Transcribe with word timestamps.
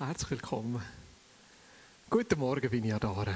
Herzlich 0.00 0.30
willkommen. 0.30 0.80
Guten 2.08 2.38
Morgen 2.38 2.70
bin 2.70 2.84
ich 2.84 2.94
an 2.94 3.02
Aarau. 3.02 3.32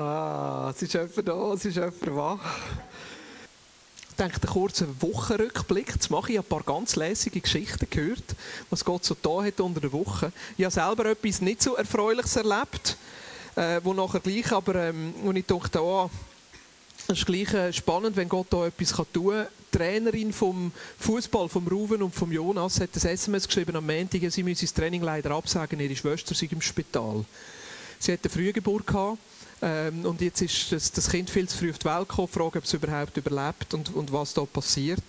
Ah, 0.00 0.70
es 0.70 0.80
ist 0.80 0.94
jemand 0.94 1.26
da, 1.26 1.52
es 1.54 1.64
ist 1.64 1.74
jemand 1.74 2.14
wach. 2.14 2.38
Ich 4.10 4.14
denke, 4.14 4.36
einen 4.40 4.52
kurzen 4.52 5.02
Wochenrückblick 5.02 5.88
Jetzt 5.88 6.08
mache. 6.08 6.30
Ich 6.30 6.38
habe 6.38 6.46
ein 6.46 6.50
paar 6.50 6.62
ganz 6.62 6.94
lässige 6.94 7.40
Geschichten 7.40 7.90
gehört, 7.90 8.22
was 8.70 8.84
Gott 8.84 9.04
so 9.04 9.16
da 9.20 9.42
hat 9.42 9.58
unter 9.60 9.80
der 9.80 9.90
Woche. 9.90 10.30
Ich 10.56 10.64
habe 10.66 10.72
selber 10.72 11.06
etwas 11.06 11.40
nicht 11.40 11.64
so 11.64 11.74
Erfreuliches 11.74 12.36
erlebt, 12.36 12.96
äh, 13.56 13.80
wo 13.82 13.92
nachher 13.92 14.20
gleich, 14.20 14.52
aber 14.52 14.76
ähm, 14.76 15.14
wo 15.20 15.32
ich 15.32 15.46
dachte, 15.46 15.82
oh, 15.82 16.10
es 17.06 17.18
ist 17.18 17.26
gleich 17.26 17.52
äh, 17.52 17.72
spannend, 17.72 18.16
wenn 18.16 18.28
Gott 18.28 18.46
da 18.50 18.66
etwas 18.66 18.92
tun 19.12 19.32
kann. 19.34 19.46
Die 19.72 19.78
Trainerin 19.78 20.32
vom 20.32 20.72
Fußball, 21.00 21.48
vom 21.48 21.66
Ruven 21.66 22.02
und 22.02 22.14
vom 22.14 22.30
Jonas, 22.32 22.80
hat 22.80 22.90
ein 22.94 23.08
SMS 23.08 23.46
geschrieben 23.46 23.76
am 23.76 23.86
Montag, 23.86 24.20
sie 24.30 24.42
müsse 24.42 24.64
das 24.64 24.72
Training 24.72 25.02
leider 25.02 25.32
absagen, 25.32 25.80
ihre 25.80 25.96
Schwester 25.96 26.34
sei 26.34 26.48
im 26.50 26.60
Spital. 26.60 27.24
Sie 27.98 28.12
hatte 28.12 28.28
eine 28.28 28.32
Frühgeburt 28.32 28.86
gehabt, 28.86 29.18
ähm, 29.60 30.06
und 30.06 30.20
jetzt 30.20 30.40
ist 30.42 30.70
das, 30.72 30.92
das, 30.92 31.10
Kind 31.10 31.28
viel 31.28 31.48
zu 31.48 31.58
früh 31.58 31.70
auf 31.70 31.78
die 31.78 31.86
Welt 31.86 32.08
gekommen, 32.08 32.28
die 32.32 32.38
Frage, 32.38 32.58
ob 32.58 32.64
es 32.64 32.72
überhaupt 32.72 33.16
überlebt 33.16 33.74
und, 33.74 33.94
und 33.94 34.12
was 34.12 34.32
da 34.32 34.44
passiert. 34.44 35.02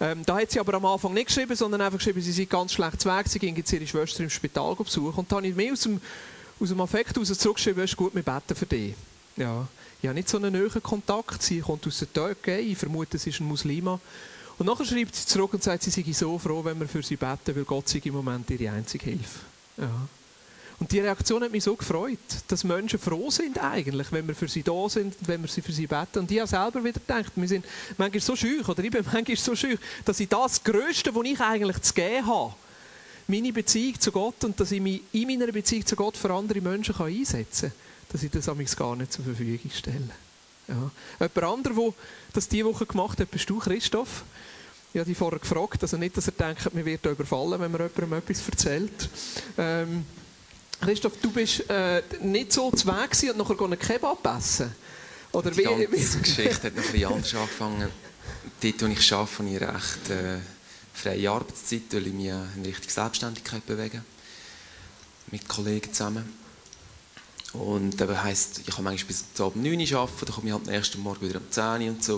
Ähm, 0.00 0.22
da 0.26 0.38
hat 0.38 0.50
sie 0.50 0.60
aber 0.60 0.74
am 0.74 0.84
Anfang 0.84 1.14
nicht 1.14 1.26
geschrieben, 1.26 1.56
sondern 1.56 1.80
einfach 1.80 1.98
geschrieben, 1.98 2.20
sie 2.20 2.32
sei 2.32 2.44
ganz 2.44 2.72
schlecht 2.72 3.00
zu 3.00 3.08
Weg, 3.08 3.26
sie 3.28 3.38
ging 3.38 3.56
jetzt 3.56 3.72
ihre 3.72 3.86
Schwester 3.86 4.22
im 4.22 4.30
Spital 4.30 4.74
besuchen. 4.74 5.18
Und 5.18 5.32
da 5.32 5.36
habe 5.36 5.46
ich 5.46 5.54
mir 5.54 5.72
aus 5.72 5.80
dem, 5.80 6.00
aus 6.60 6.68
dem 6.68 6.80
Affekt 6.80 7.14
heraus 7.14 7.38
zurückgeschrieben, 7.38 7.82
es 7.82 7.90
ist 7.90 7.96
gut, 7.96 8.14
wir 8.14 8.22
beten 8.22 8.54
für 8.54 8.66
dich. 8.66 8.94
Ja 9.36 9.66
ich 10.04 10.08
habe 10.08 10.16
nicht 10.16 10.28
so 10.28 10.36
einen 10.36 10.52
nahen 10.52 10.82
Kontakt. 10.82 11.42
Sie 11.42 11.60
kommt 11.60 11.86
aus 11.86 12.00
der 12.00 12.12
Türkei, 12.12 12.60
ich 12.60 12.76
vermute, 12.76 13.16
sie 13.16 13.30
ist 13.30 13.40
ein 13.40 13.46
Muslima. 13.46 13.98
Und 14.58 14.66
nachher 14.66 14.84
schreibt 14.84 15.16
sie 15.16 15.24
zurück 15.24 15.54
und 15.54 15.62
sagt, 15.62 15.82
sie 15.82 15.90
sei 15.90 16.04
so 16.12 16.38
froh, 16.38 16.62
wenn 16.62 16.78
wir 16.78 16.86
für 16.86 17.02
sie 17.02 17.16
beten, 17.16 17.56
weil 17.56 17.64
Gott 17.64 17.88
sei 17.88 18.02
im 18.04 18.12
Moment 18.12 18.50
ihre 18.50 18.70
einzige 18.70 19.06
Hilfe. 19.06 19.40
Ja. 19.78 20.06
Und 20.78 20.92
die 20.92 21.00
Reaktion 21.00 21.42
hat 21.42 21.52
mich 21.52 21.64
so 21.64 21.74
gefreut, 21.74 22.18
dass 22.48 22.64
Menschen 22.64 22.98
froh 22.98 23.30
sind 23.30 23.56
eigentlich, 23.56 24.12
wenn 24.12 24.28
wir 24.28 24.34
für 24.34 24.46
sie 24.46 24.62
da 24.62 24.88
sind, 24.90 25.14
wenn 25.22 25.40
wir 25.40 25.48
sie 25.48 25.62
für 25.62 25.72
sie 25.72 25.86
beten. 25.86 26.18
Und 26.18 26.30
ich 26.30 26.38
habe 26.38 26.48
selber 26.48 26.84
wieder 26.84 27.00
gedacht, 27.00 27.32
wir 27.34 27.48
sind 27.48 27.64
manchmal 27.96 28.20
so 28.20 28.36
schüch, 28.36 28.68
oder 28.68 28.84
ich 28.84 28.90
bin 28.90 29.06
manchmal 29.10 29.36
so 29.38 29.56
schüch, 29.56 29.78
dass 30.04 30.20
ich 30.20 30.28
das 30.28 30.62
Größte, 30.62 31.14
was 31.14 31.24
ich 31.24 31.40
eigentlich 31.40 31.80
zu 31.80 31.94
geben 31.94 32.26
habe, 32.26 32.54
meine 33.26 33.54
Beziehung 33.54 33.98
zu 33.98 34.12
Gott 34.12 34.44
und 34.44 34.60
dass 34.60 34.70
ich 34.70 34.82
mich 34.82 35.00
in 35.12 35.28
meiner 35.28 35.50
Beziehung 35.50 35.86
zu 35.86 35.96
Gott 35.96 36.18
für 36.18 36.30
andere 36.30 36.60
Menschen 36.60 36.94
einsetzen 36.94 37.70
kann 37.70 37.84
dass 38.14 38.22
ich 38.22 38.30
das 38.30 38.48
amigs 38.48 38.76
gar 38.76 38.94
nicht 38.94 39.12
zur 39.12 39.24
Verfügung 39.24 39.68
stelle. 39.76 40.08
Ja. 40.68 40.88
Jemand 41.18 41.42
anderer, 41.42 41.74
der 41.74 41.94
das 42.32 42.46
diese 42.46 42.64
Woche 42.66 42.86
gemacht 42.86 43.18
hat, 43.18 43.28
bist 43.28 43.50
du, 43.50 43.58
Christoph. 43.58 44.22
Ich 44.92 45.00
habe 45.00 45.08
dich 45.10 45.18
vorher 45.18 45.40
gefragt, 45.40 45.82
also 45.82 45.96
nicht, 45.96 46.16
dass 46.16 46.28
er 46.28 46.32
denkt, 46.34 46.72
mir 46.72 46.84
wird 46.84 47.04
überfallen, 47.04 47.58
wenn 47.58 47.72
man 47.72 47.80
jemandem 47.80 48.12
etwas 48.12 48.48
erzählt. 48.48 49.08
Ähm, 49.58 50.06
Christoph, 50.80 51.14
du 51.20 51.32
bist 51.32 51.68
äh, 51.68 52.04
nicht 52.22 52.52
so 52.52 52.70
zu 52.70 52.86
Weg 52.86 53.30
und 53.30 53.36
nachher 53.36 53.60
einen 53.64 53.78
Kebab 53.80 54.24
essen. 54.38 54.72
Oder 55.32 55.50
Die 55.50 55.58
wie, 55.58 55.62
ganze 55.64 55.90
wie? 55.90 56.20
Geschichte 56.20 56.68
hat 56.68 56.76
noch 56.76 56.84
ein 56.84 56.92
bisschen 56.92 57.06
anders 57.12 57.34
angefangen. 57.34 57.88
Dort, 58.62 58.80
wo 58.80 58.86
ich 58.86 59.12
arbeite, 59.12 59.38
habe 59.38 59.48
ich 59.50 59.60
recht 59.60 60.10
äh, 60.10 60.38
freie 60.92 61.30
Arbeitszeit, 61.30 61.82
weil 61.90 62.06
ich 62.06 62.12
mich 62.12 62.26
in 62.28 62.64
Richtung 62.64 62.90
Selbstständigkeit 62.90 63.66
bewege. 63.66 64.04
Mit 65.32 65.48
Kollegen 65.48 65.92
zusammen. 65.92 66.43
Und 67.54 68.00
das 68.00 68.22
heisst, 68.22 68.60
ich 68.66 68.74
kann 68.74 68.84
manchmal 68.84 69.06
bis 69.06 69.24
zum 69.32 69.46
Abend 69.46 69.64
9 69.64 69.78
Uhr 69.78 69.98
arbeiten, 70.00 70.26
dann 70.26 70.34
komme 70.34 70.46
ich 70.48 70.52
halt 70.52 70.66
am 70.66 70.74
nächsten 70.74 71.00
Morgen 71.00 71.28
wieder 71.28 71.38
um 71.38 71.50
10 71.50 71.64
Uhr 71.64 71.88
und 71.88 72.04
so. 72.04 72.16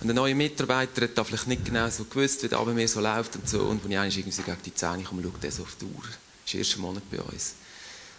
Und 0.00 0.08
der 0.08 0.14
neue 0.14 0.34
Mitarbeiter 0.34 1.02
hat 1.02 1.16
da 1.16 1.22
vielleicht 1.22 1.46
nicht 1.46 1.64
genau 1.64 1.88
so 1.88 2.04
gewusst, 2.04 2.42
wie 2.42 2.48
das 2.48 2.64
bei 2.64 2.72
mir 2.72 2.88
so 2.88 3.00
läuft 3.00 3.36
und 3.36 3.48
so. 3.48 3.60
Und 3.60 3.84
wenn 3.84 3.92
ich 3.92 3.98
eigentlich 3.98 4.18
irgendwie 4.18 4.42
gegen 4.42 4.62
die 4.64 4.74
10 4.74 4.98
Uhr 4.98 5.04
komme, 5.04 5.22
schaue 5.22 5.32
der 5.40 5.52
so 5.52 5.62
auf 5.62 5.76
die 5.80 5.84
Uhr. 5.84 6.02
Das 6.02 6.44
ist 6.44 6.52
der 6.52 6.60
erste 6.60 6.80
Monat 6.80 7.02
bei 7.10 7.20
uns. 7.20 7.54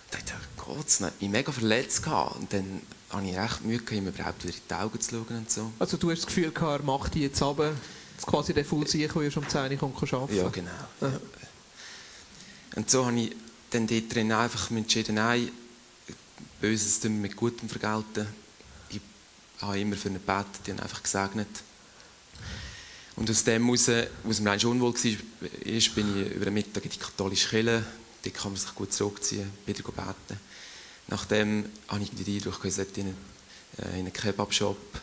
Ich 0.09 0.17
dachte, 0.17 0.33
Gott, 0.55 0.85
das 0.85 1.01
hat 1.01 1.21
mich 1.21 1.29
mega 1.29 1.51
verletzt 1.51 2.03
gehabt. 2.03 2.37
Und 2.37 2.53
dann 2.53 2.81
habe 3.09 3.27
ich 3.27 3.35
recht 3.37 3.65
Mühe 3.65 3.77
gehabt, 3.79 3.91
ihm 3.91 4.07
überhaupt 4.07 4.43
wieder 4.43 4.55
in 4.55 4.61
die 4.69 4.73
Augen 4.73 5.01
zu 5.01 5.11
schauen 5.11 5.37
und 5.37 5.51
so. 5.51 5.71
Also 5.79 5.97
du 5.97 6.11
hast 6.11 6.19
das 6.19 6.27
Gefühl 6.27 6.51
gehabt, 6.51 6.81
er 6.81 6.85
macht 6.85 7.13
dich 7.13 7.23
jetzt 7.23 7.41
runter, 7.41 7.73
dass 8.15 8.25
quasi 8.25 8.53
der 8.53 8.63
Full 8.63 8.87
Sieg, 8.87 9.11
der 9.11 9.21
erst 9.21 9.35
um 9.35 9.49
10 9.49 9.71
Uhr 9.73 9.77
kommt, 9.77 10.13
arbeiten 10.13 10.37
Ja, 10.37 10.47
genau. 10.47 10.69
Ja. 11.01 11.11
Und 12.75 12.89
so 12.89 13.05
habe 13.05 13.19
ich 13.19 13.35
dann 13.71 13.85
dort 13.85 14.15
drin 14.15 14.31
einfach 14.31 14.71
entschieden, 14.71 15.15
nein, 15.15 15.49
Böses 16.63 17.03
mit 17.03 17.35
Gutem 17.35 17.67
vergelten. 17.67 18.25
Ich 18.89 19.01
habe 19.59 19.81
immer 19.81 19.97
für 19.97 20.07
ihn 20.07 20.13
gebetet, 20.13 20.61
die 20.65 20.71
haben 20.71 20.79
einfach 20.79 21.03
gesegnet. 21.03 21.49
Und 23.17 23.29
aus 23.29 23.43
dem 23.43 23.65
heraus, 23.65 23.91
was 24.23 24.39
mir 24.39 24.51
eigentlich 24.51 24.65
unwohl 24.65 24.93
war, 24.93 25.57
ist, 25.65 25.93
bin 25.93 26.21
ich 26.21 26.31
über 26.31 26.45
den 26.45 26.53
Mittag 26.53 26.85
in 26.85 26.91
die 26.91 26.97
katholische 26.97 27.49
Kirche. 27.49 27.83
Dort 28.23 28.35
kann 28.35 28.53
man 28.53 28.61
sich 28.61 28.73
gut 28.75 28.93
zurückziehen, 28.93 29.51
wieder 29.65 29.83
beten. 29.83 30.39
Nachdem 31.07 31.65
habe 31.89 32.01
ich 32.01 32.11
die 32.11 32.37
Eindruck, 32.37 32.63
ich 32.63 32.75
sollte 32.75 33.01
in 33.01 33.07
einen, 33.07 33.17
äh, 33.79 33.99
in 33.99 34.05
einen 34.05 34.13
Kebab-Shop. 34.13 35.01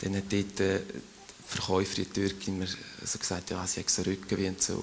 Dann 0.00 0.16
hat 0.16 0.32
dort 0.32 0.60
äh, 0.60 0.80
die 0.80 1.02
Verkäuferin, 1.48 2.06
die 2.06 2.12
Türkin, 2.20 2.60
mir 2.60 2.68
so 3.04 3.18
gesagt, 3.18 3.50
ja, 3.50 3.66
sie 3.66 3.80
hat 3.80 3.90
so 3.90 4.00
Rückenweh 4.00 4.48
und 4.48 4.62
so. 4.62 4.82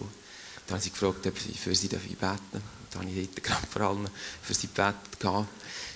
Dann 0.67 0.77
habe 0.77 0.85
ich 0.85 0.93
gefragt, 0.93 1.25
ob 1.25 1.33
ich 1.49 1.59
für 1.59 1.73
sie 1.73 1.87
beten 1.87 2.19
darf. 2.21 2.61
Dann 2.95 3.07
habe 3.07 3.19
ich 3.19 3.29
dort 3.29 3.43
gerade 3.43 3.67
vor 3.67 3.81
allem 3.81 4.07
für 4.41 4.53
sie 4.53 4.67
gebetet 4.67 5.23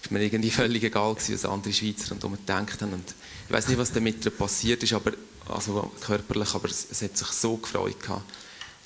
ist 0.01 0.11
mir 0.11 0.23
irgendwie 0.23 0.51
völlig 0.51 0.83
egal 0.83 1.13
gewesen, 1.13 1.33
was 1.33 1.45
andere 1.45 1.73
Schweizer 1.73 2.13
und 2.13 2.21
gedacht 2.21 2.81
haben. 2.81 2.93
Und 2.93 3.15
ich 3.47 3.53
weiß 3.53 3.67
nicht, 3.67 3.77
was 3.77 3.91
damit 3.91 4.37
passiert 4.37 4.81
ist, 4.83 4.93
aber, 4.93 5.11
also 5.47 5.91
körperlich, 6.01 6.53
aber 6.55 6.69
es, 6.69 6.87
es, 6.89 7.01
hat 7.01 7.17
sich 7.17 7.27
so 7.27 7.57
gefreut 7.57 7.99
gehabt, 8.01 8.23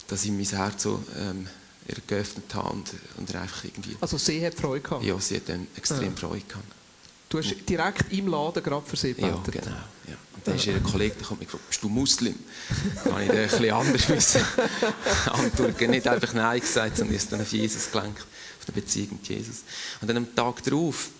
dass 0.07 0.25
ich 0.25 0.31
mein 0.31 0.45
Herz 0.45 0.83
so 0.83 1.03
ähm, 1.19 1.47
geöffnet 2.07 2.53
habe 2.53 2.69
und, 2.69 2.91
und 3.17 3.35
einfach 3.35 3.63
irgendwie... 3.63 3.95
Also 4.01 4.17
sie 4.17 4.45
hat 4.45 4.55
Freude 4.55 4.81
gehabt? 4.81 5.03
Ja, 5.03 5.19
sie 5.19 5.35
hat 5.35 5.49
dann 5.49 5.67
extrem 5.75 6.11
ja. 6.11 6.15
Freude 6.15 6.45
gehabt. 6.47 6.65
Du 7.29 7.39
hast 7.39 7.55
direkt 7.67 8.11
im 8.11 8.27
Laden 8.27 8.63
gerade 8.63 8.85
für 8.85 8.95
sie 8.95 9.13
gebetet? 9.13 9.55
Ja, 9.55 9.61
genau. 9.61 9.77
Ja. 10.07 10.15
Und 10.43 10.47
dann 10.47 10.55
ist 10.57 10.65
ihr 10.65 10.77
Kollege, 10.81 11.15
der 11.15 11.29
hat 11.29 11.39
mich 11.39 11.47
gefragt, 11.47 11.69
bist 11.69 11.81
du 11.81 11.87
Muslim? 11.87 12.35
Dann 13.05 13.13
habe 13.13 13.23
ich 13.23 13.29
dann 13.29 13.37
ein 13.37 13.49
bisschen 13.49 13.71
anders 13.71 14.09
müssen 14.09 14.41
antworten. 15.31 15.91
Nicht 15.91 16.05
einfach 16.05 16.33
Nein 16.33 16.59
gesagt, 16.59 16.97
sondern 16.97 17.15
ist 17.15 17.31
dann 17.31 17.39
auf 17.39 17.51
Jesus 17.53 17.89
gelenkt 17.89 18.19
auf 18.19 18.65
der 18.65 18.73
Beziehung 18.73 19.11
mit 19.13 19.29
Jesus. 19.29 19.63
Und 20.01 20.09
dann 20.09 20.17
am 20.17 20.35
Tag 20.35 20.61
darauf 20.63 21.11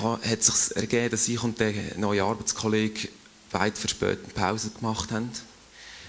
hat 0.00 0.40
es 0.40 0.46
sich 0.46 0.76
ergeben, 0.76 1.10
dass 1.10 1.26
ich 1.26 1.42
und 1.42 1.58
der 1.58 1.72
neue 1.96 2.22
Arbeitskollege 2.22 3.08
weit 3.50 3.76
verspätet 3.76 4.32
Pause 4.32 4.70
gemacht 4.70 5.10
haben. 5.10 5.30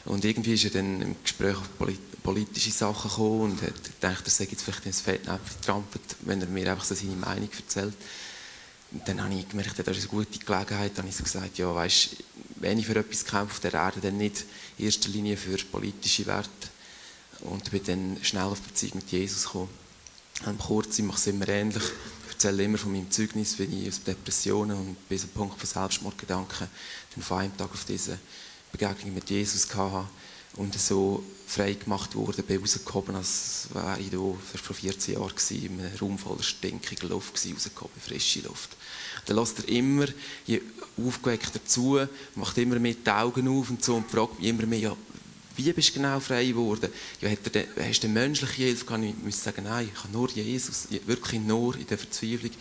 Und 0.05 0.25
irgendwie 0.25 0.53
ist 0.53 0.65
er 0.65 0.69
dann 0.69 1.01
im 1.01 1.15
Gespräch 1.23 1.57
auf 1.57 1.69
politische 2.21 2.71
Sachen 2.71 3.09
gekommen 3.09 3.41
und 3.51 3.61
hat 3.63 3.83
gedacht, 3.83 4.25
er 4.25 4.29
sei 4.29 4.47
jetzt 4.51 4.61
vielleicht 4.61 4.85
ins 4.85 5.01
Fettnäpfchen 5.01 5.57
getrampelt, 5.59 6.15
wenn 6.21 6.39
er 6.39 6.47
mir 6.47 6.69
einfach 6.69 6.85
so 6.85 6.93
seine 6.93 7.15
Meinung 7.15 7.49
erzählt. 7.57 7.95
Und 8.91 9.07
dann 9.07 9.21
habe 9.21 9.33
ich 9.33 9.49
gemerkt, 9.49 9.77
das 9.77 9.97
ist 9.97 10.03
eine 10.03 10.23
gute 10.23 10.39
Gelegenheit. 10.39 10.91
Dann 10.95 11.05
habe 11.05 11.09
ich 11.09 11.23
gesagt, 11.23 11.57
ja, 11.57 11.73
weißt, 11.73 12.17
wenn 12.57 12.79
ich 12.79 12.85
für 12.85 12.95
etwas 12.95 13.25
kämpfe 13.25 13.53
auf 13.53 13.59
der 13.59 13.73
Erde, 13.73 13.99
dann 13.99 14.17
nicht 14.17 14.45
in 14.77 14.85
erster 14.85 15.09
Linie 15.09 15.37
für 15.37 15.57
politische 15.57 16.25
Werte, 16.25 16.49
und 17.41 17.69
bin 17.69 17.83
dann 17.83 18.17
schnell 18.23 18.43
auf 18.43 18.61
Beziehung 18.61 18.95
mit 18.95 19.11
Jesus 19.11 19.43
gekommen. 19.45 19.69
Und 20.45 20.59
kurz, 20.59 20.99
ich 20.99 21.05
es 21.05 21.27
immer 21.27 21.47
ähnlich. 21.47 21.83
Ich 22.25 22.33
erzähle 22.33 22.63
immer 22.63 22.77
von 22.77 22.91
meinem 22.91 23.09
Zeugnis, 23.09 23.57
wie 23.59 23.63
ich 23.63 23.89
aus 23.89 24.03
Depressionen 24.03 24.77
und 24.77 25.09
bis 25.09 25.21
zum 25.21 25.31
Punkt 25.31 25.59
von 25.59 25.67
Selbstmordgedanken 25.67 26.67
dann 27.15 27.23
von 27.23 27.39
einem 27.39 27.57
Tag 27.57 27.71
auf 27.71 27.85
diese 27.85 28.19
Begegnung 28.71 29.15
mit 29.15 29.29
Jesus 29.29 29.67
hatte 29.73 30.07
und 30.57 30.77
so 30.79 31.23
frei 31.47 31.73
gemacht 31.73 32.13
wurde, 32.15 32.43
bin 32.43 32.59
rausgekommen, 32.59 33.15
als 33.15 33.69
wäre 33.73 33.99
ich 33.99 34.09
da 34.09 34.17
vor 34.17 34.75
14 34.75 35.13
Jahren 35.13 35.29
gewesen, 35.29 35.65
in 35.65 35.79
einem 35.79 35.97
Raum 35.97 36.17
voller 36.17 36.43
stinkiger 36.43 37.07
Luft 37.07 37.35
gewesen, 37.35 37.53
rausgekommen, 37.53 37.93
frische 38.05 38.41
Luft. 38.41 38.75
Dann 39.25 39.37
lässt 39.37 39.59
er 39.59 39.69
immer, 39.69 40.07
je 40.45 40.61
aufgeweckter 40.97 41.63
zu, 41.65 41.99
macht 42.35 42.57
immer 42.57 42.79
mehr 42.79 42.95
die 42.95 43.09
Augen 43.09 43.47
auf 43.47 43.69
und 43.69 43.83
so 43.83 43.95
und 43.95 44.11
fragt 44.11 44.39
mich 44.39 44.49
immer 44.49 44.65
mehr, 44.65 44.79
ja, 44.79 44.97
wie 45.55 45.73
bist 45.73 45.89
du 45.89 45.93
genau 45.93 46.19
frei 46.19 46.45
geworden? 46.45 46.89
Ja, 47.21 47.29
hast 47.29 48.03
du 48.03 48.07
menschliche 48.07 48.53
Hilfe? 48.53 48.85
Ich 49.05 49.23
muss 49.23 49.43
sagen, 49.43 49.63
nein, 49.63 49.89
ich 49.91 50.03
habe 50.03 50.13
nur 50.13 50.29
Jesus, 50.29 50.87
wirklich 51.05 51.41
nur 51.41 51.75
in 51.75 51.87
der 51.87 51.97
Verzweiflung 51.97 52.51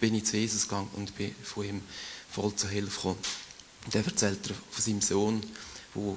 bin 0.00 0.14
ich 0.14 0.24
zu 0.24 0.38
Jesus 0.38 0.62
gegangen 0.62 0.88
und 0.94 1.14
bin 1.16 1.34
von 1.42 1.66
ihm 1.66 1.82
voll 2.30 2.54
zur 2.54 2.70
Hilfe 2.70 2.96
gekommen. 2.96 3.18
Und 3.84 3.94
er 3.94 4.06
erzählt 4.06 4.38
er 4.48 4.54
von 4.70 4.82
seinem 4.82 5.00
Sohn, 5.02 5.42
der 5.94 6.14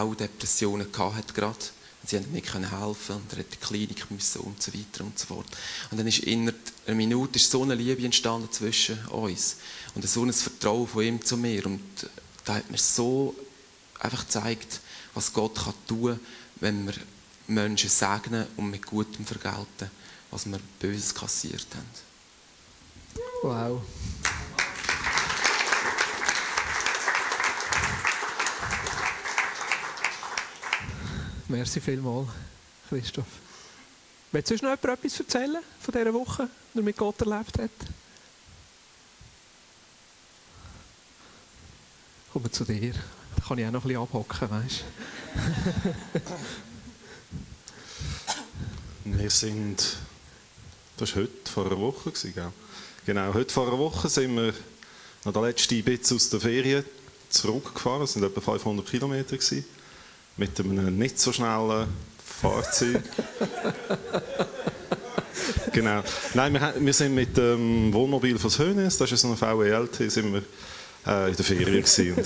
auch 0.00 0.14
Depressionen 0.14 0.86
hatte 0.96 1.34
gerade. 1.34 1.58
Und 2.02 2.10
sie 2.10 2.16
konnten 2.16 2.32
nicht 2.32 2.52
helfen 2.52 3.16
und 3.16 3.32
er 3.32 3.38
hat 3.38 3.52
die 3.52 3.56
Klinik 3.58 4.10
müssen 4.10 4.40
und 4.40 4.60
so 4.60 4.72
weiter 4.74 5.04
und 5.04 5.16
so 5.16 5.26
fort. 5.26 5.46
Und 5.90 5.98
dann 5.98 6.06
ist 6.06 6.18
in 6.18 6.52
einer 6.86 6.96
Minute 6.96 7.38
so 7.38 7.62
eine 7.62 7.76
Liebe 7.76 8.04
entstanden 8.04 8.50
zwischen 8.50 8.98
uns 9.06 9.56
und 9.94 10.08
so 10.08 10.24
ein 10.24 10.32
Vertrauen 10.32 10.88
von 10.88 11.04
ihm 11.04 11.24
zu 11.24 11.36
mir 11.36 11.64
und 11.66 11.80
da 12.44 12.54
hat 12.54 12.70
mir 12.70 12.78
so 12.78 13.36
einfach 14.00 14.26
gezeigt, 14.26 14.80
was 15.14 15.32
Gott 15.32 15.54
kann 15.54 15.74
tun 15.86 16.10
kann, 16.10 16.20
wenn 16.56 16.86
wir 16.86 16.94
Menschen 17.46 17.88
segnen 17.88 18.46
und 18.56 18.70
mit 18.70 18.84
Gutem 18.84 19.24
vergelten, 19.24 19.90
was 20.30 20.46
wir 20.46 20.58
Böses 20.80 21.14
kassiert 21.14 21.66
haben. 21.74 21.86
Wow. 23.42 23.82
Merci 31.52 31.80
vielmals, 31.82 32.28
Christoph. 32.88 33.26
Willst 34.32 34.50
du 34.52 34.56
noch 34.64 34.72
etwas 34.72 35.20
erzählen 35.20 35.58
von 35.80 35.92
dieser 35.92 36.14
Woche, 36.14 36.48
die 36.72 36.78
er 36.78 36.82
mit 36.82 36.96
Gott 36.96 37.20
erlebt 37.20 37.58
hat? 37.58 37.70
Kommen 42.32 42.50
zu 42.50 42.64
dir. 42.64 42.94
Da 43.36 43.42
kann 43.46 43.58
ich 43.58 43.66
auch 43.66 43.70
noch 43.70 43.84
ein 43.84 43.88
bisschen 43.88 44.02
abhocken, 44.02 44.50
weißt 44.50 44.84
Wir 49.04 49.28
sind, 49.28 49.98
das 50.96 51.14
war 51.14 51.22
heute 51.22 51.50
vor 51.52 51.66
einer 51.66 51.78
Woche, 51.78 52.12
gell? 52.12 52.50
Genau, 53.04 53.34
heute 53.34 53.52
vor 53.52 53.66
einer 53.66 53.78
Woche 53.78 54.08
sind 54.08 54.34
wir 54.34 54.54
noch 55.26 55.34
der 55.34 55.42
letzte 55.42 55.82
Bits 55.82 56.14
aus 56.14 56.30
der 56.30 56.40
Ferien 56.40 56.82
zurückgefahren. 57.28 58.04
Es 58.04 58.16
waren 58.16 58.24
etwa 58.24 58.40
500 58.40 58.86
Kilometer. 58.88 59.36
Gewesen, 59.36 59.66
mit 60.36 60.58
einem 60.58 60.98
nicht 60.98 61.18
so 61.18 61.32
schnellen 61.32 61.88
Fahrzeug. 62.40 63.02
genau. 65.72 66.02
Nein, 66.34 66.52
wir, 66.52 66.74
wir, 66.78 66.92
sind 66.92 67.14
mit 67.14 67.36
dem 67.36 67.92
Wohnmobil 67.92 68.38
von 68.38 68.50
Hönes, 68.50 68.98
das 68.98 69.12
ist 69.12 69.20
so 69.20 69.28
ein 69.28 69.40
VELT, 69.40 70.10
sind 70.10 70.32
wir 70.32 70.42
äh, 71.06 71.30
in 71.30 71.36
der 71.36 71.44
Ferien 71.44 71.82
gewesen. 71.82 72.16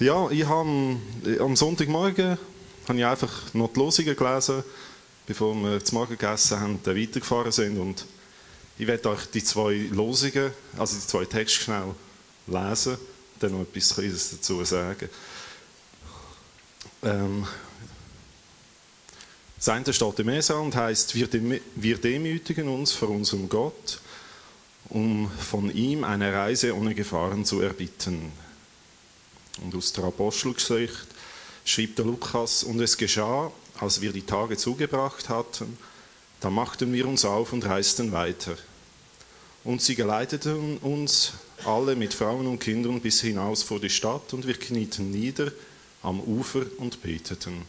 ja, 0.00 0.30
ich 0.30 0.46
habe 0.46 0.96
am 1.40 1.56
Sonntagmorgen 1.56 2.38
habe 2.88 2.98
ich 2.98 3.04
einfach 3.04 3.54
noch 3.54 3.72
die 3.72 3.80
Losungen 3.80 4.16
gelesen, 4.16 4.62
bevor 5.26 5.54
wir 5.56 5.84
zum 5.84 5.98
Morgen 5.98 6.16
gegessen 6.16 6.60
haben, 6.60 6.78
dann 6.84 6.96
weitergefahren 6.96 7.52
sind 7.52 7.78
und 7.78 8.06
ich 8.78 8.86
werde 8.86 9.10
euch 9.10 9.26
die 9.26 9.42
zwei 9.42 9.88
Losungen, 9.90 10.52
also 10.78 10.96
die 10.96 11.06
zwei 11.06 11.24
Texte 11.24 11.64
schnell 11.64 11.94
lesen, 12.46 12.96
dann 13.40 13.52
noch 13.52 13.62
etwas 13.62 13.94
Kleines 13.94 14.30
dazu 14.30 14.64
sagen. 14.64 15.08
Ähm, 17.02 17.46
eine 19.58 19.92
steht 19.92 20.18
im 20.18 20.28
Esa 20.28 20.54
und 20.54 20.74
heißt: 20.74 21.14
wir, 21.14 21.28
wir 21.74 21.98
demütigen 21.98 22.68
uns 22.68 22.92
vor 22.92 23.10
unserem 23.10 23.48
Gott, 23.48 24.00
um 24.88 25.30
von 25.30 25.74
ihm 25.74 26.04
eine 26.04 26.32
Reise 26.32 26.74
ohne 26.76 26.94
Gefahren 26.94 27.44
zu 27.44 27.60
erbitten. 27.60 28.32
Und 29.62 29.74
aus 29.74 29.92
der 29.92 30.04
Apostelgeschichte 30.04 31.06
schrieb 31.64 31.96
der 31.96 32.04
Lukas: 32.04 32.64
Und 32.64 32.80
es 32.80 32.96
geschah, 32.96 33.50
als 33.78 34.00
wir 34.00 34.12
die 34.12 34.22
Tage 34.22 34.56
zugebracht 34.56 35.28
hatten, 35.28 35.78
da 36.40 36.50
machten 36.50 36.92
wir 36.92 37.06
uns 37.06 37.24
auf 37.24 37.52
und 37.52 37.64
reisten 37.64 38.12
weiter. 38.12 38.56
Und 39.64 39.82
sie 39.82 39.96
geleiteten 39.96 40.78
uns 40.78 41.32
alle 41.64 41.96
mit 41.96 42.14
Frauen 42.14 42.46
und 42.46 42.60
Kindern 42.60 43.00
bis 43.00 43.20
hinaus 43.20 43.62
vor 43.62 43.80
die 43.80 43.90
Stadt 43.90 44.32
und 44.32 44.46
wir 44.46 44.54
knieten 44.54 45.10
nieder 45.10 45.50
am 46.06 46.20
Ufer 46.20 46.62
und 46.78 47.02
beteten. 47.02 47.62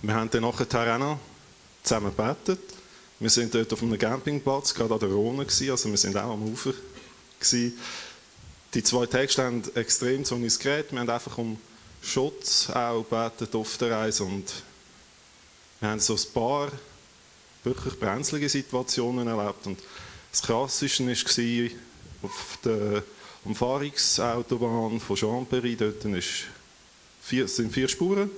Wir 0.00 0.14
haben 0.14 0.30
dann 0.30 0.42
nachher 0.42 0.94
auch 0.94 0.98
noch 0.98 1.18
zusammen 1.82 2.14
gebetet. 2.16 2.60
Wir 3.18 3.30
sind 3.30 3.52
dort 3.52 3.72
auf 3.72 3.82
einem 3.82 3.98
Campingplatz, 3.98 4.72
gerade 4.72 4.94
an 4.94 5.00
der 5.00 5.08
Rhone, 5.08 5.44
also 5.44 5.90
wir 5.90 5.96
sind 5.96 6.16
auch 6.16 6.32
am 6.32 6.42
Ufer. 6.44 6.72
Gewesen. 7.40 7.78
Die 8.74 8.82
zwei 8.82 9.06
Texte 9.06 9.42
haben 9.42 9.62
extrem 9.74 10.24
zu 10.24 10.36
uns 10.36 10.58
geredet. 10.58 10.92
Wir 10.92 11.00
haben 11.00 11.10
einfach 11.10 11.36
um 11.36 11.58
Schutz 12.00 12.70
auch 12.70 13.02
gebetet 13.02 13.54
auf 13.54 13.76
der 13.78 13.90
Reise 13.90 14.22
und 14.24 14.44
wir 15.80 15.88
haben 15.88 16.00
so 16.00 16.14
ein 16.14 16.32
paar 16.32 16.70
wirklich 17.64 17.98
brenzlige 17.98 18.48
Situationen 18.48 19.26
erlebt. 19.26 19.66
Und 19.66 19.80
das 20.30 20.42
Krasseste 20.42 21.04
war 21.04 21.70
auf 22.22 22.58
der 22.64 23.02
Umfahrungsautobahn 23.46 24.98
von 24.98 25.16
Champery, 25.16 25.76
dort 25.76 26.04
vier, 27.22 27.46
sind 27.46 27.72
vier 27.72 27.88
Spuren. 27.88 28.28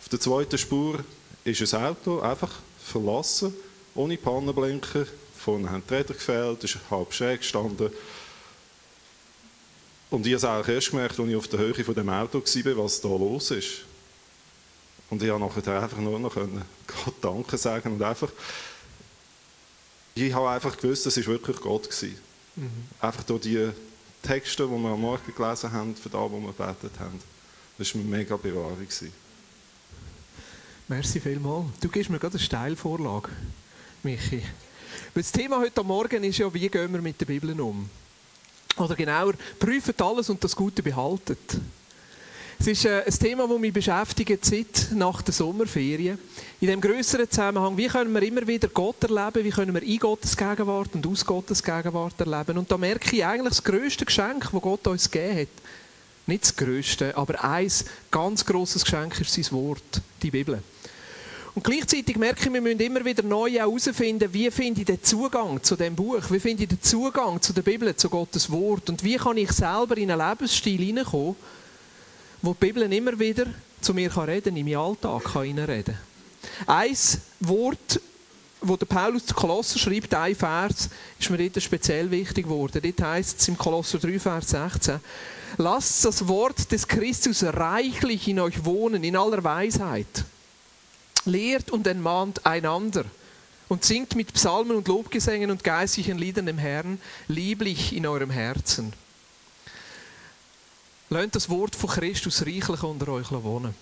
Auf 0.00 0.08
der 0.10 0.20
zweiten 0.20 0.58
Spur 0.58 1.02
ist 1.44 1.74
ein 1.74 1.84
Auto 1.84 2.20
einfach 2.20 2.52
verlassen, 2.84 3.54
ohne 3.94 4.18
Pannenblinker. 4.18 5.06
Vorne 5.36 5.70
haben 5.70 5.82
die 5.88 5.94
Räder 5.94 6.12
gefehlt, 6.12 6.62
ist 6.64 6.78
halb 6.90 7.12
schräg 7.14 7.40
gestanden. 7.40 7.90
Und 10.10 10.26
ich 10.26 10.34
habe 10.34 10.36
es 10.36 10.44
auch 10.44 10.68
erst 10.68 10.90
gemerkt, 10.90 11.18
als 11.18 11.28
ich 11.28 11.36
auf 11.36 11.48
der 11.48 11.60
Höhe 11.60 11.84
von 11.84 11.94
dem 11.94 12.08
Auto 12.10 12.40
war, 12.40 12.84
was 12.84 13.00
da 13.00 13.08
los 13.08 13.50
ist. 13.52 13.84
Und 15.08 15.22
ich 15.22 15.28
konnte 15.30 15.46
nachher 15.46 15.82
einfach 15.82 15.98
nur 15.98 16.18
noch 16.18 16.34
Gott 16.34 17.14
Danke 17.22 17.56
sagen 17.56 17.92
und 17.92 18.02
einfach, 18.02 18.30
ich 20.14 20.32
habe 20.34 20.50
einfach 20.50 20.76
gewusst, 20.76 21.06
das 21.06 21.16
war 21.16 21.26
wirklich 21.26 21.56
Gott. 21.60 21.88
Mhm. 22.56 22.68
Einfach 23.00 23.22
durch 23.24 23.40
die 23.42 23.70
Texte, 24.22 24.64
die 24.66 24.70
wir 24.70 24.90
am 24.90 25.00
Morgen 25.00 25.34
gelesen 25.34 25.72
haben, 25.72 25.96
für 25.96 26.08
das, 26.08 26.20
wo 26.20 26.40
wir 26.40 26.52
gebetet 26.52 26.98
haben. 26.98 27.20
Das 27.78 27.94
war 27.94 28.00
eine 28.00 28.10
mega 28.10 28.36
Bewahrung. 28.36 28.86
Merci 30.88 31.20
vielmals. 31.20 31.66
Du 31.80 31.88
gibst 31.88 32.10
mir 32.10 32.18
gerade 32.18 32.34
eine 32.34 32.42
Steilvorlage, 32.42 33.30
Michi. 34.02 34.42
das 35.14 35.32
Thema 35.32 35.58
heute 35.58 35.82
Morgen 35.84 36.24
ist 36.24 36.38
ja, 36.38 36.52
wie 36.52 36.68
gehen 36.68 36.92
wir 36.92 37.00
mit 37.00 37.20
der 37.20 37.26
Bibel 37.26 37.58
um? 37.60 37.88
Oder 38.76 38.94
genauer, 38.94 39.34
prüft 39.58 40.00
alles 40.02 40.30
und 40.30 40.42
das 40.42 40.54
Gute 40.54 40.82
behaltet. 40.82 41.60
Es 42.60 42.66
ist 42.66 42.84
äh, 42.84 43.02
ein 43.06 43.18
Thema, 43.18 43.48
das 43.48 43.58
mich 43.58 43.72
beschäftigt 43.72 44.44
seit 44.44 44.88
nach 44.92 45.22
der 45.22 45.32
Sommerferien. 45.32 46.18
In 46.60 46.68
dem 46.68 46.78
größeren 46.78 47.30
Zusammenhang, 47.30 47.74
wie 47.78 47.86
können 47.86 48.12
wir 48.12 48.20
immer 48.20 48.46
wieder 48.46 48.68
Gott 48.68 49.02
erleben, 49.02 49.46
wie 49.46 49.48
können 49.50 49.74
wir 49.74 49.82
in 49.82 49.98
Gottes 49.98 50.36
Gegenwart 50.36 50.90
und 50.92 51.06
aus 51.06 51.24
Gottes 51.24 51.62
Gegenwart 51.62 52.20
erleben. 52.20 52.58
Und 52.58 52.70
da 52.70 52.76
merke 52.76 53.16
ich 53.16 53.24
eigentlich 53.24 53.48
das 53.48 53.64
größte 53.64 54.04
Geschenk, 54.04 54.50
das 54.52 54.60
Gott 54.60 54.86
uns 54.88 55.10
gegeben 55.10 55.40
hat. 55.40 55.48
Nicht 56.26 56.42
das 56.42 56.56
größte, 56.56 57.16
aber 57.16 57.42
ein 57.42 57.72
ganz 58.10 58.44
großes 58.44 58.84
Geschenk 58.84 59.18
ist 59.18 59.32
sein 59.32 59.46
Wort, 59.52 60.02
die 60.22 60.30
Bibel. 60.30 60.62
Und 61.54 61.64
gleichzeitig 61.64 62.18
merke 62.18 62.46
ich, 62.46 62.52
wir 62.52 62.60
müssen 62.60 62.80
immer 62.80 63.02
wieder 63.02 63.22
neu 63.22 63.52
herausfinden, 63.52 64.34
wie 64.34 64.50
finde 64.50 64.80
ich 64.80 64.86
den 64.86 65.02
Zugang 65.02 65.62
zu 65.62 65.76
dem 65.76 65.96
Buch, 65.96 66.30
wie 66.30 66.38
finde 66.38 66.64
ich 66.64 66.68
den 66.68 66.82
Zugang 66.82 67.40
zu 67.40 67.54
der 67.54 67.62
Bibel, 67.62 67.96
zu 67.96 68.10
Gottes 68.10 68.50
Wort 68.50 68.90
und 68.90 69.02
wie 69.02 69.16
kann 69.16 69.38
ich 69.38 69.50
selber 69.50 69.96
in 69.96 70.10
einen 70.10 70.28
Lebensstil 70.28 70.78
hineinkommen, 70.78 71.36
wo 72.42 72.54
die 72.54 72.66
Bibel 72.66 72.90
immer 72.92 73.18
wieder 73.18 73.46
zu 73.80 73.94
mir 73.94 74.10
reden 74.16 74.44
kann, 74.44 74.56
in 74.56 74.64
meinen 74.64 74.76
Alltag 74.76 75.24
kann 75.24 75.42
reinreden 75.42 75.96
Ein 76.66 76.96
Wort, 77.40 78.00
wo 78.60 78.76
der 78.76 78.86
Paulus 78.86 79.26
zu 79.26 79.34
Kolosser 79.34 79.78
schreibt, 79.78 80.14
ein 80.14 80.34
Vers, 80.34 80.90
ist 81.18 81.30
mir 81.30 81.38
dort 81.38 81.62
speziell 81.62 82.10
wichtig 82.10 82.44
geworden. 82.44 82.80
Dort 82.82 83.02
heißt 83.02 83.40
es 83.40 83.48
im 83.48 83.56
Kolosser 83.56 83.98
3, 83.98 84.18
Vers 84.18 84.50
16, 84.50 85.00
Lasst 85.56 86.04
das 86.04 86.28
Wort 86.28 86.70
des 86.70 86.86
Christus 86.86 87.42
reichlich 87.42 88.28
in 88.28 88.38
euch 88.40 88.64
wohnen, 88.64 89.02
in 89.02 89.16
aller 89.16 89.42
Weisheit. 89.42 90.24
Lehrt 91.24 91.70
und 91.70 91.86
entmahnt 91.86 92.46
einander 92.46 93.04
und 93.68 93.84
singt 93.84 94.14
mit 94.14 94.32
Psalmen 94.32 94.76
und 94.76 94.88
Lobgesängen 94.88 95.50
und 95.50 95.64
geistlichen 95.64 96.18
Liedern 96.18 96.46
dem 96.46 96.58
Herrn 96.58 97.00
lieblich 97.28 97.94
in 97.94 98.06
eurem 98.06 98.30
Herzen 98.30 98.92
Lasst 101.12 101.34
das 101.34 101.50
Wort 101.50 101.74
von 101.74 101.90
Christus 101.90 102.42
reichlich 102.42 102.84
unter 102.84 103.08
euch 103.08 103.32
wohnen. 103.32 103.74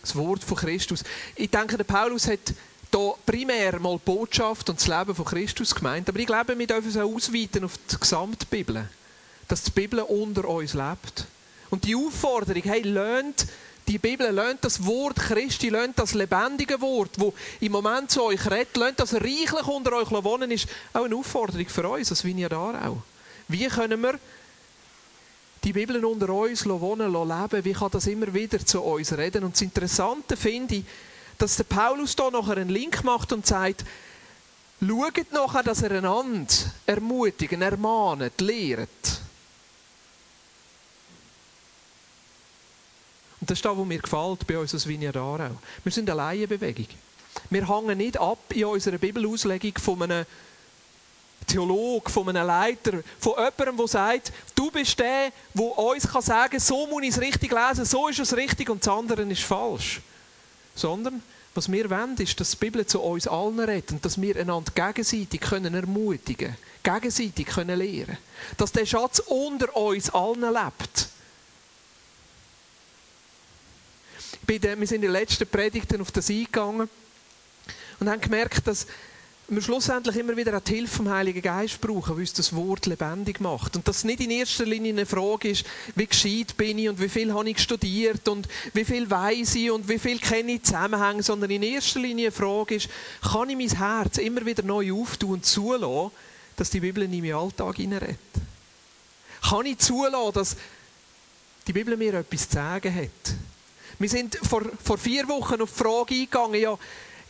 Das 0.00 0.16
Wort 0.16 0.42
von 0.42 0.56
Christus. 0.56 1.04
Ich 1.36 1.50
denke, 1.50 1.76
der 1.76 1.84
Paulus 1.84 2.26
hat 2.26 2.54
hier 2.90 3.14
primär 3.26 3.78
mal 3.78 3.98
die 3.98 4.10
Botschaft 4.10 4.70
und 4.70 4.80
das 4.80 4.88
Leben 4.88 5.14
von 5.14 5.26
Christus 5.26 5.74
gemeint. 5.74 6.08
Aber 6.08 6.18
ich 6.18 6.26
glaube, 6.26 6.58
wir 6.58 6.66
dürfen 6.66 6.88
es 6.88 6.96
auch 6.96 7.14
ausweiten 7.14 7.64
auf 7.64 7.78
die 7.90 8.00
gesamte 8.00 8.46
Bibel. 8.46 8.88
Dass 9.48 9.64
die 9.64 9.70
Bibel 9.70 10.00
unter 10.00 10.48
uns 10.48 10.72
lebt. 10.72 11.26
Und 11.68 11.84
die 11.84 11.94
Aufforderung, 11.94 12.62
hey, 12.62 12.80
lernt 12.80 13.46
die 13.86 13.98
Bibel, 13.98 14.30
lernt 14.30 14.64
das 14.64 14.82
Wort 14.86 15.16
Christi, 15.16 15.68
lernt 15.68 15.98
das 15.98 16.14
lebendige 16.14 16.80
Wort, 16.80 17.10
wo 17.18 17.34
im 17.60 17.72
Moment 17.72 18.10
zu 18.10 18.22
euch 18.22 18.50
redet, 18.50 18.78
lernt 18.78 18.98
das 18.98 19.12
reichlich 19.12 19.66
unter 19.66 19.92
euch 19.92 20.10
wohnen, 20.10 20.50
ist 20.50 20.68
auch 20.94 21.04
eine 21.04 21.16
Aufforderung 21.16 21.68
für 21.68 21.86
uns, 21.86 22.10
als 22.10 22.22
da 22.48 22.88
auch. 22.88 23.02
Wie 23.48 23.66
können 23.66 24.00
wir 24.00 24.18
die 25.64 25.72
Bibel 25.72 26.04
unter 26.04 26.28
uns 26.30 26.66
wohnen, 26.66 27.12
leben, 27.12 27.64
wie 27.64 27.72
kann 27.72 27.90
das 27.90 28.06
immer 28.06 28.32
wieder 28.34 28.64
zu 28.64 28.80
uns 28.82 29.12
reden? 29.16 29.44
Und 29.44 29.54
das 29.54 29.62
Interessante 29.62 30.36
finde 30.36 30.76
ich, 30.76 30.84
dass 31.38 31.56
der 31.56 31.64
Paulus 31.64 32.16
da 32.16 32.30
nachher 32.30 32.56
einen 32.56 32.68
Link 32.68 33.04
macht 33.04 33.32
und 33.32 33.46
sagt, 33.46 33.84
schaut 34.80 35.32
nachher, 35.32 35.62
dass 35.62 35.82
er 35.82 35.92
einander 35.92 36.52
ermutigt, 36.86 37.52
ermahnt, 37.52 38.40
lehrt. 38.40 39.20
Und 43.40 43.50
das 43.50 43.58
ist 43.58 43.64
das, 43.64 43.76
was 43.76 43.86
mir 43.86 43.98
gefällt 43.98 44.46
bei 44.46 44.58
uns 44.58 44.72
als 44.72 44.86
Vineyard 44.86 45.16
Aarau. 45.16 45.58
Wir 45.82 45.92
sind 45.92 46.08
eine 46.08 46.16
Laienbewegung. 46.16 46.86
Wir 47.50 47.68
hängen 47.68 47.98
nicht 47.98 48.20
ab 48.20 48.38
in 48.50 48.64
unserer 48.66 48.98
Bibelauslegung 48.98 49.72
von 49.78 50.02
einem 50.02 50.26
Theologe, 51.46 52.10
von 52.10 52.28
einem 52.28 52.46
Leiter, 52.46 53.02
von 53.18 53.32
jemandem, 53.32 53.76
der 53.76 53.88
sagt, 53.88 54.32
du 54.54 54.70
bist 54.70 54.98
der, 54.98 55.32
der 55.54 55.78
uns 55.78 56.04
sagen 56.04 56.50
kann, 56.50 56.60
so 56.60 56.86
muss 56.86 57.02
ich 57.02 57.10
es 57.10 57.20
richtig 57.20 57.52
lesen, 57.52 57.84
so 57.84 58.08
ist 58.08 58.18
es 58.18 58.36
richtig 58.36 58.70
und 58.70 58.84
das 58.84 58.92
andere 58.92 59.22
ist 59.22 59.42
falsch. 59.42 60.00
Sondern, 60.74 61.22
was 61.54 61.70
wir 61.70 61.90
wollen, 61.90 62.16
ist, 62.16 62.38
dass 62.40 62.52
die 62.52 62.56
Bibel 62.56 62.86
zu 62.86 63.00
uns 63.00 63.26
allen 63.26 63.60
redet 63.60 63.92
und 63.92 64.04
dass 64.04 64.20
wir 64.20 64.36
einander 64.36 64.72
gegenseitig 64.74 65.40
können 65.40 65.74
ermutigen 65.74 66.56
können, 66.82 67.00
gegenseitig 67.00 67.46
können 67.46 67.78
lehren 67.78 68.16
Dass 68.56 68.72
der 68.72 68.86
Schatz 68.86 69.18
unter 69.18 69.76
uns 69.76 70.10
allen 70.10 70.40
lebt. 70.40 71.08
wir 74.46 74.86
sind 74.86 74.96
in 74.96 75.02
den 75.02 75.12
letzten 75.12 75.46
Predigten 75.46 76.00
auf 76.00 76.10
das 76.10 76.30
eingegangen. 76.30 76.88
Und 78.00 78.08
haben 78.08 78.20
gemerkt, 78.20 78.66
dass 78.66 78.86
wir 79.54 79.62
schlussendlich 79.62 80.16
immer 80.16 80.34
wieder 80.34 80.56
auch 80.56 80.62
die 80.62 80.76
Hilfe 80.76 80.96
vom 80.96 81.10
Heiligen 81.10 81.42
Geist 81.42 81.78
brauchen, 81.78 82.14
weil 82.14 82.20
uns 82.20 82.32
das 82.32 82.56
Wort 82.56 82.86
lebendig 82.86 83.38
macht. 83.38 83.76
Und 83.76 83.86
dass 83.86 83.98
es 83.98 84.04
nicht 84.04 84.20
in 84.20 84.30
erster 84.30 84.64
Linie 84.64 84.92
eine 84.92 85.04
Frage 85.04 85.50
ist, 85.50 85.66
wie 85.94 86.06
gescheit 86.06 86.56
bin 86.56 86.78
ich 86.78 86.88
und 86.88 86.98
wie 86.98 87.08
viel 87.10 87.34
habe 87.34 87.50
ich 87.50 87.58
studiert 87.58 88.26
und 88.28 88.48
wie 88.72 88.86
viel 88.86 89.10
weiß 89.10 89.56
ich 89.56 89.70
und 89.70 89.86
wie 89.90 89.98
viel 89.98 90.18
kenne 90.18 90.52
ich 90.52 90.62
Zusammenhänge, 90.62 91.22
sondern 91.22 91.50
in 91.50 91.62
erster 91.62 92.00
Linie 92.00 92.28
eine 92.28 92.32
Frage 92.32 92.76
ist, 92.76 92.88
kann 93.20 93.50
ich 93.50 93.56
mein 93.56 93.76
Herz 93.76 94.16
immer 94.16 94.46
wieder 94.46 94.62
neu 94.62 94.90
auftun 94.94 95.32
und 95.32 95.44
zulassen, 95.44 96.12
dass 96.56 96.70
die 96.70 96.80
Bibel 96.80 97.02
in 97.02 97.10
meinen 97.10 97.34
Alltag 97.34 97.76
hineinredet? 97.76 98.16
Kann 99.42 99.66
ich 99.66 99.78
zulassen, 99.78 100.32
dass 100.32 100.56
die 101.66 101.74
Bibel 101.74 101.94
mir 101.98 102.14
etwas 102.14 102.48
zu 102.48 102.54
sagen 102.54 102.94
hat? 102.94 103.34
Wir 103.98 104.08
sind 104.08 104.34
vor, 104.36 104.62
vor 104.82 104.96
vier 104.96 105.28
Wochen 105.28 105.60
auf 105.60 105.72
die 105.72 105.78
Frage 105.78 106.14
eingegangen, 106.14 106.60
ja, 106.60 106.78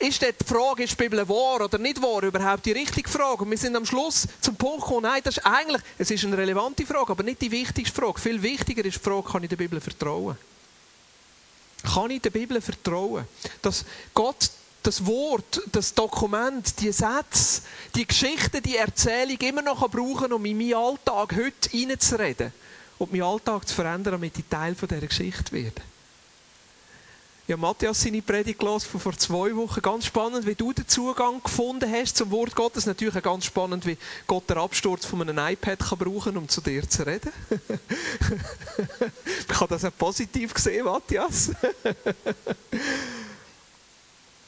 ist 0.02 0.20
die 0.20 0.44
Frage, 0.44 0.82
ist 0.82 0.92
die 0.92 0.96
Bibel 0.96 1.28
wahr 1.28 1.64
oder 1.64 1.78
nicht 1.78 2.02
wahr, 2.02 2.22
überhaupt 2.22 2.66
die 2.66 2.72
richtige 2.72 3.08
Frage? 3.08 3.44
Und 3.44 3.50
wir 3.50 3.58
sind 3.58 3.76
am 3.76 3.86
Schluss 3.86 4.26
zum 4.40 4.56
Punkt 4.56 4.82
gekommen, 4.82 5.02
nein, 5.02 5.20
das 5.22 5.36
ist 5.36 5.46
eigentlich, 5.46 5.82
es 5.96 6.10
ist 6.10 6.24
eine 6.24 6.36
relevante 6.36 6.84
Frage, 6.84 7.12
aber 7.12 7.22
nicht 7.22 7.40
die 7.40 7.50
wichtigste 7.50 7.94
Frage. 7.94 8.20
Viel 8.20 8.42
wichtiger 8.42 8.84
ist 8.84 8.96
die 8.96 9.00
Frage, 9.00 9.28
kann 9.30 9.42
ich 9.44 9.48
der 9.48 9.56
Bibel 9.56 9.80
vertrauen? 9.80 10.36
Kann 11.82 12.10
ich 12.10 12.20
der 12.20 12.30
Bibel 12.30 12.60
vertrauen? 12.60 13.26
Dass 13.60 13.84
Gott 14.12 14.50
das 14.82 15.06
Wort, 15.06 15.62
das 15.70 15.94
Dokument, 15.94 16.80
die 16.80 16.90
Sätze, 16.90 17.62
die 17.94 18.06
Geschichte, 18.06 18.60
die 18.60 18.76
Erzählung 18.76 19.38
immer 19.38 19.62
noch 19.62 19.88
brauchen, 19.88 20.32
um 20.32 20.44
in 20.44 20.58
meinen 20.58 20.74
Alltag 20.74 21.36
heute 21.36 21.70
hineinzureden 21.70 22.52
und 22.98 23.12
meinen 23.12 23.22
Alltag 23.22 23.68
zu 23.68 23.74
verändern, 23.74 24.14
damit 24.14 24.36
ich 24.36 24.44
Teil 24.50 24.74
dieser 24.74 25.06
Geschichte 25.06 25.52
werde. 25.52 25.80
Ja, 27.52 27.58
Matthias 27.58 28.00
seine 28.00 28.22
Predigt 28.22 28.58
gelesen 28.58 28.88
von 28.88 28.98
vor 28.98 29.12
zwei 29.18 29.54
Wochen. 29.54 29.82
Ganz 29.82 30.06
spannend, 30.06 30.46
wie 30.46 30.54
du 30.54 30.72
den 30.72 30.88
Zugang 30.88 31.42
gefunden 31.42 31.92
hast 31.92 32.16
zum 32.16 32.30
Wort 32.30 32.56
Gottes. 32.56 32.86
Natürlich 32.86 33.14
auch 33.14 33.22
ganz 33.22 33.44
spannend, 33.44 33.84
wie 33.84 33.98
Gott 34.26 34.48
den 34.48 34.56
Absturz 34.56 35.04
von 35.04 35.20
einem 35.20 35.36
iPad 35.36 35.78
kann 35.78 35.98
brauchen 35.98 36.38
um 36.38 36.48
zu 36.48 36.62
dir 36.62 36.88
zu 36.88 37.06
reden. 37.06 37.30
ich 39.50 39.60
habe 39.60 39.68
das 39.68 39.84
auch 39.84 39.92
positiv 39.98 40.54
gesehen, 40.54 40.86
Matthias. 40.86 41.50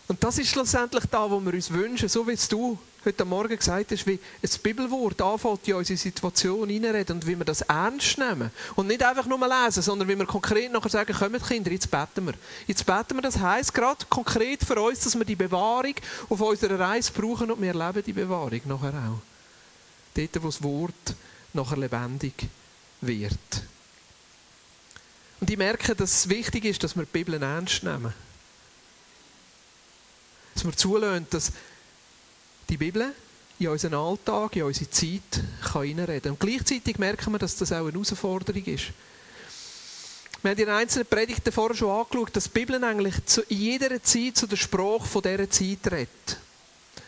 Und 0.06 0.22
das 0.22 0.38
ist 0.38 0.50
schlussendlich 0.50 1.04
da, 1.10 1.30
wo 1.30 1.40
wir 1.40 1.54
uns 1.54 1.70
wünschen, 1.70 2.08
so 2.08 2.26
wie 2.26 2.36
du 2.50 2.78
heute 3.06 3.24
Morgen 3.24 3.56
gesagt 3.56 3.90
hast, 3.90 4.06
wie 4.06 4.18
ein 4.42 4.50
Bibelwort 4.62 5.20
anfängt 5.20 5.66
in 5.68 5.74
unsere 5.74 5.96
Situation 5.96 6.68
hineinreden 6.68 7.16
und 7.16 7.26
wie 7.26 7.36
wir 7.36 7.44
das 7.44 7.62
ernst 7.62 8.18
nehmen. 8.18 8.50
Und 8.76 8.86
nicht 8.86 9.02
einfach 9.02 9.26
nur 9.26 9.38
lesen, 9.40 9.82
sondern 9.82 10.08
wie 10.08 10.16
wir 10.16 10.26
konkret 10.26 10.72
nachher 10.72 10.90
sagen, 10.90 11.14
kommen 11.14 11.42
Kinder, 11.42 11.70
jetzt 11.70 11.90
beten 11.90 12.26
wir. 12.26 12.34
Jetzt 12.66 12.84
beten 12.84 13.14
wir, 13.14 13.22
das 13.22 13.38
heisst 13.38 13.72
gerade 13.72 14.04
konkret 14.10 14.62
für 14.64 14.80
uns, 14.80 15.00
dass 15.00 15.18
wir 15.18 15.24
die 15.24 15.36
Bewahrung 15.36 15.94
auf 16.28 16.40
unserer 16.40 16.78
Reise 16.78 17.12
brauchen 17.12 17.50
und 17.50 17.60
wir 17.60 17.74
erleben 17.74 18.02
die 18.04 18.12
Bewahrung 18.12 18.60
nachher 18.64 18.94
auch. 18.94 19.20
Dort, 20.14 20.42
wo 20.42 20.46
das 20.46 20.62
Wort 20.62 21.14
nachher 21.54 21.78
lebendig 21.78 22.48
wird. 23.00 23.32
Und 25.40 25.50
ich 25.50 25.56
merke, 25.58 25.94
dass 25.94 26.12
es 26.12 26.28
wichtig 26.28 26.64
ist, 26.66 26.82
dass 26.84 26.94
wir 26.94 27.04
die 27.04 27.10
Bibel 27.12 27.42
ernst 27.42 27.82
nehmen 27.84 28.12
dass 30.54 30.64
wir 30.64 30.76
zulassen, 30.76 31.26
dass 31.30 31.52
die 32.68 32.76
Bibel 32.76 33.12
in 33.58 33.68
unseren 33.68 33.94
Alltag, 33.94 34.56
in 34.56 34.62
unsere 34.64 34.90
Zeit 34.90 35.42
hineinreden 35.72 36.22
kann. 36.22 36.32
Und 36.32 36.40
gleichzeitig 36.40 36.98
merken 36.98 37.32
wir, 37.32 37.38
dass 37.38 37.56
das 37.56 37.72
auch 37.72 37.86
eine 37.86 37.92
Herausforderung 37.92 38.64
ist. 38.64 38.84
Wir 40.42 40.50
haben 40.50 40.60
in 40.60 40.68
einzelnen 40.68 41.06
Predigten 41.06 41.52
vorher 41.52 41.76
schon 41.76 41.90
angeschaut, 41.90 42.36
dass 42.36 42.44
die 42.44 42.50
Bibel 42.50 42.82
eigentlich 42.84 43.14
zu 43.24 43.42
jeder 43.48 44.02
Zeit 44.02 44.36
zu 44.36 44.46
der 44.46 44.56
Sprache 44.56 45.06
von 45.06 45.22
dieser 45.22 45.48
Zeit 45.48 45.90
redet. 45.90 46.38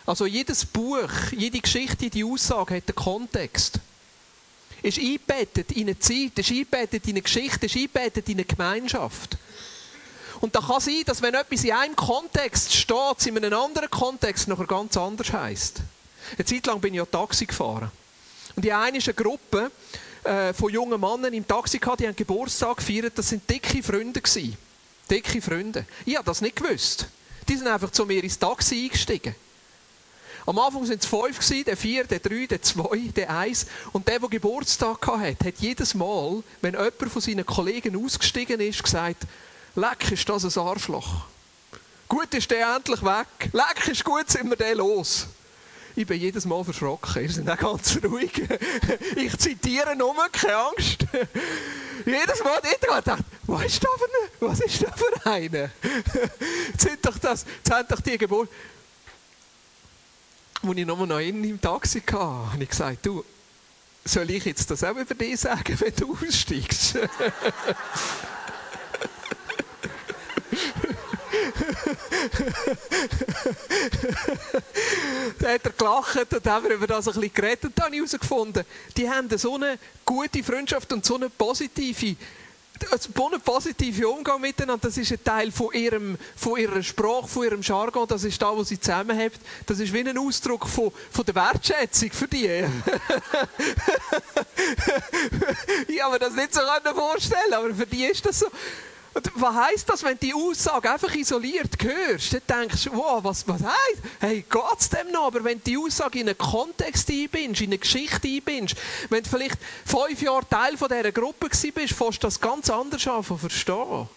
Also 0.06 0.24
jedes 0.24 0.64
Buch, 0.64 1.10
jede 1.32 1.60
Geschichte, 1.60 2.04
jede 2.04 2.24
Aussage 2.24 2.76
hat 2.76 2.84
einen 2.86 2.94
Kontext. 2.94 3.80
Ist 4.82 4.98
eingebettet 4.98 5.72
in 5.72 5.82
eine 5.82 5.98
Zeit, 5.98 6.38
ist 6.38 6.50
eingebettet 6.50 7.04
in 7.04 7.10
eine 7.10 7.22
Geschichte, 7.22 7.66
ist 7.66 7.76
eingebettet 7.76 8.28
in 8.28 8.36
eine 8.36 8.44
Gemeinschaft. 8.44 9.36
Und 10.46 10.54
da 10.54 10.60
kann 10.60 10.78
sein, 10.78 11.02
dass 11.04 11.20
wenn 11.22 11.34
etwas 11.34 11.64
in 11.64 11.72
einem 11.72 11.96
Kontext 11.96 12.72
steht, 12.72 13.18
es 13.18 13.26
in 13.26 13.36
einem 13.36 13.52
anderen 13.52 13.90
Kontext 13.90 14.46
noch 14.46 14.64
ganz 14.68 14.96
anders 14.96 15.32
heisst. 15.32 15.80
Eine 16.36 16.44
Zeit 16.44 16.64
lang 16.66 16.80
bin 16.80 16.94
ich 16.94 16.98
ja 16.98 17.04
Taxi 17.04 17.46
gefahren. 17.46 17.90
Und 18.54 18.64
die 18.64 18.72
eine 18.72 18.98
ist 18.98 19.08
eine 19.08 19.14
Gruppe 19.14 19.72
äh, 20.22 20.52
von 20.52 20.72
jungen 20.72 21.00
Männern 21.00 21.34
im 21.34 21.44
Taxi 21.44 21.80
gehabt, 21.80 21.98
die 21.98 22.06
haben 22.06 22.14
Geburtstag 22.14 22.76
gefeiert. 22.76 23.18
Das 23.18 23.30
sind 23.30 23.50
dicke 23.50 23.82
Freunde 23.82 24.20
gewesen. 24.20 24.56
Dicke 25.10 25.42
Freunde. 25.42 25.84
Ich 26.04 26.14
habe 26.14 26.24
das 26.24 26.40
nicht 26.40 26.54
gewusst. 26.54 27.08
Die 27.48 27.56
sind 27.56 27.66
einfach 27.66 27.90
zu 27.90 28.06
mir 28.06 28.22
ins 28.22 28.38
Taxi 28.38 28.84
eingestiegen. 28.84 29.34
Am 30.46 30.60
Anfang 30.60 30.88
waren 30.88 30.96
es 30.96 31.06
fünf, 31.06 31.64
der 31.64 31.76
vier, 31.76 32.04
der 32.04 32.20
drei, 32.20 32.46
der 32.46 32.62
zwei, 32.62 32.98
der 33.16 33.36
eins. 33.36 33.66
Und 33.92 34.06
der, 34.06 34.20
der 34.20 34.28
Geburtstag 34.28 35.04
hatte, 35.08 35.44
hat 35.44 35.58
jedes 35.58 35.96
Mal, 35.96 36.44
wenn 36.62 36.74
jemand 36.74 37.12
von 37.12 37.20
seinen 37.20 37.44
Kollegen 37.44 37.96
ausgestiegen 38.04 38.60
ist, 38.60 38.84
gesagt, 38.84 39.24
Leck 39.76 40.10
ist 40.10 40.26
das 40.26 40.56
ein 40.56 40.62
Arschloch. 40.62 41.26
Gut 42.08 42.32
ist 42.32 42.50
der 42.50 42.76
endlich 42.76 43.02
weg. 43.02 43.26
Leck 43.52 43.88
ist 43.88 44.02
gut, 44.02 44.30
sind 44.30 44.48
wir 44.48 44.56
den 44.56 44.78
los. 44.78 45.26
Ich 45.94 46.06
bin 46.06 46.18
jedes 46.18 46.46
Mal 46.46 46.64
verschrocken. 46.64 47.22
Ihr 47.22 47.30
seid 47.30 47.50
auch 47.50 47.56
ganz 47.58 47.98
ruhig. 48.02 48.32
Ich 49.16 49.36
zitiere 49.38 49.94
nur, 49.94 50.14
keine 50.32 50.56
Angst. 50.56 50.98
Jedes 52.06 52.44
Mal 52.44 52.60
dort 52.62 52.80
gedacht, 52.80 53.24
was 53.44 53.64
ist 53.64 53.84
da 53.84 53.88
für 53.98 54.04
eine? 54.04 54.50
Was 54.50 54.60
ist 54.60 54.82
da 54.82 54.92
für 54.92 55.30
eine? 55.30 55.70
Jetzt 56.72 56.82
sind 56.82 57.04
doch 57.04 57.18
das, 57.18 57.44
jetzt 57.56 57.70
haben 57.70 57.88
doch 57.88 58.00
die 58.00 58.18
Geburt. 58.18 58.48
Als 60.62 60.76
ich 60.76 60.86
nochmal 60.86 61.06
noch 61.06 61.18
innen 61.18 61.44
im 61.44 61.60
Taxi 61.60 62.00
hatte, 62.00 62.18
habe 62.18 62.62
ich 62.62 62.68
gesagt, 62.68 63.04
du, 63.04 63.24
soll 64.04 64.30
ich 64.30 64.44
jetzt 64.44 64.70
das 64.70 64.84
auch 64.84 64.96
über 64.96 65.14
dich 65.14 65.40
sagen, 65.40 65.78
wenn 65.80 65.94
du 65.96 66.16
aussteigst? 66.16 66.98
dann 75.38 75.52
hat 75.52 75.64
er 75.64 75.70
gelacht 75.70 76.34
und 76.34 76.46
haben 76.46 76.68
wir 76.68 76.74
über 76.74 76.86
das 76.86 77.08
ein 77.08 77.14
bisschen 77.14 77.34
geredet. 77.34 77.64
Und 77.64 77.78
dann 77.78 77.86
habe 77.86 77.96
ich 77.96 78.00
herausgefunden, 78.00 78.64
die 78.96 79.10
haben 79.10 79.28
so 79.36 79.54
eine 79.54 79.78
gute 80.04 80.42
Freundschaft 80.42 80.92
und 80.92 81.04
so 81.04 81.16
eine 81.16 81.30
positive 81.30 82.16
so 82.98 83.26
einen 83.26 83.40
positiven 83.40 84.04
Umgang 84.06 84.40
miteinander, 84.40 84.88
das 84.88 84.98
ist 84.98 85.12
ein 85.12 85.24
Teil 85.24 85.50
von, 85.50 85.72
ihrem, 85.72 86.16
von 86.36 86.58
ihrer 86.58 86.82
Sprache, 86.82 87.26
von 87.26 87.44
ihrem 87.44 87.62
Jargon, 87.62 88.06
das 88.06 88.22
ist 88.24 88.40
da, 88.40 88.56
was 88.56 88.68
sie 88.68 88.78
zusammenhabt. 88.78 89.40
Das 89.66 89.80
ist 89.80 89.92
wie 89.92 90.00
ein 90.00 90.16
Ausdruck 90.18 90.68
von, 90.68 90.92
von 91.10 91.24
der 91.24 91.34
Wertschätzung 91.34 92.10
für 92.10 92.28
die. 92.28 92.46
ich 95.88 96.02
habe 96.02 96.12
mir 96.12 96.18
das 96.18 96.34
nicht 96.34 96.54
so 96.54 96.60
vorstellen 96.94 97.54
aber 97.54 97.74
für 97.74 97.86
die 97.86 98.04
ist 98.04 98.26
das 98.26 98.40
so. 98.40 98.46
Was 99.34 99.54
heisst 99.54 99.88
das, 99.88 100.02
wenn 100.02 100.18
du 100.18 100.26
die 100.26 100.34
Aussage 100.34 100.90
einfach 100.90 101.14
isoliert 101.14 101.82
hörst? 101.82 102.36
Dann 102.46 102.68
denkst 102.68 102.84
du, 102.84 102.92
wow, 102.92 103.22
was, 103.24 103.46
was 103.48 103.62
heisst? 103.62 104.02
Hey, 104.20 104.44
geht's 104.48 104.90
dem 104.90 105.10
noch? 105.10 105.28
Aber 105.28 105.42
wenn 105.42 105.58
du 105.58 105.64
die 105.64 105.78
Aussage 105.78 106.20
in 106.20 106.28
einen 106.28 106.36
Kontext 106.36 107.08
einbindest, 107.08 107.62
in 107.62 107.68
eine 107.68 107.78
Geschichte 107.78 108.28
einbindest, 108.28 108.76
wenn 109.08 109.22
du 109.22 109.30
vielleicht 109.30 109.58
fünf 109.84 110.20
Jahre 110.20 110.46
Teil 110.48 110.76
von 110.76 110.88
dieser 110.88 111.12
Gruppe 111.12 111.48
bist, 111.48 111.66
fängst 111.94 112.22
du 112.22 112.26
das 112.26 112.40
ganz 112.40 112.68
anders 112.68 113.06
an 113.06 113.24
zu 113.24 113.36
verstehen. 113.38 114.08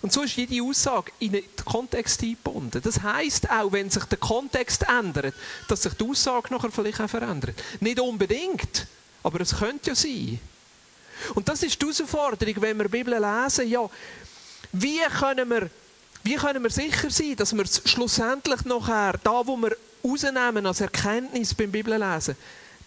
Und 0.00 0.12
so 0.12 0.22
ist 0.22 0.36
jede 0.36 0.62
Aussage 0.62 1.12
in 1.20 1.36
einen 1.36 1.44
Kontext 1.64 2.22
eingebunden. 2.22 2.82
Das 2.82 3.02
heisst 3.02 3.48
auch, 3.50 3.70
wenn 3.70 3.88
sich 3.88 4.04
der 4.04 4.18
Kontext 4.18 4.84
ändert, 4.88 5.34
dass 5.68 5.82
sich 5.82 5.94
die 5.94 6.04
Aussage 6.04 6.52
nachher 6.52 6.72
vielleicht 6.72 7.00
auch 7.00 7.08
verändert. 7.08 7.54
Nicht 7.78 8.00
unbedingt, 8.00 8.86
aber 9.22 9.40
es 9.42 9.56
könnte 9.56 9.90
ja 9.90 9.94
sein. 9.94 10.40
Und 11.34 11.48
das 11.48 11.62
ist 11.62 11.80
die 11.80 11.86
Herausforderung, 11.86 12.54
wenn 12.60 12.76
wir 12.76 12.84
die 12.84 12.90
Bibel 12.90 13.14
lesen. 13.14 13.68
Ja, 13.68 13.88
wie 14.72 15.00
können 15.18 15.50
wir, 15.50 15.70
wie 16.24 16.36
können 16.36 16.62
wir 16.62 16.70
sicher 16.70 17.10
sein, 17.10 17.36
dass 17.36 17.54
wir 17.54 17.64
schlussendlich 17.66 18.64
nachher, 18.64 19.18
da 19.22 19.46
wo 19.46 19.56
wir 19.56 19.76
rausnehmen 20.04 20.66
als 20.66 20.80
Erkenntnis 20.80 21.54
beim 21.54 21.70
Bibellesen, 21.70 22.36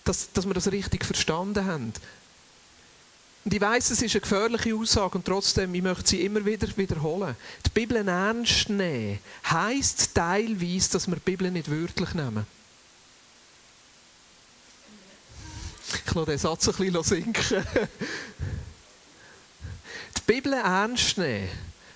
dass, 0.03 0.31
dass 0.31 0.45
wir 0.45 0.53
das 0.53 0.71
richtig 0.71 1.05
verstanden 1.05 1.65
haben. 1.65 1.93
Und 3.45 3.53
ich 3.53 3.61
weiss, 3.61 3.91
es 3.91 4.01
ist 4.01 4.15
eine 4.15 4.21
gefährliche 4.21 4.75
Aussage 4.75 5.19
und 5.19 5.25
trotzdem, 5.25 5.73
ich 5.75 5.83
möchte 5.83 6.09
sie 6.09 6.21
immer 6.21 6.43
wieder 6.43 6.67
wiederholen. 6.77 7.35
Die 7.63 7.69
Bibel 7.69 7.97
ernst 8.07 8.69
nehmen 8.69 9.19
heisst 9.47 10.15
teilweise, 10.15 10.91
dass 10.91 11.07
wir 11.07 11.15
die 11.15 11.21
Bibel 11.21 11.51
nicht 11.51 11.69
wörtlich 11.69 12.15
nehmen. 12.15 12.47
Ich 16.05 16.13
lasse 16.13 16.25
den 16.31 16.37
Satz 16.37 16.67
ein 16.67 16.75
bisschen 16.75 17.03
sinken. 17.03 17.65
Die 20.17 20.21
Bibel 20.25 20.53
ernst 20.53 21.17
nehmen 21.17 21.49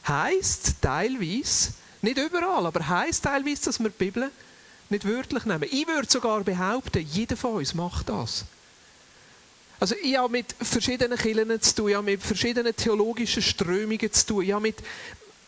heisst 0.10 0.76
teilweise, 0.82 1.74
nicht 2.02 2.18
überall, 2.18 2.66
aber 2.66 2.88
heisst 2.88 3.24
teilweise, 3.24 3.66
dass 3.66 3.80
wir 3.80 3.90
die 3.90 3.98
Bibel 4.06 4.32
nicht 4.90 5.08
wörtlich 5.08 5.46
nehmen. 5.46 5.70
Ich 5.70 5.88
würde 5.88 6.10
sogar 6.10 6.44
behaupten, 6.44 7.06
jeder 7.12 7.38
von 7.38 7.56
uns 7.56 7.74
macht 7.74 8.10
das. 8.10 8.46
Also 9.80 9.96
ich 10.02 10.18
habe 10.18 10.32
mit 10.32 10.54
verschiedenen 10.60 11.18
Kirchen 11.18 11.62
zu 11.62 11.76
tun, 11.76 11.90
ich 11.90 11.96
habe 11.96 12.06
mit 12.06 12.22
verschiedenen 12.22 12.76
theologischen 12.76 13.42
Strömungen 13.42 14.12
zu 14.12 14.26
tun, 14.26 14.44
ich 14.44 14.52
habe 14.52 14.64
mit 14.64 14.84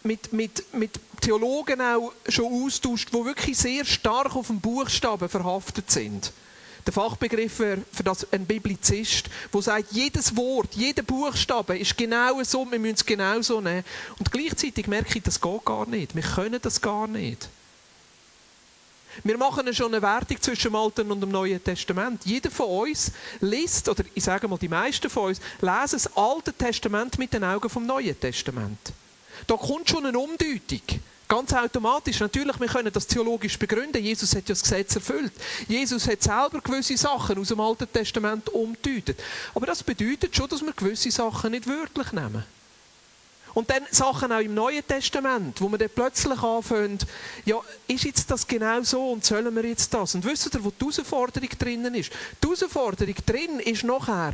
mit, 0.03 0.33
mit, 0.33 0.73
mit 0.73 0.99
Theologen 1.21 1.79
auch 1.79 2.11
schon 2.27 2.65
austauscht, 2.65 3.09
die 3.13 3.25
wirklich 3.25 3.55
sehr 3.55 3.85
stark 3.85 4.35
auf 4.35 4.47
dem 4.47 4.59
Buchstaben 4.59 5.29
verhaftet 5.29 5.91
sind. 5.91 6.31
Der 6.85 6.93
Fachbegriff 6.93 7.53
für 7.53 8.03
das 8.03 8.31
ein 8.31 8.45
Biblizist, 8.45 9.29
der 9.53 9.61
sagt, 9.61 9.91
jedes 9.91 10.35
Wort, 10.35 10.73
jeder 10.73 11.03
Buchstabe 11.03 11.77
ist 11.77 11.97
genau 11.97 12.41
so, 12.43 12.69
wir 12.69 12.79
müssen 12.79 12.95
es 12.95 13.05
genau 13.05 13.41
so 13.41 13.61
nehmen. 13.61 13.83
Und 14.17 14.31
gleichzeitig 14.31 14.87
merke 14.87 15.17
ich, 15.17 15.23
das 15.23 15.39
geht 15.39 15.65
gar 15.65 15.85
nicht. 15.85 16.15
Wir 16.15 16.23
können 16.23 16.59
das 16.61 16.81
gar 16.81 17.07
nicht. 17.07 17.49
Wir 19.23 19.37
machen 19.37 19.73
schon 19.73 19.93
eine 19.93 20.01
Wertung 20.01 20.41
zwischen 20.41 20.71
dem 20.71 20.75
Alten 20.75 21.11
und 21.11 21.21
dem 21.21 21.29
Neuen 21.29 21.63
Testament. 21.63 22.21
Jeder 22.25 22.49
von 22.49 22.67
uns 22.67 23.11
liest, 23.41 23.89
oder 23.89 24.03
ich 24.15 24.23
sage 24.23 24.47
mal, 24.47 24.57
die 24.57 24.69
meisten 24.69 25.09
von 25.09 25.25
uns 25.25 25.39
lesen 25.59 25.91
das 25.91 26.15
Alte 26.15 26.53
Testament 26.53 27.19
mit 27.19 27.33
den 27.33 27.43
Augen 27.43 27.69
vom 27.69 27.85
Neuen 27.85 28.17
Testament. 28.19 28.93
Da 29.47 29.55
kommt 29.55 29.89
schon 29.89 30.05
eine 30.05 30.17
Umdeutung. 30.17 30.81
Ganz 31.31 31.53
automatisch. 31.53 32.19
Natürlich, 32.19 32.59
wir 32.59 32.67
können 32.67 32.91
das 32.91 33.07
theologisch 33.07 33.57
begründen. 33.57 34.03
Jesus 34.03 34.35
hat 34.35 34.49
ja 34.49 34.53
das 34.53 34.63
Gesetz 34.63 34.95
erfüllt. 34.95 35.31
Jesus 35.65 36.05
hat 36.05 36.21
selber 36.21 36.59
gewisse 36.59 36.97
Sachen 36.97 37.39
aus 37.39 37.47
dem 37.47 37.61
Alten 37.61 37.89
Testament 37.89 38.49
umdeutet. 38.49 39.17
Aber 39.55 39.65
das 39.65 39.81
bedeutet 39.81 40.35
schon, 40.35 40.49
dass 40.49 40.61
wir 40.61 40.73
gewisse 40.73 41.09
Sachen 41.09 41.51
nicht 41.51 41.67
wörtlich 41.67 42.11
nehmen. 42.11 42.43
Und 43.53 43.69
dann 43.69 43.83
Sachen 43.91 44.29
auch 44.33 44.41
im 44.41 44.53
Neuen 44.53 44.85
Testament, 44.85 45.61
wo 45.61 45.69
man 45.69 45.79
dann 45.79 45.89
plötzlich 45.95 46.43
anfängt, 46.43 47.07
ja, 47.45 47.61
ist 47.87 48.03
jetzt 48.03 48.29
das 48.29 48.45
genau 48.45 48.83
so 48.83 49.11
und 49.11 49.23
sollen 49.23 49.55
wir 49.55 49.63
jetzt 49.63 49.93
das? 49.93 50.13
Und 50.13 50.25
wisst 50.25 50.53
ihr, 50.53 50.61
wo 50.61 50.69
die 50.69 50.83
Herausforderung 50.83 51.49
drinnen 51.57 51.95
ist? 51.95 52.11
Die 52.43 52.47
Herausforderung 52.47 53.15
drin 53.25 53.61
ist 53.61 53.85
nachher, 53.85 54.33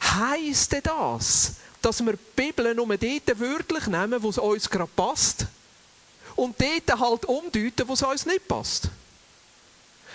heisst 0.00 0.76
das, 0.84 1.56
dass 1.82 2.04
wir 2.04 2.12
die 2.12 2.18
Bibel 2.36 2.74
nur 2.74 2.86
dort 2.86 3.40
wörtlich 3.40 3.86
nehmen, 3.86 4.22
wo 4.22 4.28
es 4.30 4.38
uns 4.38 4.68
gerade 4.68 4.90
passt? 4.94 5.46
Und 6.36 6.56
dort 6.60 7.00
halt 7.00 7.24
umdeuten, 7.24 7.86
wo 7.86 7.92
es 7.94 8.02
uns 8.02 8.26
nicht 8.26 8.46
passt? 8.46 8.88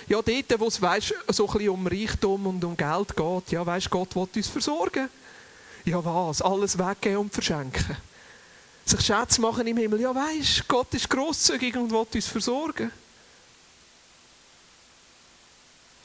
Ja, 0.08 0.22
dort, 0.22 0.60
wo 0.60 0.68
es 0.68 0.82
weißt, 0.82 1.14
so 1.30 1.48
ein 1.48 1.54
bisschen 1.54 1.70
um 1.70 1.88
Reichtum 1.88 2.48
und 2.48 2.64
um 2.64 2.78
Geld 2.78 3.16
geht, 3.16 3.52
ja, 3.52 3.66
weißt 3.66 3.90
Gott 3.90 4.16
will 4.16 4.28
uns 4.36 4.48
versorgen. 4.48 5.10
Ja 5.84 6.04
was? 6.04 6.42
Alles 6.42 6.78
weggeben 6.78 7.18
und 7.18 7.34
verschenken. 7.34 7.98
Sich 8.86 9.02
Schätze 9.02 9.42
machen 9.42 9.66
im 9.66 9.78
Himmel. 9.78 10.02
Ja 10.02 10.14
weisst, 10.14 10.68
Gott 10.68 10.94
ist 10.94 11.10
grosszügig 11.10 11.76
und 11.76 11.92
will 11.92 12.06
uns 12.14 12.28
versorgen. 12.28 12.92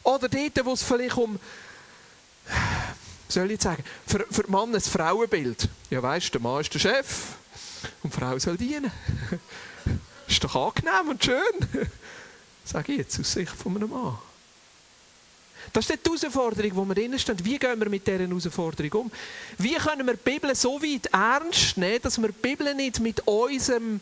Oder 0.03 0.29
dort, 0.29 0.65
wo 0.65 0.73
es 0.73 0.83
vielleicht 0.83 1.17
um, 1.17 1.39
soll 3.31 3.51
ich 3.51 3.61
sagen, 3.61 3.85
für, 4.07 4.27
für 4.31 4.43
den 4.43 4.53
Mann 4.53 4.75
ein 4.75 4.81
Frauenbild. 4.81 5.69
Ja 5.91 6.03
weisst, 6.03 6.33
der 6.35 6.41
Mann 6.41 6.61
ist 6.61 6.73
der 6.75 6.79
Chef 6.79 7.35
und 8.03 8.15
die 8.15 8.19
Frau 8.19 8.39
soll 8.39 8.57
dienen. 8.57 8.91
ist 10.29 10.45
doch 10.45 10.55
angenehm 10.55 11.09
und 11.09 11.25
schön. 11.25 11.37
Sage 12.65 12.93
ich 12.93 12.99
jetzt 12.99 13.19
aus 13.21 13.33
Sicht 13.33 13.53
von 13.53 13.77
einem 13.77 13.91
Mann. 13.91 14.19
Das 15.73 15.89
ist 15.89 16.05
die 16.05 16.09
Herausforderung, 16.09 16.71
wo 16.75 16.85
wir 16.85 16.95
drinstehen. 16.95 17.45
Wie 17.45 17.59
gehen 17.59 17.79
wir 17.79 17.89
mit 17.89 18.07
dieser 18.07 18.21
Herausforderung 18.21 18.93
um? 19.05 19.13
Wie 19.59 19.75
können 19.75 20.07
wir 20.07 20.15
die 20.15 20.31
Bibel 20.31 20.55
so 20.55 20.83
weit 20.83 21.07
ernst 21.13 21.77
nehmen, 21.77 22.03
dass 22.03 22.21
wir 22.21 22.29
die 22.29 22.41
Bibel 22.41 22.75
nicht 22.75 22.99
mit, 23.01 23.21
unserem, 23.27 24.01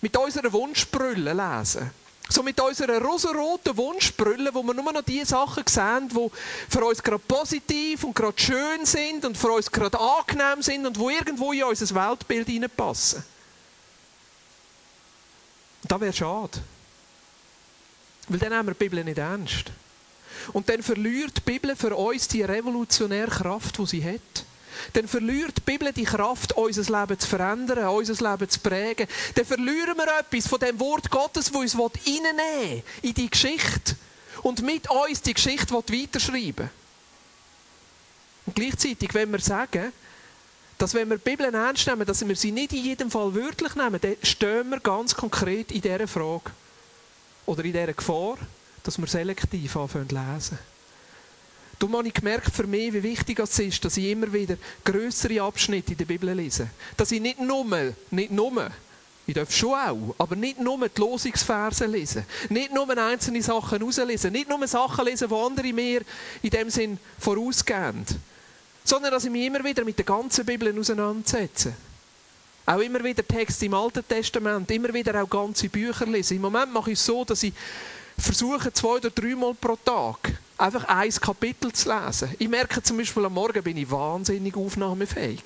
mit 0.00 0.16
unserer 0.16 0.52
Wunschbrille 0.52 1.32
lesen? 1.32 1.90
So 2.28 2.42
mit 2.42 2.58
unserer 2.60 3.00
rosaroten 3.02 3.76
Wunschbrille, 3.76 4.52
wo 4.54 4.62
wir 4.62 4.74
nur 4.74 4.92
noch 4.92 5.02
die 5.02 5.24
Sachen 5.24 5.64
sehen, 5.68 6.08
die 6.08 6.30
für 6.68 6.84
uns 6.84 7.02
gerade 7.02 7.22
positiv 7.26 8.04
und 8.04 8.14
gerade 8.14 8.40
schön 8.40 8.86
sind 8.86 9.24
und 9.24 9.36
für 9.36 9.52
uns 9.52 9.70
gerade 9.70 9.98
angenehm 10.00 10.62
sind 10.62 10.86
und 10.86 10.98
wo 10.98 11.10
irgendwo 11.10 11.52
in 11.52 11.64
unser 11.64 11.94
Weltbild 11.94 12.48
hineinpassen. 12.48 13.22
Das 15.82 16.00
wäre 16.00 16.12
schade. 16.12 16.62
Weil 18.28 18.38
dann 18.38 18.54
haben 18.54 18.68
wir 18.68 18.74
die 18.74 18.78
Bibel 18.78 19.04
nicht 19.04 19.18
ernst. 19.18 19.70
Und 20.52 20.68
dann 20.68 20.82
verliert 20.82 21.36
die 21.36 21.40
Bibel 21.42 21.76
für 21.76 21.94
uns 21.94 22.26
die 22.28 22.42
revolutionäre 22.42 23.30
Kraft, 23.30 23.78
die 23.78 23.86
sie 23.86 24.04
hat. 24.04 24.44
Dann 24.92 25.08
verliert 25.08 25.58
die 25.58 25.60
Bibel 25.60 25.92
die 25.92 26.04
Kraft, 26.04 26.52
unser 26.52 27.00
Leben 27.00 27.18
zu 27.18 27.28
verändern, 27.28 27.88
unser 27.88 28.30
Leben 28.30 28.48
zu 28.48 28.60
prägen. 28.60 29.06
Dann 29.34 29.44
verlieren 29.44 29.96
wir 29.96 30.18
etwas 30.18 30.48
von 30.48 30.60
dem 30.60 30.78
Wort 30.80 31.10
Gottes, 31.10 31.50
das 31.50 31.54
uns 31.54 31.76
reinnehmen 31.76 32.82
in 33.02 33.14
die 33.14 33.30
Geschichte. 33.30 33.96
Und 34.42 34.62
mit 34.62 34.90
uns 34.90 35.22
die 35.22 35.34
Geschichte 35.34 35.72
weiterschreiben 35.72 36.70
Und 38.46 38.54
gleichzeitig, 38.54 39.14
wenn 39.14 39.30
wir 39.30 39.40
sagen, 39.40 39.92
dass 40.78 40.92
wenn 40.92 41.08
wir 41.08 41.18
die 41.18 41.30
Bibel 41.30 41.52
ernst 41.54 41.86
nehmen, 41.86 42.04
dass 42.04 42.26
wir 42.26 42.36
sie 42.36 42.52
nicht 42.52 42.72
in 42.72 42.84
jedem 42.84 43.10
Fall 43.10 43.34
wörtlich 43.34 43.74
nehmen, 43.74 44.00
dann 44.00 44.16
stehen 44.22 44.68
wir 44.70 44.80
ganz 44.80 45.14
konkret 45.14 45.70
in 45.70 45.80
dieser 45.80 46.08
Frage. 46.08 46.50
Oder 47.46 47.64
in 47.64 47.72
dieser 47.72 47.92
Gefahr, 47.92 48.36
dass 48.82 48.98
wir 48.98 49.06
selektiv 49.06 49.76
anfangen 49.76 50.08
zu 50.08 50.14
lesen. 50.14 50.58
Darum 51.78 51.96
habe 51.96 52.08
ich 52.08 52.14
gemerkt 52.14 52.54
für 52.54 52.66
mich, 52.66 52.92
wie 52.92 53.02
wichtig 53.02 53.38
es 53.38 53.58
ist, 53.58 53.84
dass 53.84 53.96
ich 53.96 54.06
immer 54.06 54.32
wieder 54.32 54.56
größere 54.84 55.42
Abschnitte 55.42 55.92
in 55.92 55.98
der 55.98 56.04
Bibel 56.04 56.32
lese. 56.32 56.68
Dass 56.96 57.10
ich 57.10 57.20
nicht 57.20 57.40
nur, 57.40 57.64
nicht 58.10 58.30
nur, 58.30 58.70
ich 59.26 59.34
darf 59.34 59.50
schon 59.50 59.74
auch, 59.74 60.14
aber 60.18 60.36
nicht 60.36 60.60
nur 60.60 60.88
die 60.88 61.00
Losungsverse 61.00 61.86
lesen. 61.86 62.24
Nicht 62.50 62.72
nur 62.72 62.88
einzelne 62.96 63.42
Sachen 63.42 63.82
rauslesen. 63.82 64.32
Nicht 64.32 64.48
nur 64.48 64.66
Sachen 64.68 65.04
lesen, 65.06 65.28
die 65.28 65.34
andere 65.34 65.72
mir 65.72 66.02
in 66.42 66.50
dem 66.50 66.70
Sinn 66.70 66.98
vorausgehen. 67.18 68.04
Sondern 68.84 69.12
dass 69.12 69.24
ich 69.24 69.30
mich 69.30 69.46
immer 69.46 69.64
wieder 69.64 69.82
mit 69.82 69.96
der 69.96 70.04
ganzen 70.04 70.44
Bibel 70.44 70.78
auseinandersetze. 70.78 71.72
Auch 72.66 72.80
immer 72.80 73.02
wieder 73.02 73.26
Texte 73.26 73.66
im 73.66 73.74
Alten 73.74 74.06
Testament, 74.06 74.70
immer 74.70 74.92
wieder 74.92 75.22
auch 75.22 75.28
ganze 75.28 75.68
Bücher 75.68 76.06
lesen. 76.06 76.36
Im 76.36 76.42
Moment 76.42 76.72
mache 76.72 76.92
ich 76.92 76.98
es 76.98 77.06
so, 77.06 77.24
dass 77.24 77.42
ich 77.42 77.52
versuche 78.18 78.72
zwei 78.72 78.96
oder 78.96 79.10
dreimal 79.10 79.54
pro 79.54 79.76
Tag 79.76 80.32
einfach 80.58 80.84
ein 80.84 81.10
Kapitel 81.10 81.72
zu 81.72 81.92
lesen. 81.92 82.34
Ich 82.38 82.48
merke 82.48 82.82
zum 82.82 82.96
Beispiel, 82.96 83.24
am 83.24 83.34
Morgen 83.34 83.62
bin 83.62 83.76
ich 83.76 83.90
wahnsinnig 83.90 84.56
aufnahmefähig. 84.56 85.42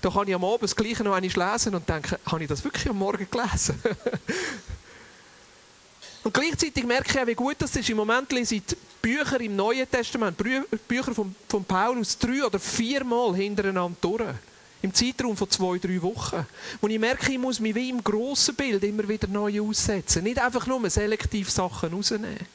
Da 0.00 0.10
kann 0.10 0.28
ich 0.28 0.34
am 0.34 0.44
Abend 0.44 0.64
das 0.64 0.76
Gleiche 0.76 1.02
noch 1.02 1.14
einmal 1.14 1.52
lesen 1.52 1.74
und 1.74 1.88
denke, 1.88 2.18
habe 2.26 2.42
ich 2.42 2.48
das 2.48 2.62
wirklich 2.62 2.88
am 2.88 2.98
Morgen 2.98 3.26
gelesen? 3.30 3.80
und 6.24 6.34
gleichzeitig 6.34 6.84
merke 6.84 7.10
ich 7.10 7.20
auch, 7.20 7.26
wie 7.26 7.34
gut 7.34 7.56
das 7.58 7.74
ist. 7.74 7.88
Im 7.88 7.96
Moment 7.96 8.30
lese 8.32 8.56
ich 8.56 8.62
Bücher 9.00 9.40
im 9.40 9.56
Neuen 9.56 9.90
Testament, 9.90 10.36
Bücher 10.36 11.14
von, 11.14 11.34
von 11.48 11.64
Paulus, 11.64 12.18
drei 12.18 12.44
oder 12.44 12.58
viermal 12.58 13.34
hintereinander 13.34 13.96
durch 14.00 14.34
im 14.82 14.92
Zeitraum 14.92 15.34
von 15.34 15.48
zwei, 15.48 15.78
drei 15.78 16.02
Wochen. 16.02 16.46
Wo 16.82 16.88
ich 16.88 16.98
merke, 16.98 17.32
ich 17.32 17.38
muss 17.38 17.58
mich 17.58 17.74
wie 17.74 17.88
im 17.88 18.04
grossen 18.04 18.54
Bild 18.54 18.84
immer 18.84 19.08
wieder 19.08 19.26
neu 19.26 19.62
aussetzen. 19.62 20.24
Nicht 20.24 20.38
einfach 20.38 20.66
nur 20.66 20.90
selektiv 20.90 21.50
Sachen 21.50 21.94
rausnehmen. 21.94 22.46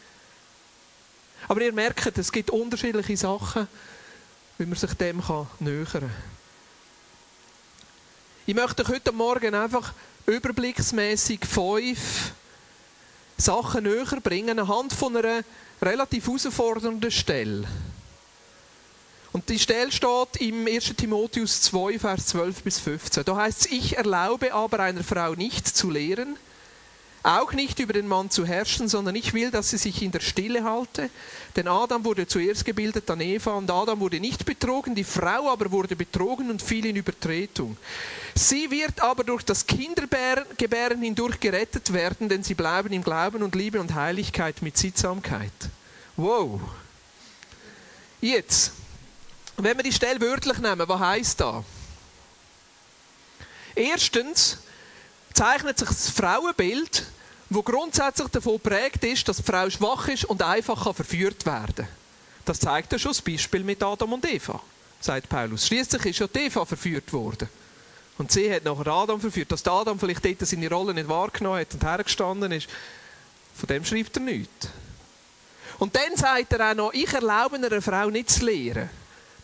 Aber 1.49 1.61
ihr 1.61 1.73
merkt, 1.73 2.15
es 2.15 2.31
gibt 2.31 2.51
unterschiedliche 2.51 3.17
Sachen, 3.17 3.67
wie 4.59 4.67
man 4.67 4.77
sich 4.77 4.93
dem 4.93 5.23
nähern 5.59 5.87
kann. 5.91 6.11
Ich 8.45 8.53
möchte 8.53 8.83
euch 8.83 8.89
heute 8.89 9.11
Morgen 9.11 9.55
einfach 9.55 9.91
überblicksmäßig 10.27 11.39
fünf 11.47 12.33
Sachen 13.35 13.85
näher 13.85 14.21
bringen, 14.21 14.59
anhand 14.59 14.93
von 14.93 15.17
einer 15.17 15.41
relativ 15.81 16.27
herausfordernden 16.27 17.09
Stelle. 17.09 17.67
Und 19.31 19.49
die 19.49 19.57
Stelle 19.57 19.91
steht 19.91 20.41
im 20.41 20.67
1. 20.67 20.93
Timotheus 20.97 21.63
2, 21.63 21.97
Vers 21.97 22.27
12 22.27 22.61
bis 22.61 22.77
15. 22.77 23.23
Da 23.25 23.35
heißt 23.35 23.61
es, 23.61 23.71
ich 23.71 23.97
erlaube 23.97 24.53
aber 24.53 24.81
einer 24.81 25.03
Frau 25.03 25.33
nicht 25.33 25.67
zu 25.67 25.89
lehren, 25.89 26.37
auch 27.23 27.51
nicht 27.51 27.79
über 27.79 27.93
den 27.93 28.07
Mann 28.07 28.29
zu 28.29 28.45
herrschen, 28.45 28.87
sondern 28.87 29.15
ich 29.15 29.33
will, 29.33 29.51
dass 29.51 29.71
sie 29.71 29.77
sich 29.77 30.01
in 30.01 30.11
der 30.11 30.21
Stille 30.21 30.63
halte. 30.63 31.09
Denn 31.55 31.67
Adam 31.67 32.05
wurde 32.05 32.27
zuerst 32.27 32.63
gebildet, 32.63 33.09
dann 33.09 33.19
Eva, 33.19 33.55
und 33.55 33.69
Adam 33.69 33.99
wurde 33.99 34.19
nicht 34.19 34.45
betrogen, 34.45 34.95
die 34.95 35.03
Frau 35.03 35.51
aber 35.51 35.71
wurde 35.71 35.95
betrogen 35.95 36.49
und 36.49 36.61
fiel 36.61 36.85
in 36.85 36.95
Übertretung. 36.95 37.75
Sie 38.35 38.71
wird 38.71 39.01
aber 39.01 39.23
durch 39.23 39.43
das 39.43 39.65
Kindergebären 39.67 41.01
hindurch 41.01 41.39
gerettet 41.39 41.91
werden, 41.91 42.29
denn 42.29 42.43
sie 42.43 42.55
bleiben 42.55 42.93
im 42.93 43.03
Glauben 43.03 43.43
und 43.43 43.55
Liebe 43.55 43.81
und 43.81 43.95
Heiligkeit 43.95 44.61
mit 44.61 44.77
Sittsamkeit. 44.77 45.51
Wow. 46.15 46.61
Jetzt, 48.21 48.71
wenn 49.57 49.75
wir 49.77 49.83
die 49.83 49.93
Stelle 49.93 50.21
wörtlich 50.21 50.57
nehmen, 50.59 50.87
was 50.87 50.99
heißt 50.99 51.41
da? 51.41 51.63
Erstens 53.75 54.57
zeichnet 55.39 55.79
sich 55.79 55.87
das 55.87 56.09
Frauenbild, 56.09 57.05
wo 57.49 57.63
grundsätzlich 57.63 58.27
davon 58.27 58.59
prägt 58.59 59.05
ist, 59.05 59.25
dass 59.29 59.37
die 59.37 59.43
Frau 59.43 59.69
schwach 59.69 60.09
ist 60.09 60.25
und 60.25 60.43
einfach 60.43 60.83
kann 60.83 60.93
verführt 60.93 61.45
werden. 61.45 61.87
Das 62.43 62.59
zeigt 62.59 62.91
ja 62.91 62.99
schon 62.99 63.11
das 63.11 63.21
Beispiel 63.21 63.63
mit 63.63 63.81
Adam 63.81 64.11
und 64.11 64.25
Eva, 64.25 64.59
sagt 64.99 65.29
Paulus. 65.29 65.65
Schließlich 65.65 66.05
ist 66.07 66.19
ja 66.19 66.27
Eva 66.33 66.65
verführt 66.65 67.13
worden. 67.13 67.47
Und 68.17 68.33
sie 68.33 68.53
hat 68.53 68.65
nachher 68.65 68.87
Adam 68.87 69.21
verführt. 69.21 69.49
Dass 69.49 69.65
Adam 69.65 69.97
vielleicht 69.97 70.25
dort 70.25 70.45
seine 70.45 70.69
Rolle 70.69 70.93
nicht 70.93 71.07
wahrgenommen 71.07 71.61
hat 71.61 71.73
und 71.73 71.83
hergestanden 71.85 72.51
ist, 72.51 72.67
von 73.55 73.67
dem 73.67 73.85
schreibt 73.85 74.17
er 74.17 74.23
nichts. 74.23 74.67
Und 75.77 75.95
dann 75.95 76.17
sagt 76.17 76.51
er 76.51 76.71
auch 76.71 76.75
noch, 76.75 76.93
ich 76.93 77.13
erlaube 77.13 77.55
einer 77.55 77.81
Frau 77.81 78.09
nicht 78.09 78.29
zu 78.29 78.45
lehren. 78.45 78.89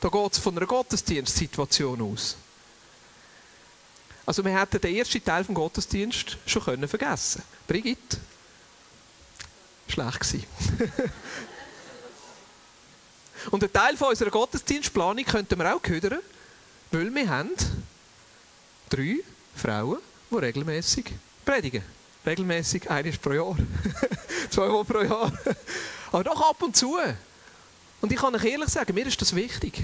Da 0.01 0.09
geht 0.09 0.33
es 0.33 0.39
von 0.39 0.57
einer 0.57 0.65
Gottesdienstsituation 0.65 2.01
aus. 2.01 2.35
Also 4.25 4.43
wir 4.43 4.59
hätten 4.59 4.81
den 4.81 4.95
ersten 4.95 5.23
Teil 5.23 5.43
vom 5.43 5.53
Gottesdienst 5.55 6.37
schon 6.45 6.63
können 6.63 6.87
vergessen 6.87 7.43
Brigitte? 7.67 8.17
Schlecht 9.87 10.19
gewesen. 10.19 10.45
Und 13.51 13.63
einen 13.63 13.71
Teil 13.71 13.95
von 13.97 14.09
unserer 14.09 14.31
Gottesdienstplanung 14.31 15.23
könnten 15.25 15.59
wir 15.59 15.75
auch 15.75 15.81
hören, 15.83 16.19
weil 16.91 17.13
wir 17.13 17.29
haben 17.29 17.51
drei 18.89 19.17
Frauen, 19.55 19.99
die 20.31 20.35
regelmäßig 20.35 21.11
predigen. 21.43 21.83
Regelmäßig, 22.25 22.89
eines 22.89 23.19
pro 23.19 23.33
Jahr. 23.33 23.55
Zweimal 24.49 24.83
pro 24.83 25.01
Jahr. 25.01 25.31
Aber 26.11 26.23
doch 26.23 26.49
ab 26.49 26.61
und 26.63 26.75
zu. 26.75 26.97
Und 28.01 28.11
ich 28.11 28.17
kann 28.17 28.33
euch 28.35 28.45
ehrlich 28.45 28.69
sagen, 28.69 28.95
mir 28.95 29.05
ist 29.05 29.21
das 29.21 29.35
wichtig. 29.35 29.83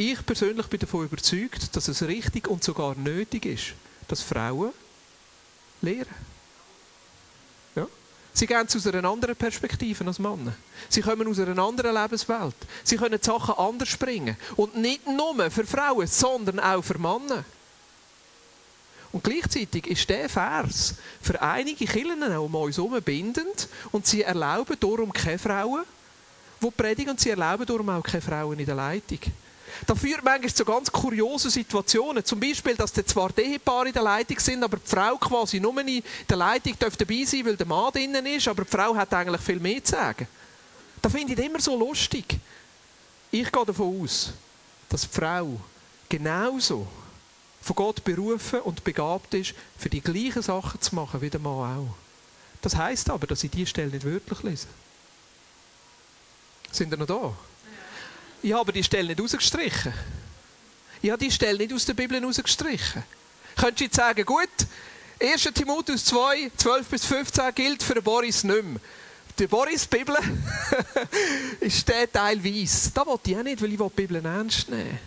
Ich 0.00 0.24
persönlich 0.24 0.66
bin 0.66 0.80
davon 0.80 1.04
überzeugt, 1.04 1.76
dass 1.76 1.86
es 1.88 2.02
richtig 2.02 2.48
und 2.48 2.64
sogar 2.64 2.94
nötig 2.94 3.44
ist, 3.44 3.74
dass 4.08 4.22
Frauen 4.22 4.72
lehren. 5.82 6.14
Ja? 7.76 7.86
Sie 8.32 8.46
gehen 8.46 8.66
aus 8.66 8.86
einer 8.86 9.06
anderen 9.06 9.36
Perspektive 9.36 10.06
als 10.06 10.18
Männer. 10.18 10.54
Sie 10.88 11.02
kommen 11.02 11.28
aus 11.28 11.38
einer 11.38 11.62
anderen 11.62 11.94
Lebenswelt. 11.94 12.54
Sie 12.82 12.96
können 12.96 13.18
die 13.20 13.26
Sachen 13.26 13.54
anders 13.58 13.94
bringen. 13.98 14.38
Und 14.56 14.74
nicht 14.74 15.06
nur 15.06 15.50
für 15.50 15.66
Frauen, 15.66 16.06
sondern 16.06 16.60
auch 16.60 16.82
für 16.82 16.98
Männer. 16.98 17.44
Und 19.12 19.22
gleichzeitig 19.22 19.86
ist 19.86 20.08
der 20.08 20.30
Vers 20.30 20.94
für 21.20 21.42
einige 21.42 21.84
Kirchen 21.84 22.22
um 22.38 22.54
uns 22.54 22.78
herum 22.78 23.02
bindend 23.02 23.68
und 23.92 24.06
sie 24.06 24.22
erlauben 24.22 24.78
darum 24.80 25.12
keine 25.12 25.38
Frauen, 25.38 25.84
die 26.62 26.70
predigen 26.70 27.10
und 27.10 27.20
sie 27.20 27.28
erlauben 27.28 27.66
darum 27.66 27.90
auch 27.90 28.02
keine 28.02 28.22
Frauen 28.22 28.58
in 28.58 28.64
der 28.64 28.76
Leitung. 28.76 29.20
Das 29.86 29.98
führt 29.98 30.22
manchmal 30.22 30.52
zu 30.52 30.64
ganz 30.64 30.90
kuriosen 30.90 31.50
Situationen. 31.50 32.24
Zum 32.24 32.40
Beispiel, 32.40 32.74
dass 32.74 32.92
zwar 32.92 33.30
die 33.32 33.42
Ehepaare 33.42 33.88
in 33.88 33.92
der 33.92 34.02
Leitung 34.02 34.38
sind, 34.38 34.62
aber 34.62 34.76
die 34.76 34.88
Frau 34.88 35.16
quasi 35.16 35.60
nur 35.60 35.78
in 35.80 36.02
der 36.28 36.36
Leitung 36.36 36.74
dabei 36.78 37.24
sein 37.24 37.44
weil 37.44 37.56
der 37.56 37.66
Mann 37.66 37.92
drinnen 37.92 38.26
ist, 38.26 38.48
aber 38.48 38.64
die 38.64 38.70
Frau 38.70 38.94
hat 38.94 39.12
eigentlich 39.14 39.40
viel 39.40 39.60
mehr 39.60 39.82
zu 39.82 39.92
sagen. 39.92 40.26
Das 41.00 41.12
finde 41.12 41.32
ich 41.32 41.38
immer 41.38 41.60
so 41.60 41.78
lustig. 41.78 42.38
Ich 43.30 43.50
gehe 43.50 43.66
davon 43.66 44.02
aus, 44.02 44.32
dass 44.88 45.02
die 45.02 45.08
Frau 45.08 45.60
genauso 46.08 46.86
von 47.62 47.76
Gott 47.76 48.02
berufen 48.02 48.60
und 48.60 48.82
begabt 48.84 49.34
ist, 49.34 49.54
für 49.78 49.88
die 49.88 50.00
gleichen 50.00 50.42
Sachen 50.42 50.80
zu 50.80 50.94
machen 50.94 51.20
wie 51.20 51.30
der 51.30 51.40
Mann 51.40 51.78
auch. 51.78 51.94
Das 52.62 52.76
heißt 52.76 53.10
aber, 53.10 53.26
dass 53.26 53.44
ich 53.44 53.50
diese 53.50 53.68
Stelle 53.68 53.90
nicht 53.90 54.04
wörtlich 54.04 54.42
lese. 54.42 54.66
Sind 56.72 56.92
ihr 56.92 56.96
noch 56.96 57.06
da? 57.06 57.34
Ich 58.42 58.52
habe 58.54 58.72
die 58.72 58.82
Stelle 58.82 59.08
nicht 59.08 59.20
rausgestrichen. 59.20 59.92
Ich 61.02 61.10
habe 61.10 61.22
die 61.22 61.30
Stelle 61.30 61.58
nicht 61.58 61.72
aus 61.72 61.84
der 61.84 61.94
Bibel 61.94 62.22
rausgestrichen. 62.24 63.02
Könntest 63.56 63.80
du 63.80 63.84
jetzt 63.84 63.96
sagen, 63.96 64.24
gut, 64.24 64.48
1. 65.20 65.42
Timotheus 65.54 66.04
2, 66.06 66.50
12 66.56 66.86
bis 66.88 67.04
15 67.04 67.54
gilt 67.54 67.82
für 67.82 68.00
Boris 68.00 68.42
nicht 68.44 68.62
mehr. 68.62 68.80
Die 69.38 69.46
Boris-Bibel 69.46 70.16
ist 71.60 71.88
der 71.88 72.10
Teil 72.10 72.42
weiss. 72.44 72.90
Da 72.92 73.06
wollte 73.06 73.30
ich 73.30 73.36
auch 73.36 73.42
nicht, 73.42 73.60
weil 73.62 73.72
ich 73.72 73.78
die 73.78 73.88
Bibel 73.88 74.24
ernst 74.24 74.68
nehmen 74.68 74.98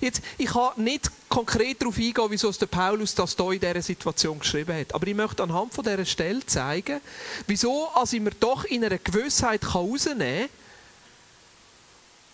Jetzt, 0.00 0.22
ich 0.38 0.46
kann 0.46 0.72
nicht 0.76 1.10
konkret 1.28 1.80
darauf 1.80 1.96
eingehen, 1.96 2.26
wieso 2.28 2.50
der 2.50 2.66
Paulus 2.66 3.14
das 3.14 3.36
hier 3.36 3.52
in 3.52 3.60
dieser 3.60 3.82
Situation 3.82 4.38
geschrieben 4.38 4.78
hat. 4.78 4.94
Aber 4.94 5.06
ich 5.06 5.14
möchte 5.14 5.42
anhand 5.42 5.72
von 5.72 5.84
dieser 5.84 6.04
Stelle 6.04 6.44
zeigen, 6.44 7.00
wieso 7.46 7.88
also 7.94 8.16
ich 8.16 8.22
mir 8.22 8.32
doch 8.32 8.64
in 8.64 8.84
einer 8.84 8.98
Gewissheit 8.98 9.62
herausnehmen 9.62 10.48
kann 10.48 10.63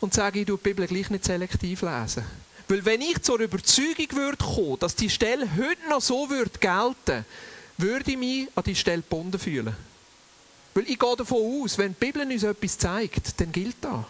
und 0.00 0.14
sagen, 0.14 0.38
ich 0.38 0.46
tue 0.46 0.56
die 0.56 0.62
Bibel 0.62 0.86
gleich 0.86 1.10
nicht 1.10 1.24
selektiv 1.24 1.82
lesen. 1.82 2.24
Weil 2.68 2.84
wenn 2.84 3.00
ich 3.00 3.20
zur 3.22 3.40
Überzeugung 3.40 4.06
würde 4.12 4.44
kommen, 4.44 4.78
dass 4.78 4.94
die 4.94 5.10
Stelle 5.10 5.48
heute 5.56 5.88
noch 5.88 6.00
so 6.00 6.28
würde 6.30 6.58
gelten, 6.58 7.24
würde 7.78 8.10
ich 8.10 8.16
mich 8.16 8.48
an 8.54 8.64
die 8.64 8.74
Stelle 8.74 9.02
gebunden 9.02 9.38
fühlen. 9.38 9.74
Weil 10.74 10.88
ich 10.88 10.98
gehe 10.98 11.16
davon 11.16 11.62
aus, 11.62 11.76
wenn 11.78 11.94
die 11.98 12.04
Bibel 12.06 12.22
uns 12.22 12.42
etwas 12.42 12.78
zeigt, 12.78 13.40
dann 13.40 13.50
gilt 13.50 13.76
das 13.80 14.04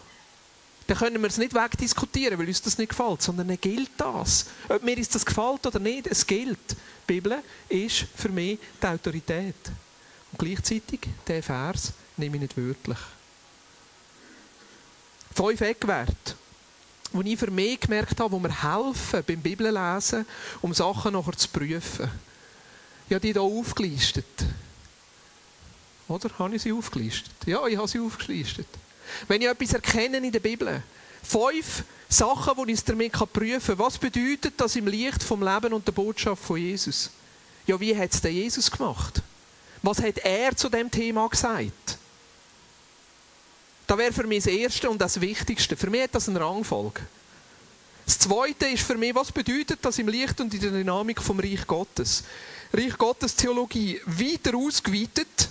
dann 0.91 0.97
können 0.97 1.21
wir 1.21 1.29
es 1.29 1.37
nicht 1.37 1.53
wegdiskutieren, 1.53 2.37
weil 2.37 2.47
uns 2.47 2.61
das 2.61 2.77
nicht 2.77 2.89
gefällt, 2.89 3.21
sondern 3.21 3.47
dann 3.47 3.61
gilt 3.61 3.91
das. 3.95 4.47
Ob 4.67 4.83
mir 4.83 4.97
das 4.97 5.25
gefällt 5.25 5.65
oder 5.65 5.79
nicht, 5.79 6.07
es 6.07 6.27
gilt. 6.27 6.57
Die 6.71 6.75
Bibel 7.07 7.41
ist 7.69 8.07
für 8.13 8.27
mich 8.27 8.59
die 8.81 8.87
Autorität. 8.87 9.55
Und 10.33 10.37
gleichzeitig, 10.37 10.99
der 11.25 11.41
Vers 11.41 11.93
nehme 12.17 12.35
ich 12.35 12.41
nicht 12.41 12.57
wörtlich. 12.57 12.97
Fünf 15.33 15.61
Eckwerte, 15.61 16.35
die 17.13 17.33
ich 17.33 17.39
für 17.39 17.51
mich 17.51 17.79
gemerkt 17.79 18.19
habe, 18.19 18.31
wo 18.31 18.39
mir 18.39 18.61
helfen 18.61 19.23
beim 19.25 19.41
Bibellesen, 19.41 20.25
um 20.61 20.73
Sachen 20.73 21.13
nachher 21.13 21.37
zu 21.37 21.47
prüfen. 21.47 22.09
Ich 23.07 23.13
habe 23.13 23.21
die 23.21 23.33
hier 23.33 23.41
aufgelistet. 23.41 24.25
Oder? 26.07 26.29
Habe 26.37 26.55
ich 26.55 26.61
sie 26.61 26.71
aufgelistet? 26.71 27.33
Ja, 27.45 27.65
ich 27.67 27.77
habe 27.77 27.87
sie 27.87 27.99
aufgelistet. 27.99 28.67
Wenn 29.27 29.41
ich 29.41 29.47
etwas 29.47 29.73
erkenne 29.73 30.17
in 30.17 30.31
der 30.31 30.39
Bibel, 30.39 30.83
fünf 31.23 31.83
Sachen, 32.09 32.65
die 32.65 32.73
ich 32.73 32.83
damit 32.83 33.13
prüfen 33.13 33.77
kann, 33.77 33.79
was 33.79 33.97
bedeutet 33.97 34.53
das 34.57 34.75
im 34.75 34.87
Licht 34.87 35.23
vom 35.23 35.41
Leben 35.41 35.73
und 35.73 35.87
der 35.87 35.93
Botschaft 35.93 36.43
von 36.43 36.57
Jesus? 36.57 37.09
Ja, 37.65 37.79
wie 37.79 37.97
hat 37.97 38.13
es 38.13 38.21
denn 38.21 38.33
Jesus 38.33 38.69
gemacht? 38.69 39.21
Was 39.81 40.01
hat 40.01 40.17
er 40.19 40.55
zu 40.55 40.69
dem 40.69 40.91
Thema 40.91 41.27
gesagt? 41.27 41.97
Das 43.91 43.97
wäre 43.97 44.13
für 44.13 44.25
mich 44.25 44.45
das 44.45 44.53
Erste 44.53 44.89
und 44.89 45.01
das 45.01 45.19
Wichtigste. 45.19 45.75
Für 45.75 45.89
mich 45.89 46.03
hat 46.03 46.15
das 46.15 46.29
eine 46.29 46.39
Rangfolge. 46.39 47.01
Das 48.05 48.19
Zweite 48.19 48.67
ist 48.67 48.83
für 48.83 48.95
mich, 48.95 49.13
was 49.13 49.33
bedeutet 49.33 49.79
das 49.81 49.99
im 49.99 50.07
Licht 50.07 50.39
und 50.39 50.53
in 50.53 50.61
der 50.61 50.71
Dynamik 50.71 51.21
vom 51.21 51.37
Reich 51.41 51.67
Gottes? 51.67 52.23
Reich 52.71 52.97
Gottes 52.97 53.35
Theologie 53.35 53.99
weiter 54.05 54.55
ausgeweitet 54.55 55.49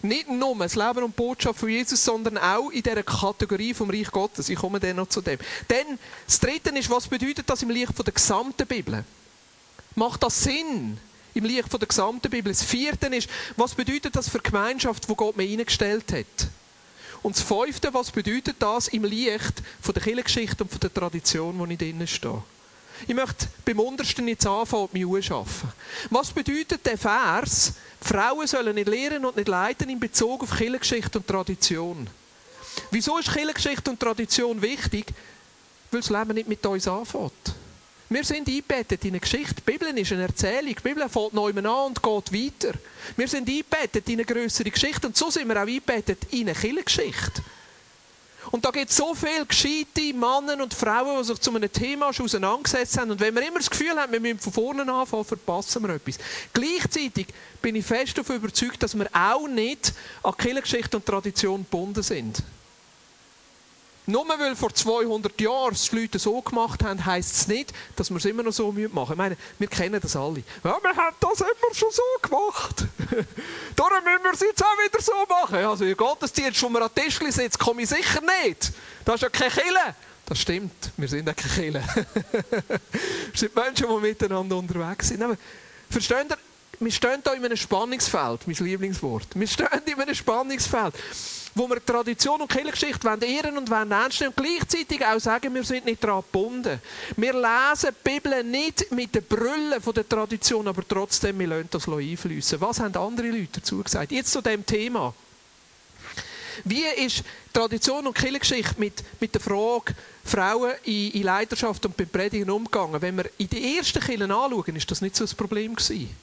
nicht 0.00 0.26
nur 0.26 0.56
das 0.56 0.74
Leben 0.74 1.04
und 1.04 1.14
Botschaft 1.14 1.60
von 1.60 1.68
Jesus, 1.68 2.02
sondern 2.02 2.38
auch 2.38 2.70
in 2.70 2.82
dieser 2.82 3.02
Kategorie 3.02 3.74
vom 3.74 3.90
Reich 3.90 4.10
Gottes. 4.10 4.48
Ich 4.48 4.58
komme 4.58 4.80
dann 4.80 4.96
noch 4.96 5.10
zu 5.10 5.20
dem. 5.20 5.38
Dann, 5.68 5.98
das 6.26 6.40
Dritte 6.40 6.70
ist, 6.70 6.88
was 6.88 7.06
bedeutet 7.06 7.50
das 7.50 7.62
im 7.62 7.68
Licht 7.68 7.92
von 7.94 8.06
der 8.06 8.14
gesamten 8.14 8.66
Bibel? 8.66 9.04
Macht 9.96 10.22
das 10.22 10.44
Sinn? 10.44 10.96
Im 11.34 11.44
Licht 11.44 11.68
von 11.68 11.78
der 11.78 11.88
gesamten 11.88 12.30
Bibel. 12.30 12.50
Das 12.54 12.62
vierte 12.62 13.08
ist, 13.08 13.28
was 13.58 13.74
bedeutet 13.74 14.16
das 14.16 14.30
für 14.30 14.38
die 14.38 14.50
Gemeinschaft, 14.50 15.06
die 15.06 15.14
Gott 15.14 15.36
mir 15.36 15.44
eingestellt 15.44 16.10
hat? 16.10 16.48
Und 17.22 17.36
das 17.36 17.42
fünfte, 17.42 17.94
was 17.94 18.10
bedeutet 18.10 18.56
das 18.58 18.88
im 18.88 19.04
Licht 19.04 19.62
von 19.80 19.94
der 19.94 20.02
Kirchengeschichte 20.02 20.64
und 20.64 20.70
von 20.70 20.80
der 20.80 20.92
Tradition, 20.92 21.58
wo 21.58 21.66
ich 21.66 21.78
drinnen 21.78 22.06
stehe? 22.06 22.42
Ich 23.06 23.14
möchte 23.14 23.48
beim 23.64 23.80
Untersten 23.80 24.28
jetzt 24.28 24.46
anfangen 24.46 24.84
und 24.84 24.92
mich 24.92 25.06
anschaffen. 25.06 25.72
Was 26.10 26.30
bedeutet 26.30 26.84
der 26.86 26.98
Vers? 26.98 27.74
Frauen 28.00 28.46
sollen 28.46 28.74
nicht 28.74 28.88
lehren 28.88 29.24
und 29.24 29.36
nicht 29.36 29.48
leiten 29.48 29.88
in 29.88 29.98
Bezug 29.98 30.42
auf 30.42 30.56
Kirchengeschichte 30.56 31.18
und 31.18 31.26
Tradition. 31.26 32.08
Wieso 32.90 33.18
ist 33.18 33.32
Kirchengeschichte 33.32 33.90
und 33.90 34.00
Tradition 34.00 34.60
wichtig? 34.60 35.06
Weil 35.90 36.00
das 36.00 36.10
Leben 36.10 36.34
nicht 36.34 36.48
mit 36.48 36.64
uns 36.64 36.88
anfängt. 36.88 37.54
Wir 38.12 38.24
sind 38.24 38.46
eingebettet 38.46 39.02
in 39.06 39.12
eine 39.12 39.20
Geschichte. 39.20 39.54
Die 39.54 39.72
Bibel 39.72 39.88
ist 39.96 40.12
eine 40.12 40.24
Erzählung. 40.24 40.74
Die 40.74 40.82
Bibel 40.82 41.08
fängt 41.08 41.32
neu 41.32 41.50
an 41.50 41.66
und 41.66 42.02
geht 42.02 42.32
weiter. 42.32 42.78
Wir 43.16 43.26
sind 43.26 43.48
eingebettet 43.48 44.06
in 44.06 44.14
eine 44.14 44.26
größere 44.26 44.70
Geschichte 44.70 45.06
und 45.06 45.16
so 45.16 45.30
sind 45.30 45.48
wir 45.48 45.56
auch 45.56 45.66
eingebettet 45.66 46.26
in 46.30 46.42
eine 46.42 46.52
Kirchengeschichte. 46.52 47.42
Und 48.50 48.66
da 48.66 48.70
gibt 48.70 48.90
es 48.90 48.96
so 48.96 49.14
viele 49.14 49.46
gescheite 49.46 50.12
Männer 50.12 50.62
und 50.62 50.74
Frauen, 50.74 51.20
die 51.20 51.24
sich 51.24 51.40
zu 51.40 51.54
einem 51.54 51.72
Thema 51.72 52.12
schon 52.12 52.26
auseinandergesetzt 52.26 52.98
haben. 52.98 53.12
Und 53.12 53.20
wenn 53.20 53.34
wir 53.34 53.46
immer 53.48 53.58
das 53.60 53.70
Gefühl 53.70 53.96
haben, 53.96 54.12
wir 54.12 54.20
müssen 54.20 54.40
von 54.40 54.52
vorne 54.52 54.92
anfangen, 54.92 55.24
verpassen 55.24 55.82
wir 55.82 55.94
etwas. 55.94 56.18
Gleichzeitig 56.52 57.28
bin 57.62 57.76
ich 57.76 57.86
fest 57.86 58.18
davon 58.18 58.36
überzeugt, 58.36 58.82
dass 58.82 58.94
wir 58.94 59.08
auch 59.14 59.48
nicht 59.48 59.94
an 60.22 60.36
Kirchengeschichte 60.36 60.98
und 60.98 61.06
Tradition 61.06 61.60
gebunden 61.60 62.02
sind. 62.02 62.42
Nur 64.06 64.28
weil 64.28 64.56
vor 64.56 64.74
200 64.74 65.40
Jahren 65.40 65.76
die 65.76 65.96
Leute 65.96 66.18
so 66.18 66.40
gemacht 66.42 66.82
haben, 66.82 67.04
heisst 67.06 67.36
es 67.36 67.46
nicht, 67.46 67.72
dass 67.94 68.10
wir 68.10 68.16
es 68.16 68.24
immer 68.24 68.42
noch 68.42 68.52
so 68.52 68.72
machen 68.72 68.90
müssen. 68.90 69.12
Ich 69.12 69.16
meine, 69.16 69.36
wir 69.60 69.68
kennen 69.68 70.00
das 70.00 70.16
alle. 70.16 70.42
Ja, 70.64 70.76
wir 70.82 70.96
haben 70.96 71.16
das 71.20 71.40
immer 71.40 71.74
schon 71.74 71.90
so 71.92 72.02
gemacht. 72.20 72.84
Darum 73.76 74.04
müssen 74.04 74.24
wir 74.24 74.32
es 74.32 74.40
jetzt 74.40 74.64
auch 74.64 74.76
wieder 74.84 75.00
so 75.00 75.12
machen. 75.28 75.64
Also, 75.64 75.84
in 75.84 75.96
Gottesdienst, 75.96 76.60
wo 76.62 76.68
wir 76.70 76.82
an 76.82 76.90
den 76.96 77.04
Tisch 77.04 77.18
sitzen, 77.18 77.58
komme 77.58 77.82
ich 77.82 77.90
sicher 77.90 78.20
nicht. 78.44 78.72
Das 79.04 79.16
ist 79.16 79.22
ja 79.22 79.28
keine 79.28 79.50
Kille. 79.50 79.94
Das 80.26 80.38
stimmt, 80.38 80.90
wir 80.96 81.08
sind 81.08 81.28
ja 81.28 81.34
keine 81.34 81.54
Kille. 81.54 81.84
wir 82.50 82.80
sind 83.34 83.54
Menschen, 83.54 83.86
die 83.86 84.00
miteinander 84.00 84.56
unterwegs 84.56 85.08
sind. 85.08 85.22
Aber, 85.22 85.36
versteht 85.90 86.26
ihr, 86.28 86.38
wir 86.80 86.90
stehen 86.90 87.20
hier 87.22 87.34
in 87.34 87.44
einem 87.44 87.56
Spannungsfeld, 87.56 88.48
mein 88.48 88.56
Lieblingswort. 88.56 89.28
Wir 89.34 89.46
stehen 89.46 89.68
in 89.86 90.00
einem 90.00 90.14
Spannungsfeld 90.14 90.94
wo 91.54 91.68
wir 91.68 91.84
Tradition 91.84 92.40
und 92.40 92.50
Kirchengeschichte 92.50 93.08
ehren 93.08 93.58
und 93.58 93.70
ernst 93.70 94.20
nehmen 94.20 94.32
und 94.34 94.44
gleichzeitig 94.44 95.04
auch 95.04 95.18
sagen, 95.18 95.54
wir 95.54 95.64
sind 95.64 95.84
nicht 95.84 96.02
daran 96.02 96.22
gebunden. 96.22 96.80
Wir 97.16 97.32
lesen 97.32 97.90
die 97.90 98.10
Bibel 98.10 98.42
nicht 98.42 98.90
mit 98.90 99.14
den 99.14 99.24
Brüllen 99.24 99.82
der 99.94 100.08
Tradition, 100.08 100.66
aber 100.68 100.82
trotzdem, 100.86 101.38
wir 101.38 101.48
lassen 101.48 101.68
das 101.70 101.88
einfließen. 101.88 102.60
Was 102.60 102.80
haben 102.80 102.96
andere 102.96 103.28
Leute 103.28 103.60
dazu 103.60 103.82
gesagt? 103.82 104.12
Jetzt 104.12 104.32
zu 104.32 104.40
dem 104.40 104.64
Thema. 104.64 105.14
Wie 106.64 106.84
ist 106.84 107.24
Tradition 107.52 108.06
und 108.06 108.16
Kirchengeschichte 108.16 108.74
mit, 108.78 109.02
mit 109.20 109.34
der 109.34 109.40
Frage 109.40 109.94
Frauen 110.24 110.72
in, 110.84 111.10
in 111.12 111.22
Leiterschaft 111.22 111.84
und 111.86 111.96
beim 111.96 112.08
Predigen 112.08 112.50
umgegangen? 112.50 113.00
Wenn 113.00 113.16
wir 113.16 113.30
in 113.38 113.48
die 113.48 113.76
ersten 113.76 114.00
Kirchen 114.00 114.30
anschauen, 114.30 114.76
ist 114.76 114.90
das 114.90 115.00
nicht 115.00 115.16
so 115.16 115.24
ein 115.24 115.36
Problem 115.36 115.74
gewesen. 115.74 116.14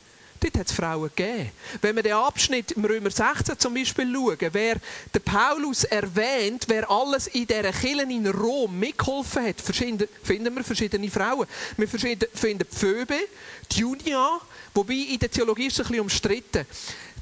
Dort 0.42 0.58
hat 0.58 0.68
es 0.68 0.74
Frauen 0.74 1.10
gegeben. 1.14 1.52
Wenn 1.82 1.96
wir 1.98 2.04
den 2.04 2.14
Abschnitt 2.14 2.72
im 2.72 2.86
Römer 2.86 3.12
16 3.12 3.60
zum 3.60 3.74
Beispiel 3.74 4.10
schauen, 4.14 4.38
wer 4.54 4.78
der 5.14 5.20
Paulus 5.20 5.84
erwähnt, 5.84 6.66
wer 6.68 6.90
alles 6.90 7.28
in 7.28 7.46
dieser 7.46 7.74
Kirche 7.74 8.04
in 8.04 8.28
Rom 8.28 8.80
mitgeholfen 8.80 9.46
hat, 9.46 9.60
finden 9.62 10.56
wir 10.56 10.64
verschiedene 10.64 11.10
Frauen. 11.12 11.46
Wir 11.76 11.88
finden 11.88 12.66
Phoebe, 12.72 13.18
die 13.72 13.80
Junia, 13.80 14.40
wobei 14.74 14.94
in 14.94 15.20
der 15.20 15.30
Theologie 15.30 15.68
ist 15.68 15.74
es 15.74 15.80
ein 15.80 15.90
bisschen 15.90 16.02
umstritten. 16.02 16.66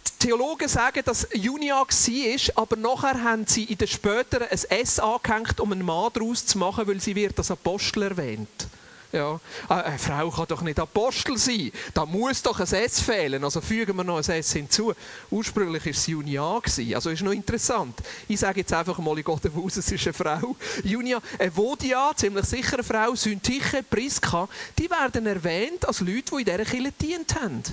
Die 0.06 0.28
Theologen 0.28 0.68
sagen, 0.68 1.02
dass 1.04 1.28
Junia 1.34 1.76
war, 1.76 2.64
aber 2.64 2.76
nachher 2.76 3.24
haben 3.24 3.48
sie 3.48 3.64
in 3.64 3.78
den 3.80 3.88
späteren 3.88 4.48
ein 4.48 4.80
S 4.80 5.00
angehängt, 5.00 5.60
um 5.60 5.72
einen 5.72 5.86
Mann 5.86 6.12
daraus 6.14 6.46
zu 6.46 6.58
machen, 6.60 6.88
weil 6.88 7.02
sie 7.02 7.16
wird 7.16 7.38
als 7.40 7.50
Apostel 7.50 8.04
erwähnt. 8.04 8.68
Ja. 9.12 9.40
Ah, 9.70 9.80
eine 9.82 9.98
Frau 9.98 10.30
kann 10.30 10.48
doch 10.48 10.62
nicht 10.62 10.80
Apostel 10.80 11.38
sein. 11.38 11.72
Da 11.94 12.06
muss 12.06 12.42
doch 12.42 12.60
ein 12.60 12.68
S 12.68 13.00
fehlen. 13.00 13.44
Also 13.44 13.62
fügen 13.62 13.96
wir 13.96 14.04
noch 14.04 14.18
ein 14.18 14.24
S 14.24 14.52
hinzu. 14.52 14.94
Ursprünglich 15.32 15.86
war 15.86 15.92
es 15.92 16.08
Junia. 16.08 16.62
Also 16.94 17.10
ist 17.10 17.24
noch 17.24 17.32
interessant. 17.32 17.98
Ich 18.28 18.40
sage 18.40 18.62
jetzt 18.62 18.74
einfach 18.74 18.98
mal, 19.00 19.18
ich 19.18 19.26
gehe 19.26 19.40
davon 19.42 19.64
aus, 19.64 19.78
es 19.78 19.92
ist 19.92 20.06
eine 20.06 20.14
Frau. 20.14 20.56
Junia, 20.84 21.22
Evodia, 21.38 22.12
ziemlich 22.16 22.46
sicher 22.46 22.74
eine 22.74 22.84
Frau, 22.84 23.16
Syntyche, 23.16 23.84
Priska, 23.84 24.48
die 24.78 24.90
werden 24.90 25.26
erwähnt 25.26 25.88
als 25.88 26.02
Leute, 26.02 26.24
die 26.32 26.36
in 26.40 26.46
dieser 26.46 26.66
Kirche 26.66 26.92
gedient 26.92 27.36
haben. 27.40 27.64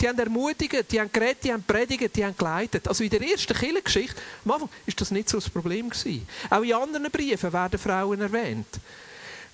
Die 0.00 0.08
haben 0.08 0.18
ermutigt, 0.18 0.92
die 0.92 1.00
haben 1.00 1.10
geredet, 1.12 1.44
die 1.44 1.52
haben 1.52 1.62
predigt, 1.64 2.14
die 2.14 2.24
haben 2.24 2.36
geleitet. 2.36 2.86
Also 2.86 3.02
in 3.02 3.10
der 3.10 3.20
ersten 3.20 3.54
Kirchengeschichte, 3.54 4.20
am 4.44 4.52
Anfang, 4.52 4.68
ist 4.86 5.00
das 5.00 5.10
nicht 5.10 5.28
so 5.28 5.38
ein 5.38 5.50
Problem 5.52 5.90
gewesen. 5.90 6.26
Auch 6.48 6.62
in 6.62 6.72
anderen 6.72 7.10
Briefen 7.10 7.52
werden 7.52 7.78
Frauen 7.78 8.20
erwähnt. 8.20 8.68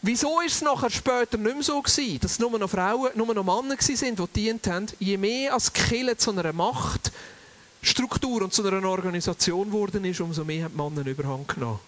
Wieso 0.06 0.42
ist 0.42 0.56
es 0.56 0.60
nachher 0.60 0.90
später 0.90 1.38
nicht 1.38 1.54
mehr 1.54 1.62
so 1.62 1.80
gewesen, 1.80 2.20
dass 2.20 2.38
nur 2.38 2.58
noch 2.58 2.68
Frauen, 2.68 3.12
nur 3.14 3.34
noch 3.34 3.42
Männer 3.42 3.76
sind, 3.80 4.18
die 4.18 4.26
dient 4.34 4.66
haben? 4.66 4.86
Je 4.98 5.16
mehr 5.16 5.54
als 5.54 5.72
Kille 5.72 6.14
zu 6.14 6.30
einer 6.30 6.52
Machtstruktur 6.52 8.42
und 8.42 8.52
zu 8.52 8.62
einer 8.66 8.86
Organisation 8.86 9.68
geworden 9.68 10.04
ist, 10.04 10.20
umso 10.20 10.44
mehr 10.44 10.64
haben 10.64 10.76
Männer 10.76 11.06
Überhang 11.06 11.46
genommen. 11.46 11.80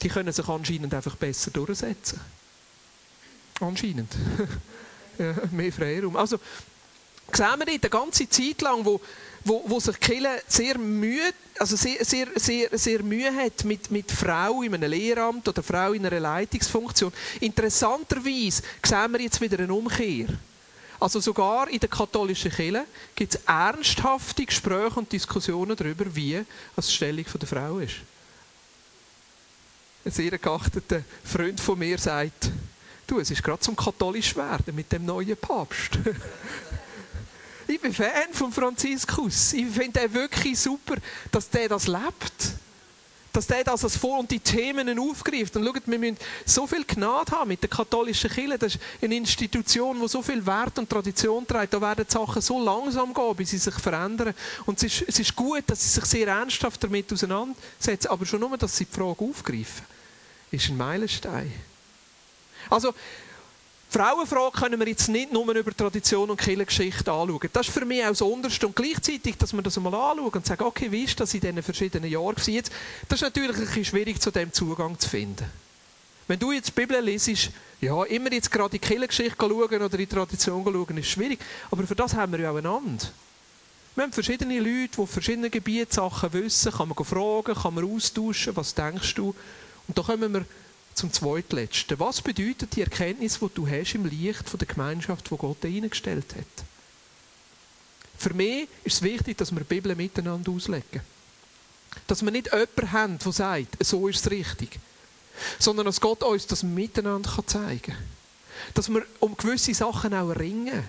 Die 0.00 0.08
können 0.08 0.32
sich 0.32 0.46
anscheinend 0.48 0.94
einfach 0.94 1.16
besser 1.16 1.50
durchsetzen. 1.50 2.20
Anscheinend. 3.58 4.12
ja, 5.18 5.34
mehr 5.50 5.72
Freiraum. 5.72 6.14
Also, 6.14 6.38
sehen 7.32 7.58
wir 7.58 7.66
die 7.66 7.90
ganze 7.90 8.28
Zeit 8.28 8.60
lang, 8.60 8.84
wo 8.84 9.00
wo, 9.44 9.64
wo 9.66 9.80
sich 9.80 9.98
Kille 10.00 10.42
sehr 10.46 10.78
mühe, 10.78 11.32
also 11.58 11.76
sehr, 11.76 12.04
sehr, 12.04 12.28
sehr, 12.36 12.68
sehr 12.72 13.02
Mühe 13.02 13.34
hat 13.34 13.64
mit, 13.64 13.90
mit 13.90 14.10
Frau 14.10 14.62
in 14.62 14.74
einem 14.74 14.90
Lehramt 14.90 15.48
oder 15.48 15.62
Frau 15.62 15.92
in 15.92 16.06
einer 16.06 16.20
Leitungsfunktion. 16.20 17.12
Interessanterweise 17.40 18.62
sehen 18.84 19.12
wir 19.12 19.20
jetzt 19.20 19.40
wieder 19.40 19.58
eine 19.58 19.72
Umkehr. 19.72 20.28
Also 21.00 21.20
sogar 21.20 21.68
in 21.68 21.78
der 21.78 21.88
katholischen 21.88 22.50
Kirche 22.50 22.84
gibt 23.14 23.34
es 23.34 23.40
ernsthafte 23.46 24.44
Gespräche 24.44 24.98
und 24.98 25.12
Diskussionen 25.12 25.76
darüber, 25.76 26.04
wie 26.14 26.44
die 26.76 26.82
Stellung 26.82 27.24
der 27.40 27.48
Frau 27.48 27.78
ist. 27.78 27.96
Ein 30.04 30.12
sehr 30.12 30.36
geachteter 30.38 31.02
Freund 31.22 31.60
von 31.60 31.78
mir 31.78 31.98
sagt, 31.98 32.50
du, 33.06 33.20
es 33.20 33.30
ist 33.30 33.42
gerade 33.42 33.60
zum 33.60 33.76
katholisch 33.76 34.34
werden 34.36 34.74
mit 34.74 34.90
dem 34.90 35.04
neuen 35.04 35.36
Papst. 35.36 35.98
Ich 37.70 37.78
bin 37.78 37.92
Fan 37.92 38.32
von 38.32 38.50
Franziskus. 38.50 39.52
Ich 39.52 39.66
finde 39.66 40.00
er 40.00 40.12
wirklich 40.14 40.58
super, 40.58 40.94
dass 41.30 41.50
der 41.50 41.68
das 41.68 41.86
lebt. 41.86 42.54
Dass 43.30 43.46
der 43.46 43.62
das 43.62 43.84
als 43.84 43.94
Vor- 43.94 44.20
und 44.20 44.30
die 44.30 44.40
Themen 44.40 44.98
aufgreift. 44.98 45.54
Und 45.54 45.66
schaut, 45.66 45.82
wir 45.84 45.98
müssen 45.98 46.16
so 46.46 46.66
viel 46.66 46.82
Gnade 46.86 47.30
haben 47.30 47.48
mit 47.48 47.62
der 47.62 47.68
katholischen 47.68 48.30
Kirche. 48.30 48.56
Das 48.56 48.74
ist 48.74 48.80
eine 49.02 49.16
Institution, 49.16 50.00
die 50.00 50.08
so 50.08 50.22
viel 50.22 50.44
Wert 50.46 50.78
und 50.78 50.88
Tradition 50.88 51.46
trägt. 51.46 51.74
Da 51.74 51.80
werden 51.82 52.06
die 52.08 52.12
Sachen 52.12 52.40
so 52.40 52.58
langsam 52.58 53.12
gehen, 53.12 53.36
bis 53.36 53.50
sie 53.50 53.58
sich 53.58 53.74
verändern. 53.74 54.32
Und 54.64 54.82
es 54.82 54.84
ist, 54.84 55.04
es 55.06 55.18
ist 55.18 55.36
gut, 55.36 55.64
dass 55.66 55.82
sie 55.82 55.90
sich 55.90 56.06
sehr 56.06 56.26
ernsthaft 56.26 56.82
damit 56.82 57.12
auseinandersetzen. 57.12 58.08
Aber 58.08 58.24
schon 58.24 58.40
nur, 58.40 58.56
dass 58.56 58.78
sie 58.78 58.86
die 58.86 58.94
Frage 58.94 59.22
aufgreifen, 59.22 59.84
ist 60.50 60.70
ein 60.70 60.76
Meilenstein. 60.78 61.52
Also, 62.70 62.94
Frauenfrage 63.90 64.52
können 64.52 64.78
wir 64.80 64.88
jetzt 64.88 65.08
nicht 65.08 65.32
nur 65.32 65.50
über 65.54 65.74
Tradition 65.74 66.28
und 66.28 66.38
Kirchengeschichte 66.38 67.10
anschauen. 67.10 67.48
Das 67.52 67.68
ist 67.68 67.72
für 67.72 67.86
mich 67.86 68.04
auch 68.04 68.08
das 68.08 68.20
Unterste. 68.20 68.66
Und 68.66 68.76
gleichzeitig, 68.76 69.38
dass 69.38 69.54
wir 69.54 69.62
das 69.62 69.78
einmal 69.78 69.94
anschauen 69.94 70.28
und 70.28 70.46
sagen, 70.46 70.62
okay, 70.64 70.92
wie 70.92 71.04
ist 71.04 71.18
das 71.18 71.32
in 71.32 71.40
diesen 71.40 71.62
verschiedenen 71.62 72.10
Jahren 72.10 72.34
gewesen? 72.34 72.64
Das 73.08 73.18
ist 73.18 73.22
natürlich 73.22 73.56
ein 73.56 73.64
bisschen 73.64 73.84
schwierig, 73.86 74.20
zu 74.20 74.30
dem 74.30 74.52
Zugang 74.52 74.98
zu 74.98 75.08
finden. 75.08 75.46
Wenn 76.26 76.38
du 76.38 76.52
jetzt 76.52 76.68
die 76.68 76.72
Bibel 76.72 77.00
lesest, 77.00 77.50
ja, 77.80 78.04
immer 78.04 78.30
jetzt 78.30 78.50
gerade 78.50 78.76
in 78.76 78.80
die 78.82 78.86
Kirchengeschichte 78.86 79.36
schauen 79.38 79.82
oder 79.82 79.94
in 79.94 79.98
die 79.98 80.06
Tradition 80.06 80.62
schauen, 80.62 80.98
ist 80.98 81.08
schwierig. 81.08 81.38
Aber 81.70 81.86
für 81.86 81.94
das 81.94 82.14
haben 82.14 82.32
wir 82.32 82.40
ja 82.40 82.50
auch 82.50 82.56
einander. 82.56 83.06
Wir 83.94 84.04
haben 84.04 84.12
verschiedene 84.12 84.60
Leute, 84.60 84.90
die 84.96 85.00
auf 85.00 85.10
verschiedenen 85.10 85.50
Gebieten 85.50 85.90
Sachen 85.90 86.30
wissen. 86.34 86.72
Kann 86.72 86.88
man 86.88 87.04
fragen, 87.06 87.54
kann 87.54 87.74
man 87.74 87.90
austauschen, 87.90 88.54
was 88.54 88.74
denkst 88.74 89.14
du? 89.14 89.34
Und 89.88 89.96
da 89.96 90.02
kommen 90.02 90.34
wir 90.34 90.44
zum 90.98 91.12
zweitletzten. 91.12 91.98
Was 91.98 92.20
bedeutet 92.20 92.74
die 92.76 92.82
Erkenntnis, 92.82 93.38
die 93.38 93.48
du 93.54 93.66
hast 93.66 93.94
im 93.94 94.04
Licht 94.04 94.48
von 94.48 94.58
der 94.58 94.68
Gemeinschaft, 94.68 95.30
wo 95.30 95.36
Gott 95.36 95.64
eingestellt 95.64 96.34
hat? 96.36 96.64
Für 98.18 98.34
mich 98.34 98.68
ist 98.84 98.96
es 98.96 99.02
wichtig, 99.02 99.38
dass 99.38 99.52
wir 99.52 99.60
die 99.60 99.74
Bibel 99.74 99.94
miteinander 99.94 100.50
auslegen. 100.50 101.00
Dass 102.06 102.22
wir 102.22 102.32
nicht 102.32 102.52
jemanden 102.52 102.92
haben, 102.92 103.18
der 103.18 103.32
sagt, 103.32 103.84
so 103.84 104.08
ist 104.08 104.20
es 104.20 104.30
richtig. 104.30 104.78
Sondern 105.58 105.86
dass 105.86 106.00
Gott 106.00 106.22
uns 106.24 106.46
das 106.46 106.64
miteinander 106.64 107.30
zeigen 107.46 107.80
kann. 107.80 107.96
Dass 108.74 108.88
wir 108.88 109.06
um 109.20 109.36
gewisse 109.36 109.72
Sachen 109.72 110.12
auch 110.14 110.30
ringen. 110.30 110.82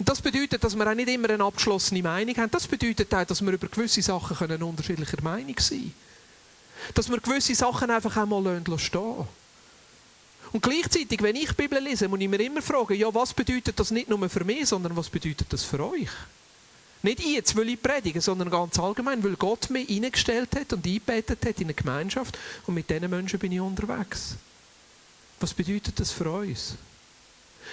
Und 0.00 0.08
das 0.08 0.20
bedeutet, 0.20 0.62
dass 0.64 0.76
wir 0.76 0.86
auch 0.88 0.94
nicht 0.94 1.08
immer 1.08 1.30
eine 1.30 1.44
abgeschlossene 1.44 2.02
Meinung 2.02 2.36
haben. 2.36 2.50
Das 2.50 2.66
bedeutet 2.66 3.14
auch, 3.14 3.24
dass 3.24 3.40
wir 3.40 3.52
über 3.52 3.68
gewisse 3.68 4.02
Sachen 4.02 4.62
unterschiedlicher 4.62 5.22
Meinung 5.22 5.56
sein 5.58 5.78
können. 5.78 6.07
Dass 6.94 7.10
wir 7.10 7.18
gewisse 7.18 7.54
Sachen 7.54 7.90
einfach 7.90 8.16
einmal 8.16 8.62
stehen 8.78 9.26
Und 10.52 10.62
gleichzeitig, 10.62 11.22
wenn 11.22 11.36
ich 11.36 11.48
die 11.48 11.54
Bibel 11.54 11.78
lese, 11.82 12.08
muss 12.08 12.20
ich 12.20 12.28
mir 12.28 12.40
immer 12.40 12.62
fragen, 12.62 12.94
ja, 12.94 13.12
was 13.14 13.34
bedeutet 13.34 13.78
das 13.78 13.90
nicht 13.90 14.08
nur 14.08 14.28
für 14.28 14.44
mich, 14.44 14.68
sondern 14.68 14.96
was 14.96 15.08
bedeutet 15.08 15.52
das 15.52 15.64
für 15.64 15.84
euch? 15.84 16.08
Nicht 17.02 17.20
ich 17.20 17.34
jetzt 17.34 17.54
will 17.54 17.68
ich 17.68 17.80
predigen, 17.80 18.20
sondern 18.20 18.50
ganz 18.50 18.78
allgemein, 18.78 19.22
weil 19.22 19.36
Gott 19.36 19.70
mich 19.70 19.88
eingestellt 19.88 20.56
hat 20.56 20.72
und 20.72 20.84
eingebettet 20.84 21.44
hat 21.44 21.58
in 21.58 21.66
eine 21.66 21.74
Gemeinschaft 21.74 22.36
und 22.66 22.74
mit 22.74 22.90
diesen 22.90 23.08
Menschen 23.08 23.38
bin 23.38 23.52
ich 23.52 23.60
unterwegs. 23.60 24.34
Was 25.38 25.54
bedeutet 25.54 26.00
das 26.00 26.10
für 26.10 26.30
uns? 26.30 26.74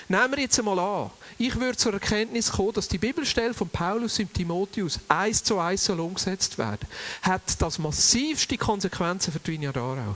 Nehmen 0.07 0.31
wir 0.31 0.39
jetzt 0.39 0.59
einmal 0.59 0.79
an, 0.79 1.11
ich 1.37 1.55
würde 1.59 1.77
zur 1.77 1.93
Erkenntnis 1.93 2.51
kommen, 2.51 2.73
dass 2.73 2.87
die 2.87 2.97
Bibelstelle 2.97 3.53
von 3.53 3.69
Paulus 3.69 4.19
im 4.19 4.31
Timotheus 4.31 4.99
eins 5.07 5.43
zu 5.43 5.59
eins 5.59 5.89
umgesetzt 5.89 6.57
werden, 6.57 6.87
hat 7.21 7.41
das 7.59 7.79
massivste 7.79 8.57
Konsequenzen 8.57 9.33
für 9.33 9.39
die 9.39 9.53
Vineyard 9.53 9.77
Aarau. 9.77 10.15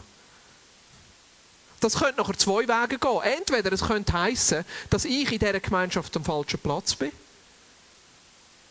Das 1.80 1.98
könnte 1.98 2.22
nachher 2.22 2.38
zwei 2.38 2.68
Wege 2.68 2.98
gehen. 2.98 3.22
Entweder 3.38 3.72
es 3.72 3.82
könnte 3.82 4.14
heißen, 4.14 4.66
dass 4.90 5.06
ich 5.06 5.32
in 5.32 5.40
dieser 5.40 5.60
Gemeinschaft 5.60 6.16
am 6.18 6.26
falschen 6.26 6.60
Platz 6.60 6.96
bin. 6.96 7.12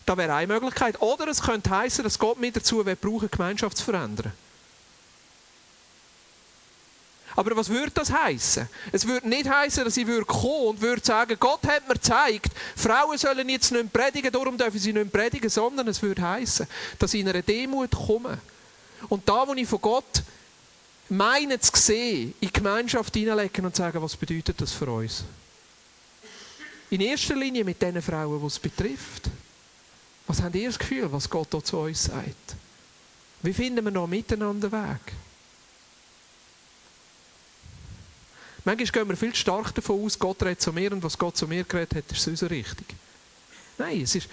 Das 0.05 0.17
wäre 0.17 0.35
eine 0.35 0.47
Möglichkeit. 0.47 1.01
Oder 1.01 1.29
es 1.29 1.43
könnte 1.43 1.71
heißen, 1.71 2.05
dass 2.05 2.19
Gott 2.19 2.39
mir 2.39 2.53
dazu 2.53 2.85
braucht, 2.85 3.33
Gemeinschaft 3.33 3.79
zu 3.79 3.85
verändern. 3.85 4.33
Aber 7.39 7.55
was 7.55 7.69
würde 7.69 7.93
das 7.93 8.11
heißen? 8.11 8.69
Es 8.91 9.07
würde 9.07 9.29
nicht 9.29 9.49
heißen, 9.49 9.85
dass 9.85 9.97
ich 9.97 10.09
würde 10.09 10.25
kommen 10.25 10.71
und 10.71 10.81
würde 10.81 11.01
sagen, 11.05 11.37
Gott 11.39 11.65
hat 11.69 11.87
mir 11.87 11.95
gezeigt, 11.95 12.51
Frauen 12.75 13.17
sollen 13.17 13.49
jetzt 13.49 13.71
nicht 13.71 13.93
predigen, 13.93 14.33
darum 14.33 14.59
dürfen 14.59 14.81
sie 14.81 14.93
nicht 14.93 15.13
predigen, 15.13 15.49
sondern 15.49 15.87
es 15.87 16.03
würde 16.03 16.21
heißen, 16.21 16.67
dass 16.99 17.15
ich 17.15 17.21
in 17.21 17.29
eine 17.29 17.45
Demut 17.45 17.93
komme. 17.93 18.39
Und 19.09 19.29
da, 19.29 19.47
wo 19.47 19.55
ich 19.55 19.69
von 19.69 19.81
Gott 19.81 20.25
meine 21.11 21.61
zu 21.61 21.71
sehen, 21.77 22.35
in 22.41 22.49
die 22.49 22.53
Gemeinschaft 22.53 23.15
hineinlegen 23.15 23.65
und 23.67 23.77
sagen, 23.77 24.03
was 24.03 24.17
bedeutet 24.17 24.61
das 24.61 24.73
für 24.73 24.91
uns? 24.91 25.23
In 26.91 27.03
erster 27.03 27.37
Linie 27.37 27.63
mit 27.63 27.81
den 27.81 28.03
Frauen, 28.03 28.41
die 28.41 28.47
es 28.49 28.59
betrifft. 28.59 29.31
Was 30.27 30.43
habt 30.43 30.57
ihr 30.57 30.67
das 30.67 30.77
Gefühl, 30.77 31.07
was 31.13 31.31
Gott 31.31 31.47
da 31.55 31.63
zu 31.63 31.79
uns 31.79 32.03
sagt? 32.03 32.57
Wie 33.43 33.53
finden 33.53 33.85
wir 33.85 33.93
noch 33.93 34.09
miteinander 34.09 34.73
Weg? 34.73 35.13
Manchmal 38.69 38.87
gehen 38.87 39.09
wir 39.09 39.17
viel 39.17 39.35
stark 39.35 39.75
davon 39.75 40.05
aus, 40.05 40.19
Gott 40.19 40.43
redet 40.43 40.61
zu 40.61 40.75
mir 40.75 40.93
und 40.93 41.03
was 41.03 41.17
Gott 41.17 41.39
zu 41.39 41.49
mir 41.49 41.65
geredet 41.65 41.95
hat, 41.95 42.13
ist 42.13 42.23
sowieso 42.23 42.49
richtig. 42.49 42.85
Nein, 43.79 44.03
es 44.03 44.15
ist, 44.15 44.29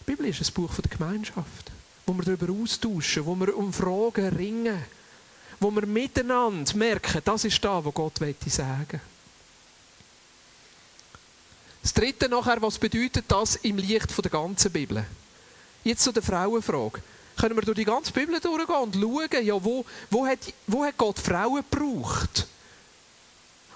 die 0.00 0.04
Bibel 0.04 0.26
ist 0.26 0.42
ein 0.42 0.52
Buch 0.52 0.74
der 0.74 0.90
Gemeinschaft, 0.94 1.72
wo 2.04 2.12
wir 2.12 2.24
darüber 2.24 2.52
austauschen, 2.52 3.24
wo 3.24 3.34
wir 3.36 3.56
um 3.56 3.72
Fragen 3.72 4.36
ringen, 4.36 4.84
wo 5.60 5.70
wir 5.70 5.86
miteinander 5.86 6.76
merken, 6.76 7.22
das 7.24 7.46
ist 7.46 7.64
da, 7.64 7.82
wo 7.82 7.90
Gott 7.90 8.20
möchte 8.20 8.50
sagen. 8.50 9.00
Das 11.80 11.94
dritte 11.94 12.28
nachher, 12.28 12.60
was 12.60 12.78
bedeutet 12.78 13.24
das 13.28 13.56
im 13.56 13.78
Licht 13.78 14.22
der 14.22 14.30
ganzen 14.30 14.70
Bibel? 14.70 15.06
Jetzt 15.84 16.04
zu 16.04 16.12
der 16.12 16.22
Frauenfrage. 16.22 17.00
können 17.40 17.56
wir 17.56 17.62
durch 17.62 17.78
die 17.78 17.86
ganze 17.86 18.12
Bibel 18.12 18.38
durchgehen 18.38 18.76
und 18.76 18.94
schauen, 18.94 19.46
ja, 19.46 19.64
wo, 19.64 19.86
wo, 20.10 20.26
hat, 20.26 20.40
wo 20.66 20.84
hat 20.84 20.98
Gott 20.98 21.18
Frauen 21.18 21.64
gebraucht? 21.70 22.46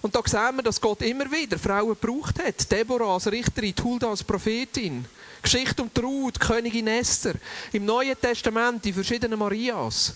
Und 0.03 0.17
da 0.17 0.21
sehen 0.27 0.57
wir, 0.57 0.62
dass 0.62 0.81
Gott 0.81 1.01
immer 1.03 1.31
wieder 1.31 1.59
Frauen 1.59 1.97
gebraucht 2.01 2.43
hat. 2.43 2.71
Deborah 2.71 3.15
als 3.15 3.31
Richterin, 3.31 3.75
Hulda 3.83 4.11
als 4.11 4.25
Prophetin, 4.25 5.05
Geschichte 5.41 5.81
um 5.81 5.91
Ruth, 6.03 6.41
Königin 6.41 6.88
Esther. 6.88 7.35
Im 7.73 7.85
Neuen 7.85 8.21
Testament 8.21 8.85
die 8.85 8.93
verschiedenen 8.93 9.38
Marias. 9.38 10.15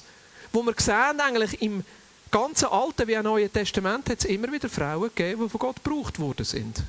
Wo 0.52 0.62
wir 0.62 0.74
sehen, 0.76 1.20
eigentlich 1.20 1.62
im 1.62 1.84
ganzen 2.32 2.66
Alten 2.66 3.06
wie 3.06 3.16
auch 3.16 3.22
Neuen 3.22 3.52
Testament 3.52 4.10
hat 4.10 4.18
es 4.18 4.24
immer 4.24 4.50
wieder 4.50 4.68
Frauen 4.68 5.10
gegeben, 5.14 5.44
die 5.44 5.48
von 5.48 5.60
Gott 5.60 5.82
gebraucht 5.82 6.18
worden 6.18 6.44
sind. 6.44 6.82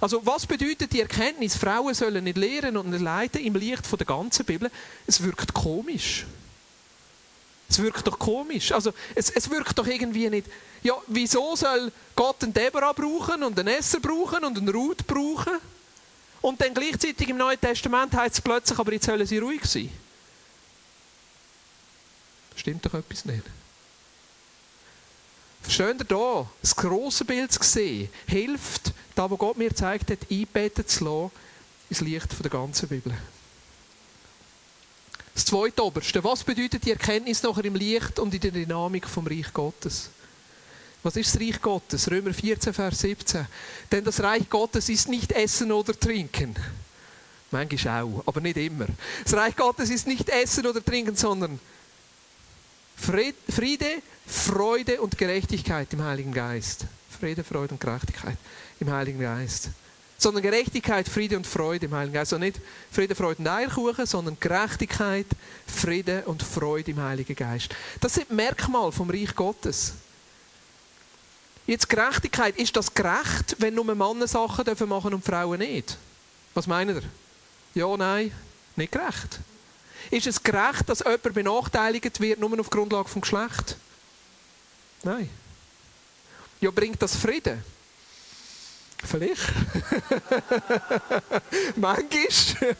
Also 0.00 0.26
was 0.26 0.44
bedeutet 0.44 0.92
die 0.92 1.00
Erkenntnis, 1.00 1.56
Frauen 1.56 1.94
sollen 1.94 2.24
nicht 2.24 2.36
lehren 2.36 2.76
und 2.76 2.90
nicht 2.90 3.00
leiden 3.00 3.42
im 3.42 3.54
Licht 3.54 3.90
der 3.98 4.06
ganzen 4.06 4.44
Bibel? 4.44 4.70
Es 5.06 5.22
wirkt 5.22 5.54
komisch. 5.54 6.26
Es 7.74 7.82
wirkt 7.82 8.06
doch 8.06 8.16
komisch. 8.16 8.70
Also 8.70 8.92
es, 9.16 9.30
es 9.30 9.50
wirkt 9.50 9.76
doch 9.76 9.86
irgendwie 9.86 10.30
nicht. 10.30 10.46
Ja, 10.84 10.94
wieso 11.08 11.56
soll 11.56 11.90
Gott 12.14 12.44
einen 12.44 12.54
Deborah 12.54 12.92
brauchen 12.92 13.42
und 13.42 13.58
einen 13.58 13.74
Esser 13.74 13.98
brauchen 13.98 14.44
und 14.44 14.56
einen 14.56 14.68
Ruth 14.68 15.04
brauchen? 15.08 15.58
Und 16.40 16.60
dann 16.60 16.72
gleichzeitig 16.72 17.28
im 17.28 17.36
Neuen 17.36 17.60
Testament 17.60 18.14
heißt 18.14 18.36
es 18.36 18.40
plötzlich, 18.40 18.78
aber 18.78 18.92
jetzt 18.92 19.06
sollen 19.06 19.26
sie 19.26 19.38
ruhig 19.38 19.64
sein. 19.64 19.90
Stimmt 22.54 22.86
doch 22.86 22.94
etwas 22.94 23.24
nicht. 23.24 23.42
Ihr 25.66 25.94
da? 25.94 26.48
Das 26.60 26.76
grosse 26.76 27.24
Bild 27.24 27.50
zu 27.50 27.62
sehen, 27.62 28.08
hilft, 28.28 28.92
da 29.16 29.28
wo 29.28 29.36
Gott 29.36 29.56
mir 29.56 29.74
zeigt 29.74 30.12
hat, 30.12 30.18
einbettet 30.30 30.90
zu 30.90 31.04
lassen, 31.04 31.32
ins 31.90 32.00
Licht 32.02 32.44
der 32.44 32.50
ganzen 32.50 32.88
Bibel. 32.88 33.14
Das 35.34 35.44
zweite 35.44 35.84
Oberste. 35.84 36.22
Was 36.22 36.44
bedeutet 36.44 36.84
die 36.84 36.92
Erkenntnis 36.92 37.42
nachher 37.42 37.64
im 37.64 37.74
Licht 37.74 38.18
und 38.20 38.32
in 38.32 38.40
der 38.40 38.52
Dynamik 38.52 39.08
vom 39.08 39.26
Reich 39.26 39.52
Gottes? 39.52 40.10
Was 41.02 41.16
ist 41.16 41.34
das 41.34 41.40
Reich 41.40 41.60
Gottes? 41.60 42.10
Römer 42.10 42.32
14, 42.32 42.72
Vers 42.72 43.00
17. 43.00 43.46
Denn 43.90 44.04
das 44.04 44.22
Reich 44.22 44.48
Gottes 44.48 44.88
ist 44.88 45.08
nicht 45.08 45.32
Essen 45.32 45.72
oder 45.72 45.98
Trinken. 45.98 46.54
Manchmal 47.50 48.02
auch, 48.02 48.22
aber 48.26 48.40
nicht 48.40 48.56
immer. 48.56 48.86
Das 49.22 49.34
Reich 49.34 49.54
Gottes 49.54 49.90
ist 49.90 50.06
nicht 50.06 50.28
Essen 50.28 50.66
oder 50.66 50.82
Trinken, 50.82 51.16
sondern 51.16 51.58
Friede, 52.96 54.02
Freude 54.26 55.00
und 55.00 55.18
Gerechtigkeit 55.18 55.92
im 55.92 56.02
Heiligen 56.02 56.32
Geist. 56.32 56.86
Friede, 57.20 57.44
Freude 57.44 57.74
und 57.74 57.80
Gerechtigkeit 57.80 58.38
im 58.80 58.90
Heiligen 58.90 59.20
Geist. 59.20 59.68
Sondern 60.16 60.42
Gerechtigkeit, 60.42 61.08
Friede 61.08 61.36
und 61.36 61.46
Freude 61.46 61.86
im 61.86 61.94
Heiligen 61.94 62.14
Geist. 62.14 62.32
Also 62.32 62.38
nicht 62.38 62.60
Friede, 62.90 63.14
Freude 63.14 63.40
und 63.40 63.48
Eierkuchen, 63.48 64.06
sondern 64.06 64.36
Gerechtigkeit, 64.40 65.26
Friede 65.66 66.22
und 66.26 66.42
Freude 66.42 66.92
im 66.92 67.02
Heiligen 67.02 67.34
Geist. 67.34 67.74
Das 68.00 68.14
sind 68.14 68.30
Merkmale 68.30 68.92
vom 68.92 69.10
Reich 69.10 69.34
Gottes. 69.34 69.94
Jetzt 71.66 71.88
Gerechtigkeit, 71.88 72.56
ist 72.58 72.76
das 72.76 72.92
gerecht, 72.92 73.56
wenn 73.58 73.74
nur 73.74 73.84
Männer 73.84 74.28
Sachen 74.28 74.64
dürfen 74.64 74.88
machen 74.88 75.14
und 75.14 75.24
Frauen 75.24 75.58
nicht? 75.58 75.96
Was 76.52 76.66
meint 76.66 76.90
ihr? 76.90 77.02
Ja, 77.74 77.96
nein, 77.96 78.30
nicht 78.76 78.92
gerecht. 78.92 79.40
Ist 80.10 80.26
es 80.26 80.42
gerecht, 80.42 80.88
dass 80.88 81.00
jemand 81.00 81.34
benachteiligt 81.34 82.20
wird, 82.20 82.38
nur 82.38 82.60
auf 82.60 82.68
Grundlage 82.68 83.08
vom 83.08 83.22
Geschlecht? 83.22 83.76
Nein. 85.02 85.28
Ja, 86.60 86.70
bringt 86.70 87.00
das 87.02 87.16
Frieden? 87.16 87.64
Vielleicht. 89.04 89.40
Manchmal. 91.76 92.76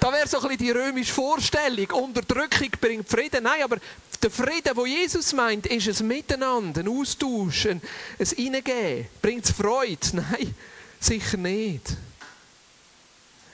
da 0.00 0.12
wäre 0.12 0.28
so 0.28 0.38
ein 0.38 0.42
bisschen 0.42 0.58
die 0.58 0.70
römische 0.70 1.12
Vorstellung. 1.12 1.90
Unterdrückung 1.90 2.70
bringt 2.80 3.08
Frieden. 3.08 3.44
Nein, 3.44 3.62
aber 3.62 3.78
der 4.22 4.30
Frieden, 4.30 4.76
wo 4.76 4.86
Jesus 4.86 5.32
meint, 5.32 5.66
ist 5.66 6.00
ein 6.00 6.06
Miteinander, 6.06 6.80
ein 6.80 6.88
Austausch, 6.88 7.66
ein, 7.66 7.82
ein 8.18 8.54
Reingehen. 8.54 9.08
Bringt 9.20 9.44
es 9.44 9.50
Freude? 9.50 9.98
Nein, 10.12 10.54
sicher 11.00 11.36
nicht. 11.36 11.96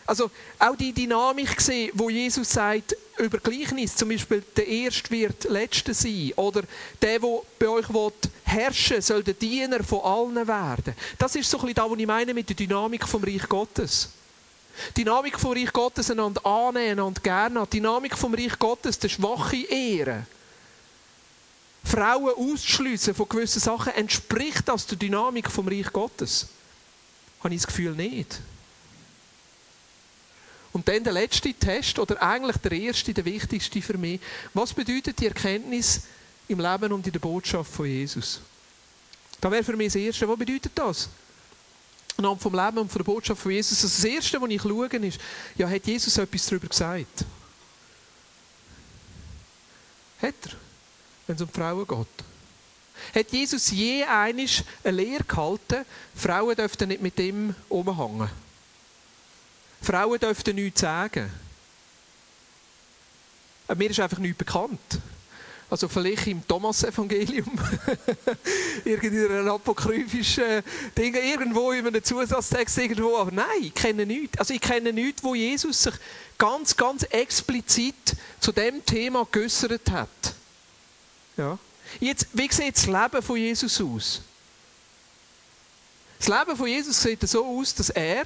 Also 0.09 0.31
auch 0.59 0.75
die 0.75 0.95
Dynamik 0.95 1.55
gesehen, 1.55 1.91
wo 1.93 2.09
Jesus 2.09 2.51
sagt 2.51 2.97
über 3.19 3.37
Gleichnis, 3.37 3.95
zum 3.95 4.09
Beispiel 4.09 4.43
der 4.57 4.67
Erste 4.67 5.11
wird 5.11 5.45
Letzte 5.45 5.93
sein 5.93 6.33
oder 6.37 6.63
der, 7.03 7.19
der 7.19 7.41
bei 7.59 7.69
euch 7.69 7.91
will, 7.91 8.13
herrschen 8.43 9.03
soll 9.03 9.23
der 9.23 9.35
Diener 9.35 9.85
von 9.85 10.01
allen 10.01 10.49
werden. 10.49 10.95
Das 11.19 11.37
ist 11.37 11.51
so 11.51 11.59
ein 11.59 11.67
bisschen 11.67 11.75
das, 11.75 11.91
was 11.91 11.99
ich 11.99 12.07
meine 12.07 12.33
mit 12.33 12.49
der 12.49 12.57
Dynamik 12.57 13.07
vom 13.07 13.23
Reich 13.23 13.47
Gottes. 13.51 14.09
Dynamik 14.97 15.39
vom 15.39 15.53
Reich 15.53 15.73
Gottes 15.75 16.11
einander 16.11 16.47
annehmen, 16.47 17.01
und 17.01 17.23
gerne. 17.23 17.67
Dynamik 17.67 18.17
vom 18.17 18.33
Reich 18.33 18.59
Gottes, 18.59 18.99
der 18.99 19.11
schwache 19.11 19.59
Ehre. 19.59 20.25
Frauen 21.85 22.33
auszuschliessen 22.35 23.15
von 23.15 23.29
gewissen 23.29 23.61
Sachen, 23.61 23.93
entspricht 23.93 24.67
das 24.67 24.87
der 24.87 24.97
Dynamik 24.97 25.51
vom 25.51 25.69
Reich 25.69 25.93
Gottes? 25.93 26.47
Habe 27.45 27.55
ich 27.55 27.61
das 27.61 27.67
Gefühl 27.67 27.93
nicht. 27.93 28.41
Und 30.79 30.87
dann 30.87 31.03
der 31.03 31.13
letzte 31.13 31.53
Test, 31.53 31.99
oder 31.99 32.23
eigentlich 32.23 32.57
der 32.59 32.71
erste, 32.71 33.13
der 33.13 33.25
wichtigste 33.25 33.83
für 33.83 33.99
mich. 33.99 34.21
Was 34.55 34.73
bedeutet 34.73 35.19
die 35.19 35.27
Erkenntnis 35.27 36.03
im 36.47 36.61
Leben 36.61 36.93
und 36.93 37.05
in 37.05 37.13
der 37.13 37.19
Botschaft 37.19 37.73
von 37.73 37.87
Jesus? 37.87 38.41
Da 39.41 39.51
wäre 39.51 39.65
für 39.65 39.77
mich 39.77 39.89
das 39.89 39.97
Erste, 39.97 40.29
was 40.29 40.39
bedeutet 40.39 40.71
das? 40.77 41.09
Anhand 42.17 42.41
vom 42.41 42.55
Leben 42.55 42.79
und 42.79 42.93
von 42.93 43.01
der 43.01 43.13
Botschaft 43.13 43.43
von 43.43 43.51
Jesus. 43.51 43.83
Also 43.83 43.97
das 43.97 44.05
Erste, 44.05 44.41
was 44.41 44.51
ich 44.51 44.63
schaue, 44.63 44.87
ist, 44.87 45.21
ja, 45.57 45.69
hat 45.69 45.85
Jesus 45.85 46.17
etwas 46.17 46.47
darüber 46.47 46.69
gesagt? 46.69 47.25
Hat 50.23 50.35
er, 50.45 50.53
wenn 51.27 51.35
es 51.35 51.43
um 51.43 51.49
Frauen 51.49 51.89
geht? 51.89 53.17
Hat 53.17 53.33
Jesus 53.33 53.73
je 53.73 54.05
einig 54.05 54.63
eine 54.85 54.97
Lehre 54.97 55.25
gehalten, 55.25 55.85
Frauen 56.15 56.55
dürften 56.55 56.87
nicht 56.87 57.03
mit 57.03 57.19
ihm 57.19 57.57
umhängen? 57.69 58.31
Frauen 59.81 60.19
dürften 60.19 60.57
nichts 60.57 60.81
sagen. 60.81 61.31
Äh, 63.69 63.75
mir 63.75 63.91
ist 63.91 64.01
einfach 64.01 64.19
nichts 64.19 64.39
bekannt. 64.39 64.81
Also 65.71 65.87
vielleicht 65.87 66.27
im 66.27 66.47
Thomas-Evangelium, 66.49 67.59
irgendeiner 68.87 69.53
apokryphischen 69.53 70.63
Ding, 70.97 71.15
irgendwo 71.15 71.73
in 71.73 71.87
einem 71.87 72.03
Zusatztext 72.03 72.79
irgendwo, 72.79 73.19
aber 73.19 73.31
nein, 73.33 73.47
ich 73.61 73.75
kenne 73.75 74.07
nichts. 74.07 74.39
Also 74.39 74.55
ich 74.55 74.63
kenne 74.63 74.95
nichts, 74.95 75.23
wo 75.23 75.35
Jesus 75.35 75.83
sich 75.83 75.95
ganz, 76.39 76.75
ganz 76.75 77.03
explizit 77.03 78.17
zu 78.41 78.51
dem 78.51 78.85
Thema 78.87 79.27
geäußert 79.31 79.91
hat. 79.91 80.09
Ja. 81.37 81.59
Jetzt, 82.01 82.29
wie 82.33 82.51
sieht 82.51 82.77
das 82.77 82.87
Leben 82.87 83.23
von 83.23 83.37
Jesus 83.37 83.79
aus? 83.81 84.23
Das 86.19 86.29
Leben 86.29 86.57
von 86.57 86.67
Jesus 86.67 87.03
sieht 87.03 87.29
so 87.29 87.45
aus, 87.45 87.75
dass 87.75 87.91
er 87.91 88.25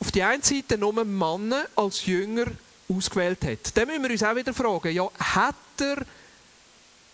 auf 0.00 0.12
die 0.12 0.22
einen 0.22 0.42
Seite 0.42 0.78
nur 0.78 1.04
Männer 1.04 1.66
als 1.74 2.06
Jünger 2.06 2.46
ausgewählt 2.88 3.44
hat. 3.44 3.76
Dann 3.76 3.88
müssen 3.88 4.02
wir 4.02 4.10
uns 4.10 4.22
auch 4.22 4.36
wieder 4.36 4.54
fragen, 4.54 4.94
ja, 4.94 5.10
hat 5.18 5.54
er, 5.80 6.06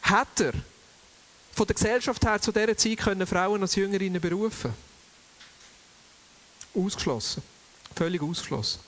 hat 0.02 0.40
er 0.40 0.52
von 1.52 1.66
der 1.66 1.74
Gesellschaft 1.74 2.24
her 2.24 2.40
zu 2.40 2.52
dieser 2.52 2.76
Zeit 2.76 2.98
können 2.98 3.26
Frauen 3.26 3.62
als 3.62 3.74
Jüngerinnen 3.74 4.20
berufen? 4.20 4.72
Ausgeschlossen. 6.74 7.42
Völlig 7.94 8.20
ausgeschlossen. 8.20 8.80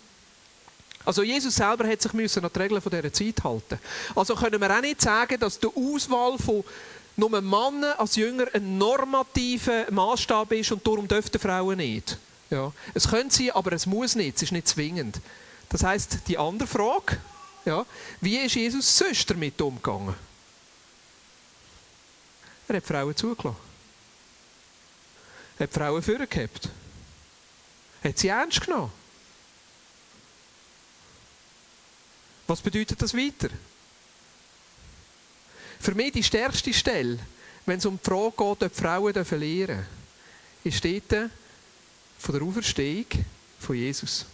Also 1.04 1.22
Jesus 1.22 1.54
selber 1.54 1.86
hat 1.86 2.02
sich 2.02 2.12
müssen 2.12 2.44
an 2.44 2.50
die 2.52 2.58
Regeln 2.58 2.80
von 2.82 2.90
dieser 2.90 3.12
Zeit 3.12 3.42
halten. 3.44 3.78
Also 4.16 4.34
können 4.34 4.60
wir 4.60 4.76
auch 4.76 4.80
nicht 4.80 5.00
sagen, 5.00 5.38
dass 5.38 5.60
die 5.60 5.68
Auswahl 5.68 6.36
von 6.36 6.64
nur 7.16 7.30
Männern 7.40 7.94
als 7.96 8.16
Jünger 8.16 8.46
ein 8.52 8.76
normativer 8.76 9.90
Maßstab 9.90 10.52
ist 10.52 10.72
und 10.72 10.84
darum 10.84 11.06
dürften 11.06 11.38
Frauen 11.38 11.78
nicht. 11.78 12.18
Ja. 12.50 12.72
Es 12.94 13.08
könnte 13.08 13.34
sein, 13.34 13.50
aber 13.50 13.72
es 13.72 13.86
muss 13.86 14.14
nicht, 14.14 14.36
es 14.36 14.42
ist 14.42 14.52
nicht 14.52 14.68
zwingend. 14.68 15.20
Das 15.68 15.82
heißt, 15.82 16.28
die 16.28 16.38
andere 16.38 16.68
Frage, 16.68 17.18
ja, 17.64 17.84
wie 18.20 18.38
ist 18.38 18.54
Jesus 18.54 18.96
sonst 18.96 19.28
damit 19.28 19.60
umgegangen? 19.60 20.14
Er 22.68 22.76
hat 22.76 22.84
Frauen 22.84 23.16
zugelassen. 23.16 23.58
Er 25.58 25.64
hat 25.64 25.72
Frauen 25.72 26.02
vorgehabt. 26.02 26.68
Er 28.02 28.10
hat 28.10 28.18
sie 28.18 28.28
ernst 28.28 28.60
genommen. 28.60 28.92
Was 32.46 32.60
bedeutet 32.60 33.00
das 33.02 33.14
weiter? 33.14 33.48
Für 35.80 35.94
mich 35.94 36.12
die 36.12 36.22
stärkste 36.22 36.72
Stelle, 36.72 37.18
wenn 37.64 37.78
es 37.78 37.86
um 37.86 37.98
die 37.98 38.04
Frage 38.04 38.30
geht, 38.30 38.62
ob 38.62 38.74
Frauen 38.74 39.12
lehren 39.12 39.76
dürfen, 39.76 39.86
ist 40.64 40.84
dort, 40.84 41.30
von 42.18 42.34
der 42.34 42.42
Auferstehung 42.42 43.06
von 43.58 43.76
Jesus. 43.76 44.26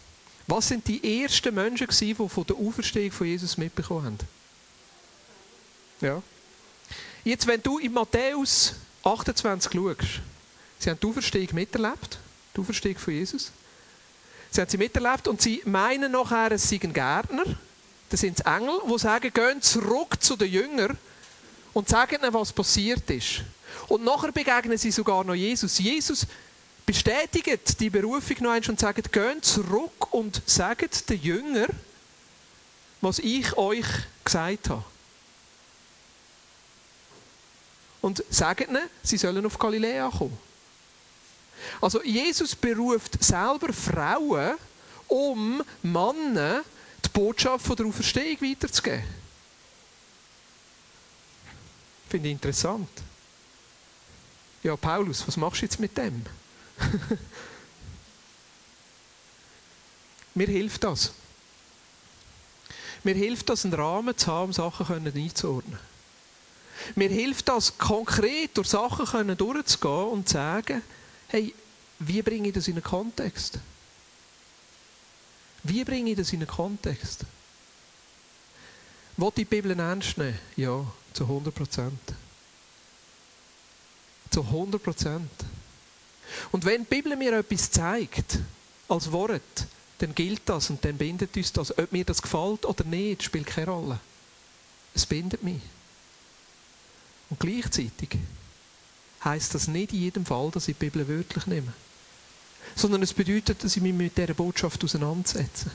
Was 0.46 0.68
sind 0.68 0.86
die 0.88 1.22
ersten 1.22 1.54
Menschen, 1.54 1.86
die 1.88 2.14
von 2.14 2.46
der 2.46 2.56
Auferstehung 2.56 3.12
von 3.12 3.26
Jesus 3.26 3.56
mitbekommen 3.56 4.04
haben? 4.04 4.18
Ja. 6.00 6.22
Jetzt, 7.24 7.46
wenn 7.46 7.62
du 7.62 7.78
in 7.78 7.92
Matthäus 7.92 8.74
28 9.04 9.72
schaust, 9.72 10.20
sie 10.78 10.90
haben 10.90 10.98
die 11.00 11.06
Auferstehung 11.06 11.48
miterlebt, 11.52 12.18
die 12.56 12.60
Auferstehung 12.60 12.98
von 12.98 13.14
Jesus. 13.14 13.52
Sie 14.50 14.60
haben 14.60 14.68
sie 14.68 14.76
miterlebt 14.76 15.28
und 15.28 15.40
sie 15.40 15.62
meinen 15.64 16.12
nachher, 16.12 16.52
es 16.52 16.68
seien 16.68 16.92
Gärtner. 16.92 17.44
Das 18.10 18.20
sind 18.20 18.44
Engel, 18.44 18.80
die 18.86 18.98
sagen, 18.98 19.32
gehen 19.32 19.62
zurück 19.62 20.20
zu 20.20 20.36
den 20.36 20.50
Jüngern 20.50 20.98
und 21.72 21.88
sagen 21.88 22.18
ihnen, 22.20 22.34
was 22.34 22.52
passiert 22.52 23.08
ist. 23.08 23.42
Und 23.88 24.04
nachher 24.04 24.32
begegnen 24.32 24.76
sie 24.76 24.90
sogar 24.90 25.24
noch 25.24 25.34
Jesus. 25.34 25.78
Jesus 25.78 26.26
bestätigt 26.86 27.80
die 27.80 27.90
Berufung 27.90 28.36
noch 28.40 28.50
einmal 28.50 28.70
und 28.70 28.80
sagt, 28.80 29.12
geht 29.12 29.44
zurück 29.44 30.12
und 30.12 30.42
sagt 30.46 31.08
den 31.08 31.20
Jüngern, 31.20 31.70
was 33.00 33.18
ich 33.18 33.56
euch 33.56 33.86
gesagt 34.24 34.70
habe. 34.70 34.84
Und 38.00 38.24
sagt 38.30 38.68
ihnen, 38.68 38.88
sie 39.02 39.16
sollen 39.16 39.46
auf 39.46 39.58
Galiläa 39.58 40.10
kommen. 40.10 40.36
Also 41.80 42.02
Jesus 42.02 42.54
beruft 42.56 43.22
selber 43.22 43.72
Frauen, 43.72 44.56
um 45.06 45.62
Männer 45.82 46.62
die 47.04 47.08
Botschaft 47.08 47.66
von 47.66 47.76
der 47.76 47.86
Auferstehung 47.86 48.40
weiterzugeben. 48.40 49.04
Finde 52.08 52.28
ich 52.28 52.32
interessant. 52.32 52.88
Ja, 54.62 54.76
Paulus, 54.76 55.26
was 55.26 55.36
machst 55.36 55.62
du 55.62 55.66
jetzt 55.66 55.80
mit 55.80 55.96
dem? 55.96 56.24
Mir 60.34 60.46
hilft 60.46 60.84
das. 60.84 61.12
Mir 63.04 63.14
hilft 63.14 63.48
das, 63.48 63.64
einen 63.64 63.74
Rahmen 63.74 64.16
zu 64.16 64.26
haben, 64.28 64.46
um 64.46 64.52
Sachen 64.52 65.06
einzuordnen. 65.06 65.78
Mir 66.94 67.08
hilft 67.08 67.48
das, 67.48 67.76
konkret 67.78 68.56
durch 68.56 68.68
Sachen 68.68 69.36
durchzugehen 69.36 70.08
und 70.08 70.28
zu 70.28 70.34
sagen, 70.34 70.82
hey, 71.28 71.54
wie 71.98 72.22
bringe 72.22 72.48
ich 72.48 72.54
das 72.54 72.68
in 72.68 72.74
einen 72.74 72.82
Kontext? 72.82 73.58
Wie 75.64 75.84
bringe 75.84 76.10
ich 76.10 76.16
das 76.16 76.32
in 76.32 76.40
einen 76.40 76.48
Kontext? 76.48 77.24
Wollt 79.16 79.36
die 79.36 79.44
Bibel 79.44 79.78
ernst 79.78 80.18
nehmen? 80.18 80.38
Ja, 80.56 80.84
zu 81.12 81.24
100 81.24 81.54
Prozent. 81.54 82.00
Zu 84.30 84.40
100 84.40 84.82
Prozent. 84.82 85.30
Und 86.50 86.64
wenn 86.64 86.82
die 86.82 86.88
Bibel 86.88 87.16
mir 87.16 87.38
etwas 87.38 87.70
zeigt, 87.70 88.38
als 88.88 89.10
Wort, 89.12 89.66
dann 89.98 90.14
gilt 90.14 90.42
das 90.46 90.70
und 90.70 90.84
dann 90.84 90.96
bindet 90.96 91.36
uns 91.36 91.52
das. 91.52 91.76
Ob 91.78 91.92
mir 91.92 92.04
das 92.04 92.20
gefällt 92.20 92.66
oder 92.66 92.84
nicht, 92.84 93.22
spielt 93.22 93.46
keine 93.46 93.70
Rolle. 93.70 94.00
Es 94.94 95.06
bindet 95.06 95.42
mich. 95.42 95.60
Und 97.30 97.40
gleichzeitig 97.40 98.18
heißt 99.24 99.54
das 99.54 99.68
nicht 99.68 99.92
in 99.92 100.00
jedem 100.00 100.26
Fall, 100.26 100.50
dass 100.50 100.68
ich 100.68 100.76
die 100.76 100.86
Bibel 100.86 101.06
wörtlich 101.08 101.46
nehme. 101.46 101.72
Sondern 102.74 103.02
es 103.02 103.14
bedeutet, 103.14 103.62
dass 103.62 103.76
ich 103.76 103.82
mich 103.82 103.94
mit 103.94 104.16
dieser 104.18 104.34
Botschaft 104.34 104.82
auseinandersetze. 104.82 105.70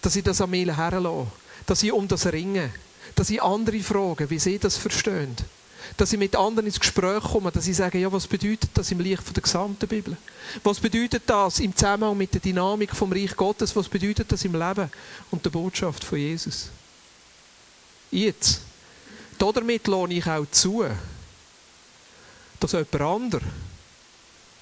Dass 0.00 0.16
ich 0.16 0.24
das 0.24 0.40
an 0.40 0.50
mir 0.50 0.76
herlasse. 0.76 1.26
Dass 1.66 1.82
ich 1.82 1.92
um 1.92 2.06
das 2.06 2.26
ringe. 2.26 2.72
Dass 3.14 3.30
ich 3.30 3.42
andere 3.42 3.80
frage, 3.80 4.30
wie 4.30 4.38
sie 4.38 4.58
das 4.58 4.76
verstehen 4.76 5.36
dass 5.96 6.12
ich 6.12 6.18
mit 6.18 6.36
anderen 6.36 6.66
ins 6.66 6.78
Gespräch 6.78 7.22
komme, 7.22 7.50
dass 7.50 7.66
ich 7.66 7.76
sage, 7.76 7.98
ja, 7.98 8.12
was 8.12 8.26
bedeutet 8.26 8.70
das 8.74 8.90
im 8.90 9.00
Licht 9.00 9.34
der 9.34 9.42
gesamten 9.42 9.88
Bibel? 9.88 10.16
Was 10.62 10.78
bedeutet 10.78 11.22
das 11.26 11.58
im 11.60 11.74
Zusammenhang 11.74 12.16
mit 12.16 12.34
der 12.34 12.40
Dynamik 12.40 12.94
vom 12.94 13.12
Reich 13.12 13.34
Gottes? 13.34 13.74
Was 13.74 13.88
bedeutet 13.88 14.30
das 14.30 14.44
im 14.44 14.52
Leben 14.52 14.90
und 15.30 15.44
der 15.44 15.50
Botschaft 15.50 16.04
von 16.04 16.18
Jesus? 16.18 16.68
Jetzt, 18.10 18.60
damit 19.38 19.86
lohne 19.86 20.14
ich 20.14 20.26
auch 20.26 20.46
zu, 20.50 20.84
dass 22.60 22.72
jemand 22.72 23.00
anderes 23.00 23.44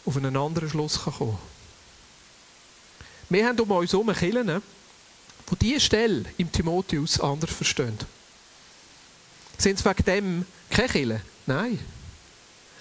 auf 0.05 0.17
einen 0.17 0.37
anderen 0.37 0.69
Schluss 0.69 1.01
kommen 1.01 1.15
kann. 1.19 1.39
Wir 3.29 3.49
haben 3.49 3.59
um 3.59 3.71
uns 3.71 3.93
herum 3.93 4.13
Kirchen, 4.13 4.63
die 5.51 5.57
diese 5.57 5.81
Stelle 5.81 6.25
im 6.37 6.51
Timotheus 6.51 7.21
anders 7.21 7.53
verstehen. 7.53 7.99
Sind 9.59 9.79
es 9.79 9.85
wegen 9.85 10.05
dem 10.05 10.47
keine 10.71 10.89
Kirche? 10.89 11.21
Nein. 11.47 11.79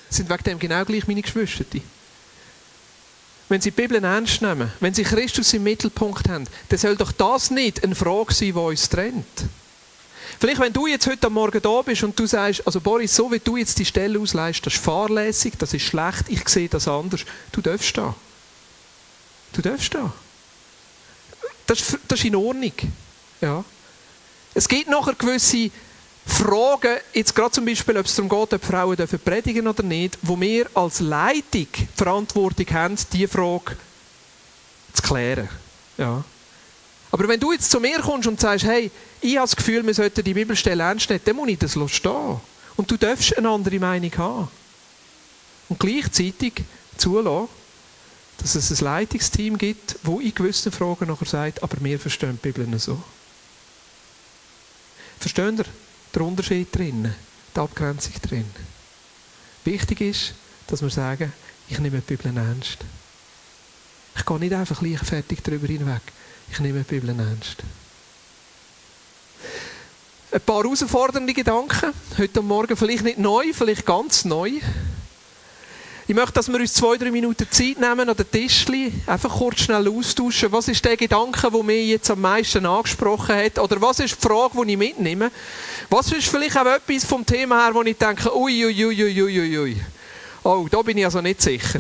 Sind 0.10 0.30
wegen 0.30 0.44
dem 0.44 0.60
genau 0.60 0.84
gleich 0.86 1.08
meine 1.08 1.22
Geschwister. 1.22 1.66
Wenn 3.50 3.62
sie 3.62 3.72
die 3.72 3.82
Bibel 3.82 4.04
ernst 4.04 4.42
nehmen, 4.42 4.72
wenn 4.80 4.94
sie 4.94 5.04
Christus 5.04 5.54
im 5.54 5.64
Mittelpunkt 5.64 6.28
haben, 6.30 6.46
dann 6.70 6.80
soll 6.80 6.96
doch 6.96 7.12
das 7.12 7.52
nicht 7.52 7.84
eine 7.84 7.94
Frage 7.94 8.34
sein, 8.34 8.48
die 8.48 8.54
uns 8.54 8.90
trennt. 8.90 9.26
Vielleicht, 10.40 10.60
wenn 10.60 10.74
du 10.74 10.88
jetzt 10.88 11.08
heute 11.08 11.30
Morgen 11.30 11.62
da 11.62 11.82
bist 11.82 12.04
und 12.04 12.18
du 12.20 12.26
sagst, 12.26 12.66
also 12.66 12.82
Boris, 12.82 13.16
so 13.16 13.32
wie 13.32 13.40
du 13.40 13.58
jetzt 13.58 13.78
die 13.80 13.86
Stelle 13.86 14.20
ausleist, 14.20 14.66
das 14.66 14.74
ist 14.74 14.84
fahrlässig, 14.84 15.54
das 15.58 15.74
ist 15.74 15.84
schlecht, 15.84 16.26
ich 16.28 16.48
sehe 16.50 16.68
das 16.68 16.88
anders. 16.88 17.22
Du 17.52 17.62
darfst 17.62 17.96
da. 17.98 18.16
Du 19.54 19.62
darfst 19.62 19.94
da. 19.94 20.12
Das, 21.68 21.98
das 22.08 22.20
ist 22.20 22.26
in 22.26 22.36
Ordnung. 22.36 22.74
Ja. 23.40 23.64
Es 24.54 24.68
gibt 24.68 24.90
nachher 24.90 25.14
gewisse 25.14 25.72
Fragen, 26.26 26.98
jetzt 27.14 27.36
gerade 27.36 27.52
zum 27.52 27.66
Beispiel, 27.66 27.98
ob 27.98 28.06
es 28.06 28.16
darum 28.16 28.30
geht, 28.30 28.54
ob 28.54 28.64
Frauen 28.64 28.96
dürfen 28.96 29.20
predigen 29.20 29.68
oder 29.68 29.84
nicht, 29.84 30.18
wo 30.22 30.40
wir 30.40 30.68
als 30.74 31.00
Leitung 31.00 31.68
die 31.74 31.88
Verantwortung 31.96 32.66
haben, 32.72 32.98
diese 33.12 33.28
Frage 33.28 33.76
zu 34.94 35.02
klären. 35.02 35.50
Ja. 35.98 36.24
Aber 37.12 37.28
wenn 37.28 37.40
du 37.40 37.52
jetzt 37.52 37.70
zu 37.70 37.80
mir 37.80 38.00
kommst 38.00 38.28
und 38.28 38.40
sagst, 38.40 38.66
hey, 38.66 38.90
ich 39.22 39.36
habe 39.38 39.48
das 39.48 39.56
Gefühl, 39.56 39.86
wir 39.86 39.94
sollten 39.94 40.24
die 40.24 40.34
Bibelstelle 40.34 40.84
ernst 40.84 41.10
nehmen, 41.10 41.22
dann 41.26 41.36
muss 41.36 41.50
ich 41.50 41.60
das 41.60 41.78
stehen. 41.92 42.40
Und 42.76 42.90
du 42.90 42.98
darfst 42.98 43.38
eine 43.38 43.50
andere 43.50 43.80
Meinung 43.80 44.12
haben. 44.18 44.48
Und 45.70 45.80
gleichzeitig 45.80 46.64
zulassen, 46.98 47.50
dass 48.38 48.56
es 48.56 48.72
ein 48.72 48.84
Leitungsteam 48.84 49.58
gibt, 49.58 49.98
wo 50.04 50.20
in 50.20 50.34
gewissen 50.34 50.72
Fragen 50.72 51.08
nachher 51.08 51.26
sagt, 51.26 51.62
aber 51.62 51.78
wir 51.82 52.00
verstehen 52.00 52.40
die 52.44 52.52
Bibel 52.52 52.66
nicht 52.66 52.84
so. 52.84 53.02
Versteht 55.20 55.60
ihr? 55.60 55.66
Der 56.14 56.22
Unterschied 56.22 56.76
drin, 56.76 57.14
die 57.56 57.60
Abgrenzung 57.60 58.14
drin. 58.22 58.46
Wichtig 59.66 60.02
ist, 60.02 60.34
dass 60.68 60.82
wir 60.82 60.90
sagen, 60.90 61.32
ich 61.70 61.80
nehme 61.80 62.02
die 62.02 62.16
Bibel 62.16 62.36
ernst. 62.38 62.80
Ich 64.16 64.26
gehe 64.26 64.40
nicht 64.40 64.54
einfach 64.54 64.82
leichtfertig 64.82 65.42
darüber 65.42 65.68
hinweg. 65.68 66.02
Ich 66.52 66.60
nehme 66.60 66.84
die 66.84 67.00
Bibel 67.00 67.10
ernst. 67.10 67.64
Ein 70.32 70.42
paar 70.42 70.64
herausfordernde 70.64 71.34
Gedanken. 71.34 71.94
Heute 72.18 72.42
Morgen 72.42 72.76
vielleicht 72.76 73.04
nicht 73.04 73.20
neu, 73.20 73.54
vielleicht 73.54 73.86
ganz 73.86 74.26
neu. 74.26 74.52
Ich 76.14 76.16
möchte, 76.16 76.34
dass 76.34 76.48
wir 76.48 76.60
uns 76.60 76.76
zwei, 76.76 76.96
drei 76.96 77.10
Minuten 77.10 77.48
Zeit 77.50 77.80
nehmen 77.80 78.08
an 78.08 78.16
den 78.16 78.30
Tischli, 78.30 78.94
einfach 79.08 79.36
kurz 79.36 79.62
schnell 79.62 79.90
austauschen. 79.90 80.52
Was 80.52 80.68
ist 80.68 80.86
der 80.86 80.96
Gedanke, 80.96 81.50
der 81.50 81.64
mich 81.64 81.88
jetzt 81.88 82.12
am 82.12 82.22
meisten 82.22 82.68
angesprochen 82.68 83.36
hat? 83.36 83.58
Oder 83.58 83.82
was 83.82 84.00
ist 84.00 84.16
die 84.16 84.28
Frage, 84.28 84.64
die 84.64 84.74
ich 84.74 84.78
mitnehme? 84.78 85.32
Was 85.90 86.12
ist 86.12 86.28
vielleicht 86.28 86.56
auch 86.56 86.68
etwas 86.68 87.04
vom 87.04 87.26
Thema 87.26 87.66
her, 87.66 87.74
wo 87.74 87.82
ich 87.82 87.98
denke, 87.98 88.32
ui, 88.38 88.64
ui, 88.64 88.86
ui, 88.86 89.04
ui, 89.04 89.24
ui, 89.24 89.58
ui. 89.58 89.82
Oh, 90.44 90.68
da 90.70 90.84
bin 90.84 91.00
ich 91.00 91.06
also 91.06 91.20
nicht 91.20 91.42
sicher. 91.42 91.80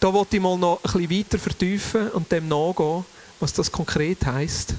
Da 0.00 0.10
wollte 0.10 0.36
ich 0.36 0.42
mal 0.42 0.56
noch 0.56 0.80
ein 0.82 1.06
bisschen 1.06 1.10
weiter 1.10 1.38
vertiefen 1.38 2.08
und 2.12 2.32
dem 2.32 2.48
nachgehen, 2.48 3.04
was 3.40 3.52
das 3.52 3.70
konkret 3.70 4.24
heisst. 4.24 4.72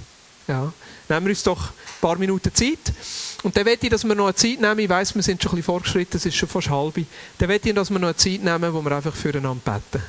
Ja. 0.47 0.73
Nehmen 1.07 1.25
wir 1.27 1.29
uns 1.29 1.43
doch 1.43 1.67
ein 1.67 2.01
paar 2.01 2.17
Minuten 2.17 2.51
Zeit. 2.51 2.79
Und 3.45 3.55
dann 3.55 3.65
möchte 3.65 3.85
ich, 3.85 3.91
dass 3.91 4.03
wir 4.03 4.15
noch 4.15 4.25
eine 4.25 4.33
Zeit 4.33 4.59
nehmen. 4.59 4.79
Ich 4.79 4.89
weiss, 4.89 5.13
wir 5.13 5.21
sind 5.21 5.39
schon 5.39 5.51
ein 5.51 5.57
bisschen 5.57 5.65
fortgeschritten, 5.65 6.17
es 6.17 6.25
ist 6.25 6.35
schon 6.35 6.49
fast 6.49 6.67
halb. 6.71 6.95
Dann 7.37 7.47
möchte 7.47 7.69
ich, 7.69 7.75
dass 7.75 7.91
wir 7.91 7.99
noch 7.99 8.07
eine 8.07 8.17
Zeit 8.17 8.43
nehmen, 8.43 8.73
wo 8.73 8.81
wir 8.81 8.91
einfach 8.91 9.15
füreinander 9.15 9.61
beten. 9.91 10.03